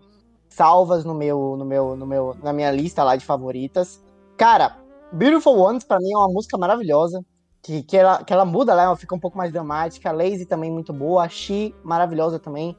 [0.48, 4.01] salvas no meu, no meu, no meu, na minha lista lá de favoritas.
[4.36, 4.78] Cara,
[5.12, 7.24] Beautiful Ones pra mim é uma música maravilhosa,
[7.61, 8.85] que, que, ela, que ela muda, né?
[8.85, 10.12] Ela fica um pouco mais dramática.
[10.12, 12.77] Lazy também muito boa, She maravilhosa também.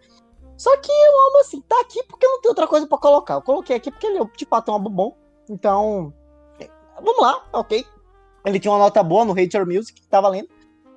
[0.57, 3.35] Só que o álbum assim tá aqui porque não tem outra coisa pra colocar.
[3.35, 5.17] Eu coloquei aqui porque ele é de fato é um álbum bom.
[5.49, 6.13] Então,
[6.59, 7.85] é, vamos lá, ok.
[8.45, 10.49] Ele tinha uma nota boa no Hate Your Music, que tá valendo.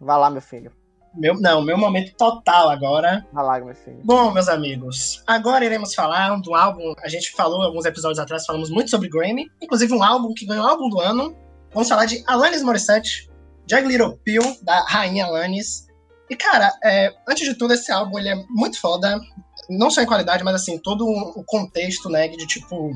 [0.01, 0.73] vai lá, meu filho.
[1.15, 3.27] Meu, não, meu momento total agora.
[3.33, 4.01] Vai lá, meu filho.
[4.05, 6.95] Bom, meus amigos, agora iremos falar do álbum.
[7.03, 10.67] A gente falou alguns episódios atrás, falamos muito sobre Grammy, inclusive um álbum que ganhou
[10.67, 11.37] álbum do ano.
[11.73, 13.31] Vamos falar de Alanis Morissette,
[13.67, 15.87] Jag Little Pill, da Rainha Alanis.
[16.31, 19.21] E, cara, é, antes de tudo, esse álbum ele é muito foda,
[19.69, 22.93] não só em qualidade, mas assim, todo o contexto, né, de tipo.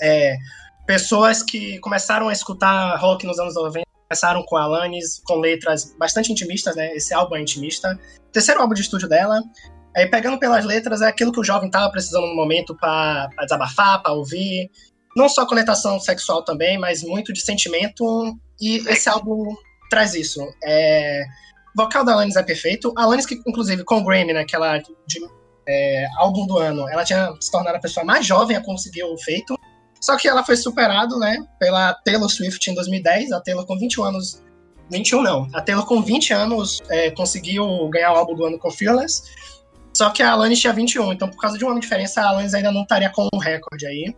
[0.00, 0.36] É,
[0.86, 6.30] pessoas que começaram a escutar rock nos anos 90, começaram com Alanis, com letras bastante
[6.30, 6.94] intimistas, né?
[6.94, 7.98] Esse álbum é intimista.
[8.32, 9.40] Terceiro álbum de estúdio dela.
[9.96, 14.02] Aí, pegando pelas letras, é aquilo que o jovem tava precisando no momento pra desabafar,
[14.02, 14.70] pra ouvir.
[15.16, 18.36] Não só conotação sexual também, mas muito de sentimento.
[18.60, 19.54] E esse álbum
[19.88, 20.40] traz isso.
[20.64, 21.22] É...
[21.76, 22.92] O vocal da Alanis é perfeito.
[22.96, 25.20] Alanis, que inclusive com o Grammy, naquela de,
[25.68, 29.16] é, álbum do ano, ela tinha se tornado a pessoa mais jovem a conseguir o
[29.18, 29.58] feito.
[30.04, 33.32] Só que ela foi superado, né, pela Taylor Swift em 2010.
[33.32, 34.44] A Taylor com 21 anos.
[34.90, 35.48] 21 não.
[35.54, 39.22] A Taylor com 20 anos é, conseguiu ganhar o álbum do ano com Fearless.
[39.94, 42.28] Só que a Alanis tinha 21, então por causa de um ano de diferença, a
[42.28, 44.14] Alanis ainda não estaria com um recorde aí.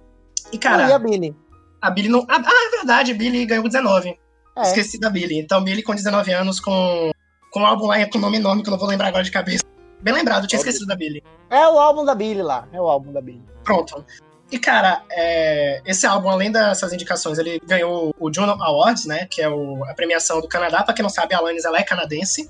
[0.50, 1.36] E, cara, e a Billy?
[1.80, 2.26] a Billy não.
[2.28, 4.18] Ah, ah, é verdade, a Billy ganhou 19.
[4.56, 4.62] É.
[4.62, 5.38] Esqueci da Billy.
[5.38, 7.12] Então, Billy com 19 anos, com,
[7.52, 9.62] com um álbum lá com nome enorme que eu não vou lembrar agora de cabeça.
[10.00, 10.70] Bem lembrado, tinha Óbvio.
[10.70, 11.22] esquecido da Billy.
[11.48, 12.66] É o álbum da Billy lá.
[12.72, 13.44] É o álbum da Billy.
[13.62, 14.04] Pronto.
[14.50, 19.26] E, cara, é, esse álbum, além dessas indicações, ele ganhou o Juno Awards, né?
[19.28, 20.82] Que é o- a premiação do Canadá.
[20.84, 22.48] Pra quem não sabe, a Alanis ela é canadense.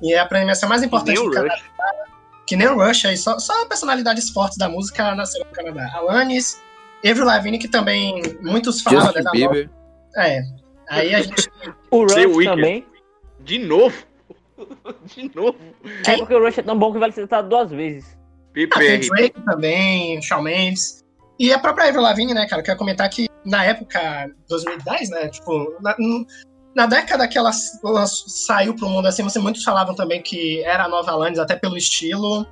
[0.00, 1.54] E é a premiação mais importante nem do o Canadá.
[1.54, 1.64] Rush.
[2.46, 5.90] Que nem o Rush aí, só, só personalidades fortes da música nasceram no Canadá.
[5.94, 6.60] Alanis,
[7.06, 9.12] Avril Lavigne, que também muitos falaram, né?
[9.12, 9.70] Justin da Bieber.
[10.16, 10.42] É.
[10.88, 11.48] Aí a gente.
[11.90, 12.86] O Rush também.
[13.40, 13.94] De novo.
[15.14, 15.58] De novo.
[16.06, 18.16] É porque o Rush é tão bom que vale ser citado duas vezes.
[18.72, 19.00] Ah, tem.
[19.00, 21.03] Drake também, Shawn Mendes.
[21.38, 22.60] E a própria Avril Lavigne, né, cara?
[22.62, 25.28] Eu quero comentar que na época, 2010, né?
[25.28, 25.96] Tipo, na,
[26.74, 27.50] na década que ela,
[27.84, 31.76] ela saiu pro mundo assim, muitos falavam também que era a nova Alanis, até pelo
[31.76, 32.46] estilo.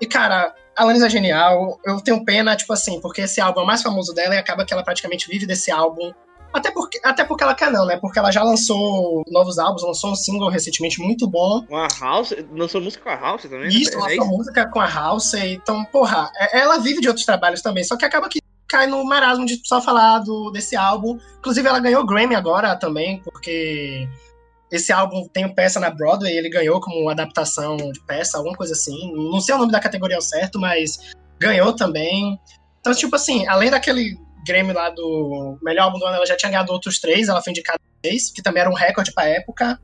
[0.00, 1.78] E, cara, Alanis é genial.
[1.84, 4.64] Eu tenho pena, tipo assim, porque esse álbum é o mais famoso dela e acaba
[4.64, 6.12] que ela praticamente vive desse álbum.
[6.54, 7.96] Até porque, até porque ela quer não, né?
[7.96, 11.62] Porque ela já lançou novos álbuns, lançou um single recentemente muito bom.
[11.66, 13.68] Com a House, lançou música com a House também?
[13.68, 15.34] Isso, é lançou música com a House.
[15.34, 17.82] Então, porra, é- ela vive de outros trabalhos também.
[17.82, 21.18] Só que acaba que cai no marasmo de só falar do, desse álbum.
[21.38, 24.08] Inclusive, ela ganhou Grammy agora também, porque
[24.70, 29.12] esse álbum tem peça na Broadway, ele ganhou como adaptação de peça, alguma coisa assim.
[29.12, 30.98] Não sei o nome da categoria ao certo, mas
[31.38, 32.38] ganhou também.
[32.80, 34.16] Então, tipo assim, além daquele
[34.46, 37.50] Grammy lá do melhor álbum do ano, ela já tinha ganhado outros três, ela foi
[37.50, 39.80] indicada três, que também era um recorde pra época.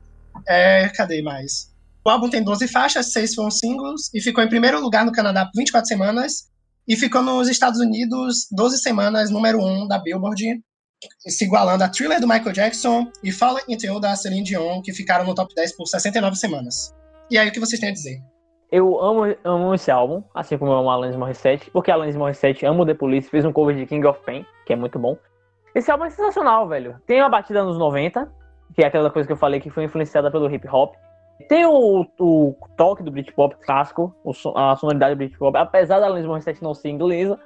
[0.47, 1.71] É, cadê mais?
[2.03, 5.45] O álbum tem 12 faixas, seis foram singles, e ficou em primeiro lugar no Canadá
[5.45, 6.49] por 24 semanas,
[6.87, 10.61] e ficou nos Estados Unidos 12 semanas, número 1 da Billboard,
[11.27, 14.93] se igualando a Thriller do Michael Jackson e Fallen Into You da Celine Dion, que
[14.93, 16.93] ficaram no top 10 por 69 semanas.
[17.29, 18.21] E aí, o que vocês têm a dizer?
[18.71, 22.85] Eu amo, amo esse álbum, assim como eu amo Alanis Morissette, porque Alanis Morissette ama
[22.85, 25.17] The Police, fez um cover de King of Pain, que é muito bom.
[25.75, 26.95] Esse álbum é sensacional, velho.
[27.05, 28.31] Tem uma batida nos 90,
[28.73, 30.95] que é aquela coisa que eu falei que foi influenciada pelo hip hop.
[31.49, 34.13] Tem o, o toque do Britpop clássico,
[34.55, 37.37] a sonoridade do Britpop, apesar da Alanis Morissette não ser inglesa.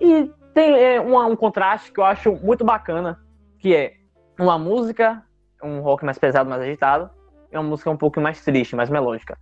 [0.00, 3.18] E tem é, uma- um contraste que eu acho muito bacana,
[3.58, 3.94] que é
[4.38, 5.22] uma música,
[5.62, 7.08] um rock mais pesado, mais agitado,
[7.50, 9.38] e uma música um pouco mais triste, mais melódica.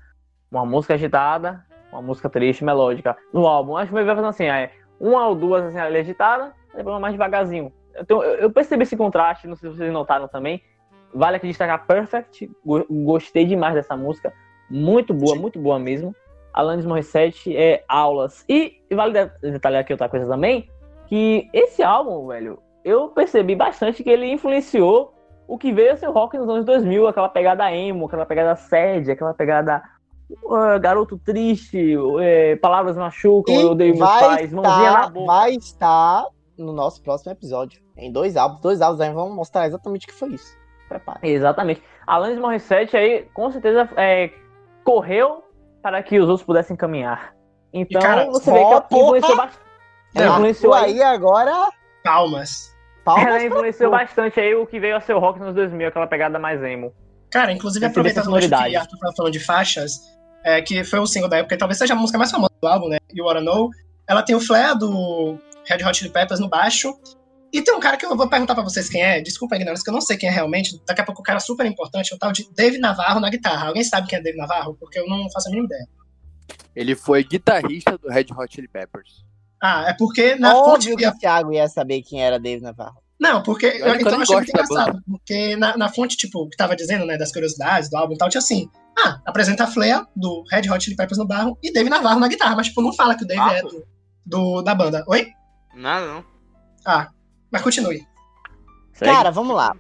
[0.53, 3.17] Uma música agitada, uma música triste, melódica.
[3.33, 4.71] No álbum, acho que vai fazendo assim, é
[5.01, 7.73] uma ou duas assim, ali agitada, depois mais devagarzinho.
[8.09, 10.63] Eu, eu percebi esse contraste, não sei se vocês notaram também.
[11.15, 14.33] Vale aqui destacar Perfect, go- gostei demais dessa música,
[14.71, 16.15] muito boa, muito boa mesmo.
[16.55, 18.45] Alanis Morissette é aulas.
[18.49, 20.69] E, vale de- detalhar aqui outra coisa também,
[21.07, 25.15] que esse álbum, velho, eu percebi bastante que ele influenciou
[25.47, 28.57] o que veio a ser o rock nos anos 2000, aquela pegada emo, aquela pegada
[28.57, 29.83] sad, aquela pegada
[30.31, 32.17] uh, garoto triste, uh,
[32.61, 35.27] palavras machucam, eu odeio meus vai pais, mãozinha na estar, boca.
[35.27, 36.27] vai estar
[36.59, 37.83] no nosso próximo episódio.
[37.97, 40.57] Em dois álbuns, dois álbuns aí vamos mostrar exatamente o que foi isso.
[40.89, 41.19] Prepare.
[41.23, 41.83] Exatamente.
[42.07, 44.31] Alanis Morissette aí, com certeza, é,
[44.85, 45.43] correu
[45.83, 47.35] para que os outros pudessem caminhar.
[47.73, 49.63] Então, cara, você vê que ela influenciou bastante.
[50.15, 51.71] Ela influenciou aí, aí agora.
[52.05, 52.73] Palmas.
[53.05, 56.07] Palmas ela influenciou bastante aí o que veio a ser o rock nos 2000, aquela
[56.07, 56.93] pegada mais emo.
[57.33, 58.55] Cara, inclusive, aproveitando o que.
[58.77, 60.03] Arthur tava falando de faixas,
[60.45, 62.69] é, que foi o single da época, e talvez seja a música mais famosa do
[62.69, 62.99] álbum, né?
[63.13, 63.71] You Wanna Know.
[64.07, 66.95] Ela tem o flare do Red Hot Chili Peppers no baixo.
[67.51, 69.85] E tem um cara que eu vou perguntar pra vocês quem é, desculpa a ignorância,
[69.85, 70.81] que eu não sei quem é realmente.
[70.87, 73.69] Daqui a pouco o cara super importante, o tal de Dave Navarro na guitarra.
[73.69, 74.75] Alguém sabe quem é Dave Navarro?
[74.79, 75.89] Porque eu não faço a mínima ideia.
[76.75, 79.25] Ele foi guitarrista do Red Hot Chili Peppers.
[79.63, 80.91] Ah, é porque na fonte.
[80.91, 83.02] Óbvio que o Thiago ia saber quem era Dave Navarro.
[83.23, 83.67] Não, porque.
[83.67, 85.01] Eu acho que eu então eu achei muito engraçado.
[85.09, 88.29] Porque na, na fonte, tipo, que tava dizendo, né, das curiosidades do álbum e tal,
[88.29, 88.69] tinha assim.
[88.99, 92.27] Ah, apresenta a Flea do Red Hot Chili Peppers no barro e Dave Navarro na
[92.27, 93.85] guitarra, mas, tipo, não fala que o Dave Ah, é do,
[94.27, 95.05] do- da banda.
[95.07, 95.29] Oi?
[95.77, 96.25] Nada, não.
[96.85, 97.09] Ah,
[97.51, 98.03] mas continue.
[98.99, 99.73] Cara, vamos lá.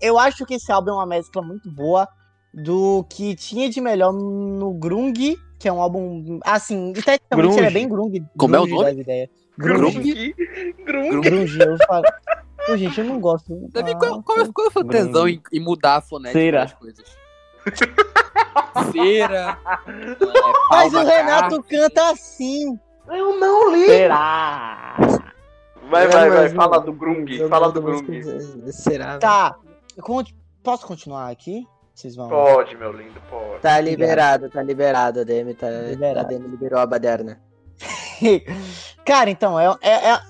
[0.00, 2.06] Eu acho que esse álbum é uma mescla muito boa
[2.52, 5.12] do que tinha de melhor no Grung,
[5.58, 6.38] que é um álbum.
[6.44, 7.58] Assim, esteticamente Grunge.
[7.58, 8.12] ele é bem Grung.
[8.36, 9.00] Como é o grunge nome?
[9.00, 9.30] ideias.
[9.56, 10.34] Grunge?
[10.84, 11.20] Grung.
[11.20, 12.04] Grunge, eu falo.
[12.68, 13.68] Pô, gente, eu não gosto.
[13.72, 16.60] Davi, Ah, qual, qual, qual é o tesão em, em mudar a fonética Cera.
[16.60, 17.16] das coisas?
[18.92, 19.58] Cera.
[19.86, 20.16] é,
[20.70, 22.78] Mas o Renato canta assim.
[23.08, 23.86] Eu não li.
[23.86, 24.96] Será?
[25.90, 26.30] Vai, vai, vai.
[26.30, 27.26] mas Fala do Grung.
[27.48, 28.04] Fala do Grung.
[28.70, 29.18] Será?
[29.18, 29.56] Tá.
[30.02, 31.66] Conte- Posso continuar aqui?
[31.94, 32.28] Vocês vão.
[32.28, 33.60] Pode, meu lindo, pode.
[33.62, 36.20] Tá liberado, tá liberado, DM tá, Liberado.
[36.20, 37.40] a DM liberou a baderna.
[39.04, 40.20] Cara, então, é, é, é,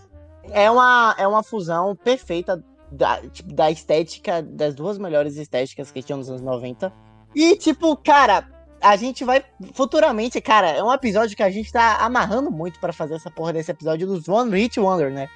[0.52, 6.02] é, uma, é uma fusão perfeita da, tipo, da estética, das duas melhores estéticas que
[6.02, 6.92] tinham nos anos 90.
[7.34, 8.48] E, tipo, cara,
[8.80, 9.44] a gente vai
[9.74, 13.52] futuramente, cara, é um episódio que a gente tá amarrando muito pra fazer essa porra
[13.52, 15.28] desse episódio dos One Hit Wonder, né?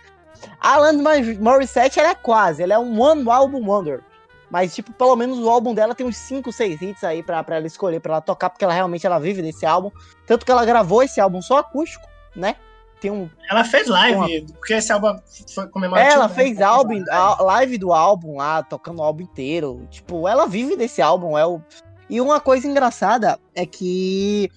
[0.60, 4.02] A Alanis Morissette, ela é quase, ela é um One Album Wonder.
[4.50, 7.56] Mas, tipo, pelo menos o álbum dela tem uns 5, 6 hits aí pra, pra
[7.56, 9.90] ela escolher, pra ela tocar, porque ela realmente ela vive desse álbum.
[10.26, 12.06] Tanto que ela gravou esse álbum só acústico,
[12.36, 12.56] né?
[13.02, 13.28] Tem um.
[13.50, 15.18] Ela fez live, porque esse álbum
[15.52, 16.14] foi comemorativo.
[16.14, 16.34] Ela né?
[16.34, 19.88] fez álbum, a live do álbum lá, tocando o álbum inteiro.
[19.90, 21.36] Tipo, ela vive desse álbum.
[21.36, 21.60] É o...
[22.08, 24.48] E uma coisa engraçada é que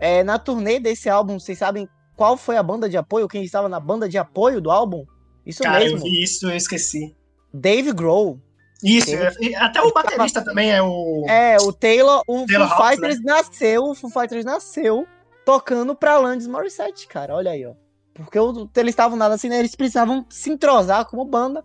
[0.00, 3.28] é, na turnê desse álbum, vocês sabem qual foi a banda de apoio?
[3.28, 5.06] Quem estava na banda de apoio do álbum?
[5.46, 6.00] Isso Cara, eu mesmo.
[6.00, 7.14] vi isso, eu esqueci.
[7.54, 8.40] Dave Grohl.
[8.82, 11.24] Isso, Teve- e até o baterista também é o.
[11.28, 15.06] É, o Taylor, o Taylor Foo Hawkes, Fighters nasceu, o Foo Fighters nasceu
[15.44, 17.74] tocando pra Alanis Morissette, cara, olha aí, ó.
[18.14, 18.38] Porque
[18.78, 21.64] eles estavam nada assim, né, eles precisavam se entrosar como banda.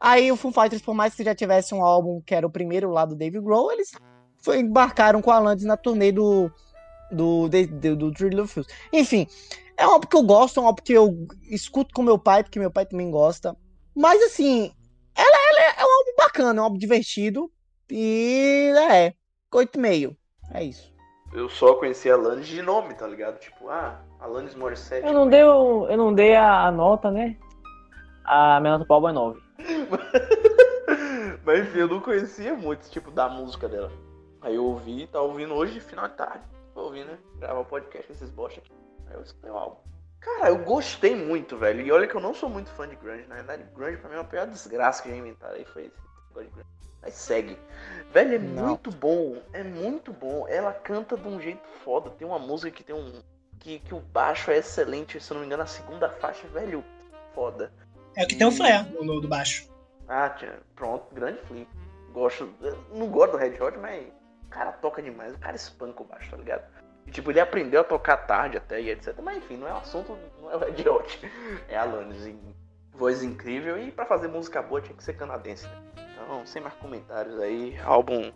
[0.00, 2.90] Aí o Foo Fighters, por mais que já tivesse um álbum que era o primeiro
[2.90, 3.92] lá do Dave Grohl, eles
[4.42, 6.50] foi, embarcaram com a Alanis na turnê do
[7.10, 8.74] do, do Three Little Fields.
[8.92, 9.26] Enfim,
[9.76, 12.42] é um álbum que eu gosto, é um álbum que eu escuto com meu pai,
[12.42, 13.56] porque meu pai também gosta.
[13.94, 14.72] Mas assim,
[15.14, 17.50] ela, ela é, é um álbum bacana, é um álbum divertido.
[17.90, 19.14] E é,
[19.52, 20.16] 8,5.
[20.52, 20.92] É isso.
[21.32, 23.38] Eu só conheci a Alanis de nome, tá ligado?
[23.38, 25.06] Tipo, ah, Alanis Morissette.
[25.06, 27.36] Eu não dei, o- eu não dei a, a nota, né?
[28.24, 29.40] A minha nota pro é 9.
[31.44, 33.92] Mas enfim, eu não conhecia muito, tipo, da música dela.
[34.40, 36.42] Aí eu ouvi, tá ouvindo hoje, final de tarde.
[36.74, 37.18] Vou ouvir, né?
[37.38, 38.72] Gravar o podcast com esses bosta aqui.
[39.08, 39.76] Aí eu escutei o álbum.
[40.20, 41.82] Cara, eu gostei muito, velho.
[41.82, 43.26] E olha que eu não sou muito fã de grunge.
[43.28, 45.54] Na verdade, grunge pra mim é a pior desgraça que já inventaram.
[45.54, 45.96] Aí foi esse
[46.30, 46.68] negócio de grunge.
[47.02, 47.58] Aí segue.
[48.10, 48.68] Velho, é Não.
[48.68, 49.36] muito bom.
[49.52, 50.46] É muito bom.
[50.48, 52.08] Ela canta de um jeito foda.
[52.10, 53.12] Tem uma música que tem um...
[53.60, 55.20] Que, que o baixo é excelente.
[55.20, 56.84] Se eu não me engano, a segunda faixa, velho,
[57.34, 57.72] foda.
[58.16, 59.68] É o que tem o flare no, no- do baixo.
[60.08, 61.68] Ah, tia, pronto, grande flip.
[62.12, 62.48] Gosto.
[62.60, 65.34] eu Não gosto do Red Hot, mas o cara toca demais.
[65.34, 66.62] O cara espanca o baixo, tá ligado?
[67.06, 69.14] E, tipo, ele aprendeu a tocar tarde até e etc.
[69.22, 71.20] Mas enfim, não é o assunto, não é o Red Hot.
[71.68, 72.38] É a Alanis em
[72.92, 73.78] voz incrível.
[73.78, 75.82] E pra fazer música boa tinha que ser canadense, né?
[76.12, 78.30] Então, sem mais comentários aí, álbum.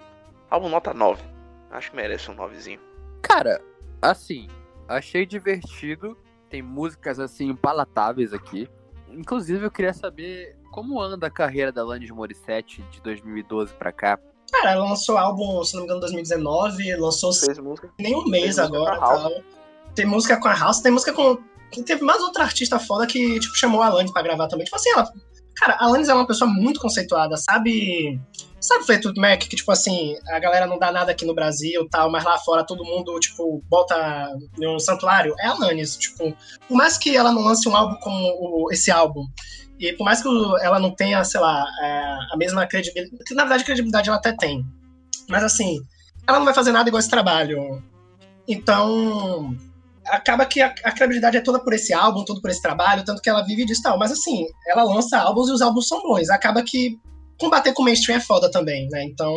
[0.50, 1.22] Álbum nota 9.
[1.70, 2.80] Acho que merece um 9zinho.
[3.22, 3.60] Cara,
[4.02, 4.48] assim,
[4.88, 6.16] achei divertido.
[6.48, 8.68] Tem músicas assim palatáveis aqui.
[9.10, 14.18] Inclusive, eu queria saber como anda a carreira da Alanis Morissette de 2012 pra cá.
[14.50, 17.90] Cara, ela lançou álbum, se não me engano, em 2019, lançou Fez música.
[17.98, 19.42] nem um mês música agora tal.
[19.94, 21.38] Tem música com a House, tem música com.
[21.84, 24.64] Teve mais outra artista foda que, tipo, chamou a Alanis pra gravar também.
[24.64, 25.06] Tipo assim, ela.
[25.56, 28.18] Cara, a Alanis é uma pessoa muito conceituada, sabe?
[28.60, 32.10] Sabe Fleetwood Mac, que, tipo assim, a galera não dá nada aqui no Brasil tal,
[32.10, 34.28] mas lá fora todo mundo, tipo, bota
[34.58, 35.34] no santuário?
[35.38, 36.36] É a Alanis, tipo,
[36.66, 38.18] por mais que ela não lance um álbum como
[38.66, 39.24] o- esse álbum,
[39.78, 42.00] e por mais que o- ela não tenha, sei lá, é,
[42.32, 44.64] a mesma credibilidade, que na verdade credibilidade ela até tem,
[45.28, 45.78] mas assim,
[46.26, 47.82] ela não vai fazer nada igual esse trabalho.
[48.46, 49.54] Então,
[50.06, 53.20] acaba que a, a credibilidade é toda por esse álbum, todo por esse trabalho, tanto
[53.22, 53.98] que ela vive disso tal.
[53.98, 56.28] Mas assim, ela lança álbuns e os álbuns são bons.
[56.30, 56.98] Acaba que
[57.38, 59.02] combater com o mainstream é foda também, né?
[59.04, 59.34] Então,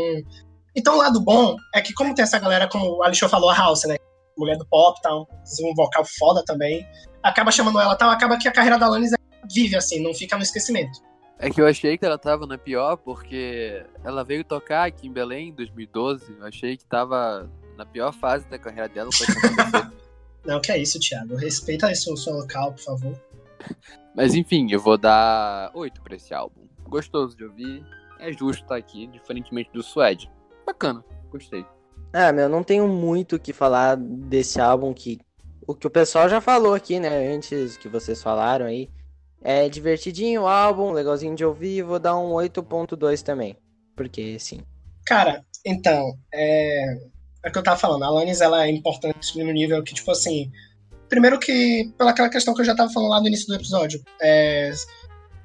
[0.76, 3.56] então o lado bom é que como tem essa galera, como o Alexandre falou, a
[3.56, 3.96] House, né?
[4.38, 5.28] Mulher do pop e tal,
[5.64, 6.86] um vocal foda também.
[7.22, 9.12] Acaba chamando ela tal, acaba que a carreira da Alanis
[9.54, 11.00] vive assim, não fica no esquecimento.
[11.38, 15.12] É que eu achei que ela tava na pior porque ela veio tocar aqui em
[15.12, 16.38] Belém em 2012.
[16.40, 19.10] Eu achei que tava na pior fase da carreira dela.
[20.46, 21.36] Não, que é isso, Thiago.
[21.36, 23.20] Respeita isso, o seu local, por favor.
[24.16, 26.61] Mas enfim, eu vou dar 8 pra esse álbum.
[26.92, 27.86] Gostoso de ouvir.
[28.20, 30.30] É justo estar aqui, diferentemente do Suede.
[30.66, 31.66] Bacana, gostei.
[32.14, 35.18] Ah, meu, não tenho muito o que falar desse álbum que
[35.66, 38.90] o que o pessoal já falou aqui, né, antes que vocês falaram aí.
[39.42, 43.58] É divertidinho o álbum, legalzinho de ouvir, vou dar um 8.2 também.
[43.96, 44.62] Porque sim.
[45.06, 46.94] Cara, então, é,
[47.44, 48.04] é o que eu tava falando.
[48.04, 50.52] A Alanis, ela é importante no nível que, tipo assim.
[51.08, 54.04] Primeiro que, pela aquela questão que eu já tava falando lá no início do episódio.
[54.22, 54.72] é,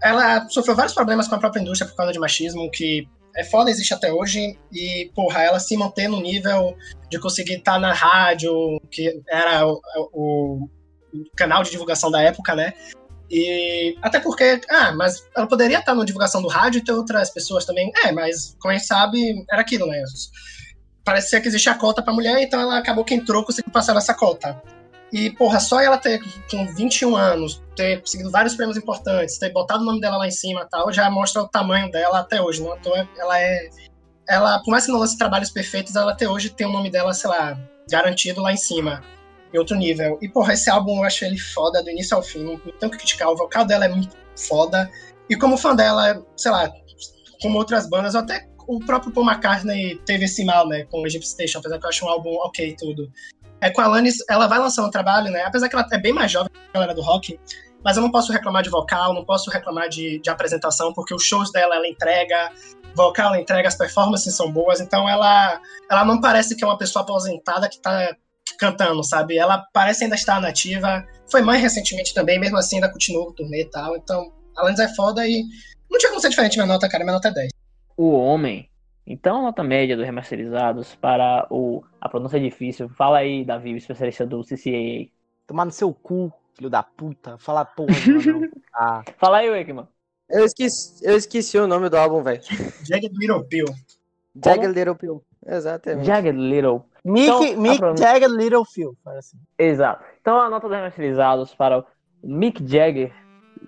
[0.02, 3.70] ela sofreu vários problemas com a própria indústria por causa de machismo, que é foda,
[3.70, 4.58] existe até hoje.
[4.72, 6.76] E, porra, ela se manter no nível
[7.10, 9.80] de conseguir estar na rádio, que era o,
[10.12, 10.70] o-
[11.36, 12.72] canal de divulgação da época, né?
[13.30, 17.30] E até porque, ah, mas ela poderia estar na divulgação do rádio e ter outras
[17.30, 17.90] pessoas também.
[18.04, 20.02] É, mas como a gente sabe, era aquilo, né?
[21.04, 24.14] Parecia que existia a cota pra mulher, então ela acabou que entrou conseguiu passar nessa
[24.14, 24.60] cota.
[25.16, 26.20] E, porra, só ela ter,
[26.50, 30.30] com 21 anos, ter conseguido vários prêmios importantes, ter botado o nome dela lá em
[30.30, 32.62] cima tal, já mostra o tamanho dela até hoje.
[32.62, 33.70] Não à toa, ela é.
[34.28, 37.14] Ela, por mais que não lance trabalhos perfeitos, ela até hoje tem o nome dela,
[37.14, 37.58] sei lá,
[37.90, 39.02] garantido lá em cima
[39.54, 40.18] em outro nível.
[40.20, 42.44] E, porra, esse álbum eu acho ele foda do início ao fim.
[42.44, 43.30] Não tenho que criticar.
[43.30, 44.14] O vocal dela é muito
[44.46, 44.90] foda.
[45.30, 46.70] E como fã dela, sei lá,
[47.40, 51.28] como outras bandas, até o próprio Paul McCartney teve esse mal, né, com o Egypt
[51.28, 53.10] Station, apesar que eu acho um álbum ok tudo.
[53.60, 56.12] É com a Alanis, ela vai lançando um trabalho, né, apesar que ela é bem
[56.12, 57.38] mais jovem que a galera do rock,
[57.82, 61.22] mas eu não posso reclamar de vocal, não posso reclamar de, de apresentação, porque os
[61.22, 62.52] shows dela, ela entrega,
[62.94, 65.60] vocal ela entrega, as performances são boas, então ela,
[65.90, 68.14] ela não parece que é uma pessoa aposentada que tá
[68.58, 69.36] cantando, sabe?
[69.36, 71.04] Ela parece ainda estar nativa.
[71.30, 73.96] Foi mãe recentemente também, mesmo assim ainda continua o turnê e tal.
[73.96, 75.44] Então, a Alanis é foda e
[75.90, 77.04] não tinha como ser diferente minha nota, cara.
[77.04, 77.50] Minha nota é 10.
[77.96, 78.68] O homem.
[79.06, 81.82] Então, a nota média dos remasterizados para o.
[82.00, 82.88] A pronúncia é difícil.
[82.90, 85.08] Fala aí, Davi, o especialista do CCAA.
[85.46, 87.38] Tomar no seu cu, filho da puta.
[87.38, 87.92] Falar porra.
[88.78, 89.86] Ah, Fala aí, Wickman.
[90.28, 92.42] Eu esqueci, eu esqueci o nome do álbum, velho.
[92.82, 93.64] Jagged Little Pill.
[94.44, 95.22] Jagged Little Pill.
[95.46, 96.04] Exatamente.
[96.04, 96.84] Jagged Little.
[97.04, 98.94] Mick, Então, Mick pronúncia- Jagger Little Phil.
[99.04, 99.38] fala assim.
[99.58, 100.04] Exato.
[100.20, 101.84] Então, a nota dos remasterizados para o
[102.22, 103.14] Mick Jagger,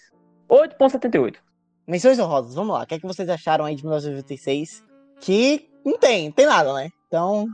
[0.50, 1.38] 8.78.
[1.88, 2.84] Menções honrosas, vamos lá.
[2.84, 4.84] O que, é que vocês acharam aí de 1996?
[5.22, 6.90] Que não tem, tem nada, né?
[7.08, 7.48] Então,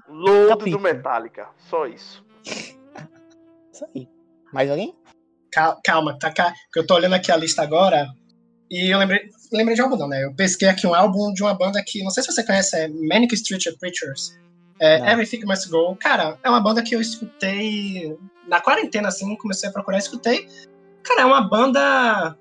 [0.49, 0.77] Capítulo.
[0.77, 1.47] do Metallica.
[1.57, 2.26] Só isso.
[3.72, 4.09] isso aí.
[4.51, 4.93] Mais alguém?
[5.51, 6.53] Cal- Calma, tá cá.
[6.71, 8.07] Que eu tô olhando aqui a lista agora.
[8.69, 9.21] E eu lembrei,
[9.51, 10.23] lembrei de um álbum, não, né?
[10.23, 12.87] Eu pesquei aqui um álbum de uma banda que, não sei se você conhece, é
[12.87, 14.39] Manic Street Preachers.
[14.79, 15.11] É.
[15.11, 15.95] Everything Must Go.
[15.97, 18.17] Cara, é uma banda que eu escutei
[18.47, 20.47] na quarentena, assim, comecei a procurar, escutei.
[21.03, 22.35] Cara, é uma banda.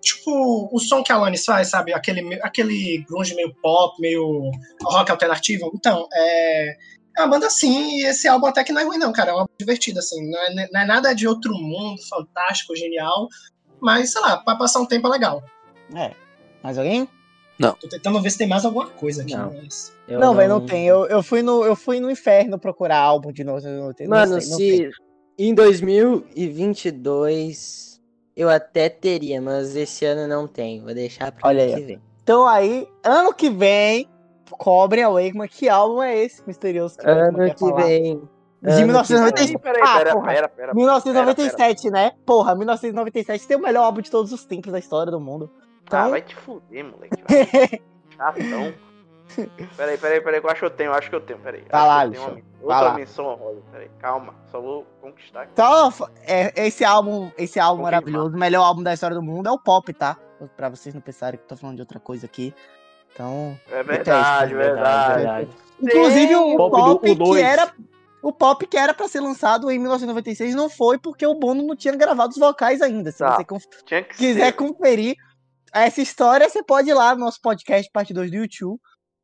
[0.00, 1.92] Tipo, o som que a Alanis faz, sabe?
[1.92, 4.50] Aquele, aquele grunge meio pop, meio
[4.82, 5.70] rock alternativo.
[5.74, 6.76] Então, é.
[7.18, 9.32] É uma banda assim, e esse álbum até que não é ruim, não, cara.
[9.32, 10.30] É um álbum divertido, assim.
[10.30, 13.26] Não é, não é nada de outro mundo, fantástico, genial.
[13.80, 15.42] Mas, sei lá, pra passar um tempo é legal.
[15.96, 16.12] É.
[16.62, 17.08] Mais alguém?
[17.58, 19.52] Tô tentando ver se tem mais alguma coisa aqui, Não.
[19.52, 19.92] mas.
[20.06, 20.86] Eu não, velho, não tem.
[20.86, 23.66] Eu, eu, fui no, eu fui no inferno procurar álbum de novo.
[23.66, 24.78] Não tem, Mano, não sei, não tem.
[24.78, 24.90] se
[25.36, 28.00] em 2022
[28.36, 30.80] eu até teria, mas esse ano não tem.
[30.80, 32.00] Vou deixar pra Olha ano aí, que vem.
[32.22, 34.08] Então aí, ano que vem,
[34.50, 35.48] cobrem a Wakeman.
[35.48, 37.82] Que álbum é esse misterioso que Ano que falar?
[37.82, 38.02] vem.
[38.60, 39.48] De ano que 1996.
[39.50, 39.58] vem.
[39.58, 40.26] Peraí, Ah, pera, porra.
[40.32, 40.74] pera, pera.
[40.74, 42.12] 1997, né?
[42.26, 45.50] Porra, 1997 tem o melhor álbum de todos os tempos da história do mundo.
[45.54, 47.16] Ah, Então- vai te fuder, moleque.
[48.16, 48.74] Chatão.
[49.76, 51.62] Peraí, peraí, peraí, que eu acho que eu tenho, acho que eu tenho, peraí.
[51.70, 52.22] Vai lá, bicho.
[52.22, 52.94] uma Outra lá.
[52.94, 55.50] menção honrosa, peraí, calma, só vou conquistar aqui.
[55.52, 55.92] Então,
[56.26, 58.00] é, esse álbum, esse álbum Confirmar.
[58.02, 60.16] maravilhoso, o melhor álbum da história do mundo é o Pop, tá?
[60.56, 62.54] Pra vocês não pensarem que eu tô falando de outra coisa aqui.
[63.18, 65.14] Então, É verdade, verdade.
[65.16, 65.48] verdade.
[65.82, 67.72] inclusive o Pop Pop, do- o que era
[68.22, 71.74] o Pop que era pra ser lançado em 1996 não foi porque o Bono não
[71.74, 73.10] tinha gravado os vocais ainda.
[73.10, 73.34] Se Tá.
[73.36, 74.52] você conf- Tinha que quiser ser.
[74.52, 75.16] conferir
[75.72, 78.78] essa história, você pode ir lá no nosso podcast, parte 2 do YouTube.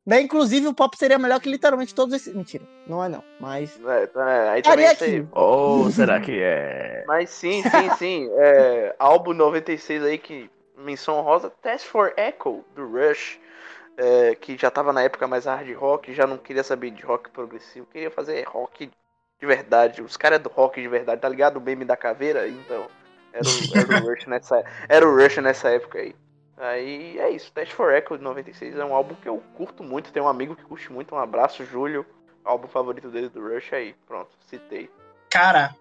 [0.06, 0.20] Né?
[0.20, 2.34] Inclusive, o Pop seria melhor que literalmente todos esses.
[2.34, 3.22] Mentira, não é não.
[3.40, 3.80] Mas.
[3.86, 5.28] É, tá, aí Estaria também aqui.
[5.32, 7.04] Ou será que é?
[7.08, 8.28] Mas sim, sim, sim.
[8.34, 13.38] É, álbum 96 aí que menção honrosa, Test for Echo do Rush,
[13.96, 17.30] é, que já tava na época mais hard rock, já não queria saber de rock
[17.30, 18.90] progressivo, queria fazer rock
[19.40, 20.02] de verdade.
[20.02, 21.56] Os caras do rock de verdade, tá ligado?
[21.56, 22.86] O meme da caveira, então
[23.32, 26.14] era o, era o Rush nessa era o Rush nessa época aí.
[26.56, 30.12] Aí é isso, Test for Echo de 96 é um álbum que eu curto muito,
[30.12, 32.06] tem um amigo que curte muito, um abraço, Júlio,
[32.44, 34.88] álbum favorito dele do Rush aí, pronto, citei.
[35.30, 35.74] Cara,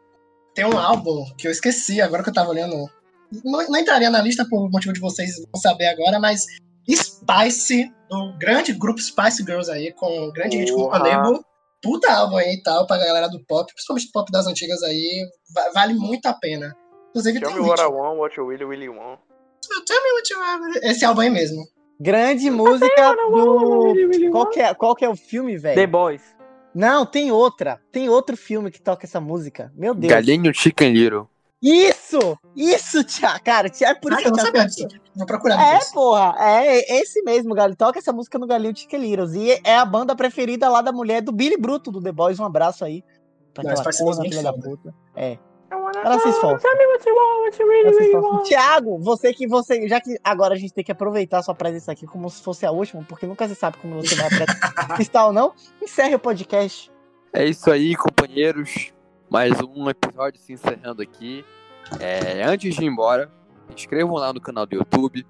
[0.55, 2.89] tem um álbum que eu esqueci agora que eu tava olhando.
[3.43, 6.45] Não, não entraria na lista por motivo de vocês não saber agora, mas
[7.29, 10.89] Spice, do grande grupo Spice Girls aí, com o grande hit com o.
[10.89, 11.43] Panego.
[11.81, 15.25] Puta álbum aí e tal, pra galera do pop, principalmente do pop das antigas aí,
[15.53, 16.73] va- vale muito a pena.
[17.09, 19.19] Inclusive Tell tem me um what I want, what you really, really want.
[19.85, 20.75] Tell me what you want.
[20.83, 21.61] Esse álbum aí mesmo.
[21.99, 23.93] Grande música do.
[24.31, 25.87] Qual que, é, qual que é o filme, The velho?
[25.89, 26.21] Boys.
[26.73, 27.79] Não, tem outra.
[27.91, 29.71] Tem outro filme que toca essa música.
[29.75, 30.11] Meu Deus.
[30.11, 31.27] Galinho Chicken Little.
[32.13, 32.39] Isso!
[32.55, 33.39] Isso, Tia.
[33.39, 34.87] Cara, tia, é por Ah, isso eu não que sabia eu disso.
[35.15, 35.91] Vou procurar É, depois.
[35.91, 37.75] porra, é esse mesmo, galera.
[37.75, 39.33] Toca essa música no Galinho Littles.
[39.33, 42.39] E é a banda preferida lá da mulher do Billy Bruto, do The Boys.
[42.39, 43.03] Um abraço aí.
[43.53, 44.95] Pra Não, aquela porra, filha é da muito puta.
[45.15, 45.37] É.
[46.03, 46.67] Ela se esforça.
[48.43, 49.87] Tiago, você que você.
[49.87, 52.65] Já que agora a gente tem que aproveitar a sua presença aqui como se fosse
[52.65, 54.27] a última, porque nunca se sabe como você vai
[54.99, 55.53] está ou não.
[55.81, 56.91] Encerre o podcast.
[57.31, 58.93] É isso aí, companheiros.
[59.29, 61.43] Mais um episódio se encerrando aqui.
[61.99, 63.29] É, antes de ir embora,
[63.75, 65.25] inscrevam lá no canal do YouTube.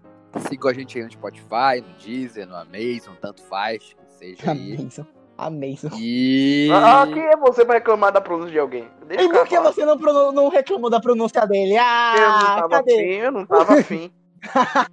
[0.50, 4.76] Sigam a gente aí no Spotify, no Deezer, no Amazon, tanto faz que seja aí.
[4.76, 5.06] Amazon.
[5.38, 5.92] Amazon.
[6.00, 6.70] E.
[6.72, 8.88] Ah, quem é você pra reclamar da pronúncia de alguém?
[9.08, 9.96] Deixa E por que você não,
[10.32, 11.74] não reclamou da pronúncia dele?
[11.74, 12.94] Eu não Ah, tava cadê?
[12.94, 14.12] afim, eu não tava afim.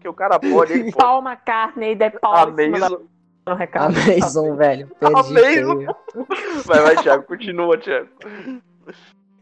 [0.00, 0.96] que o cara pode, ele pode.
[0.96, 2.36] Paul McCartney, The Paul.
[2.36, 3.00] Amazon.
[3.74, 4.88] Amazon, velho.
[5.00, 5.86] Perdi Amazon.
[6.66, 8.08] Vai, vai, Thiago, continua, Thiago.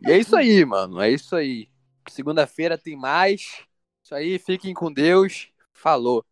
[0.06, 1.00] E é isso aí, mano.
[1.00, 1.67] É isso aí.
[2.10, 3.62] Segunda-feira tem mais.
[4.02, 5.50] Isso aí, fiquem com Deus.
[5.72, 6.24] Falou.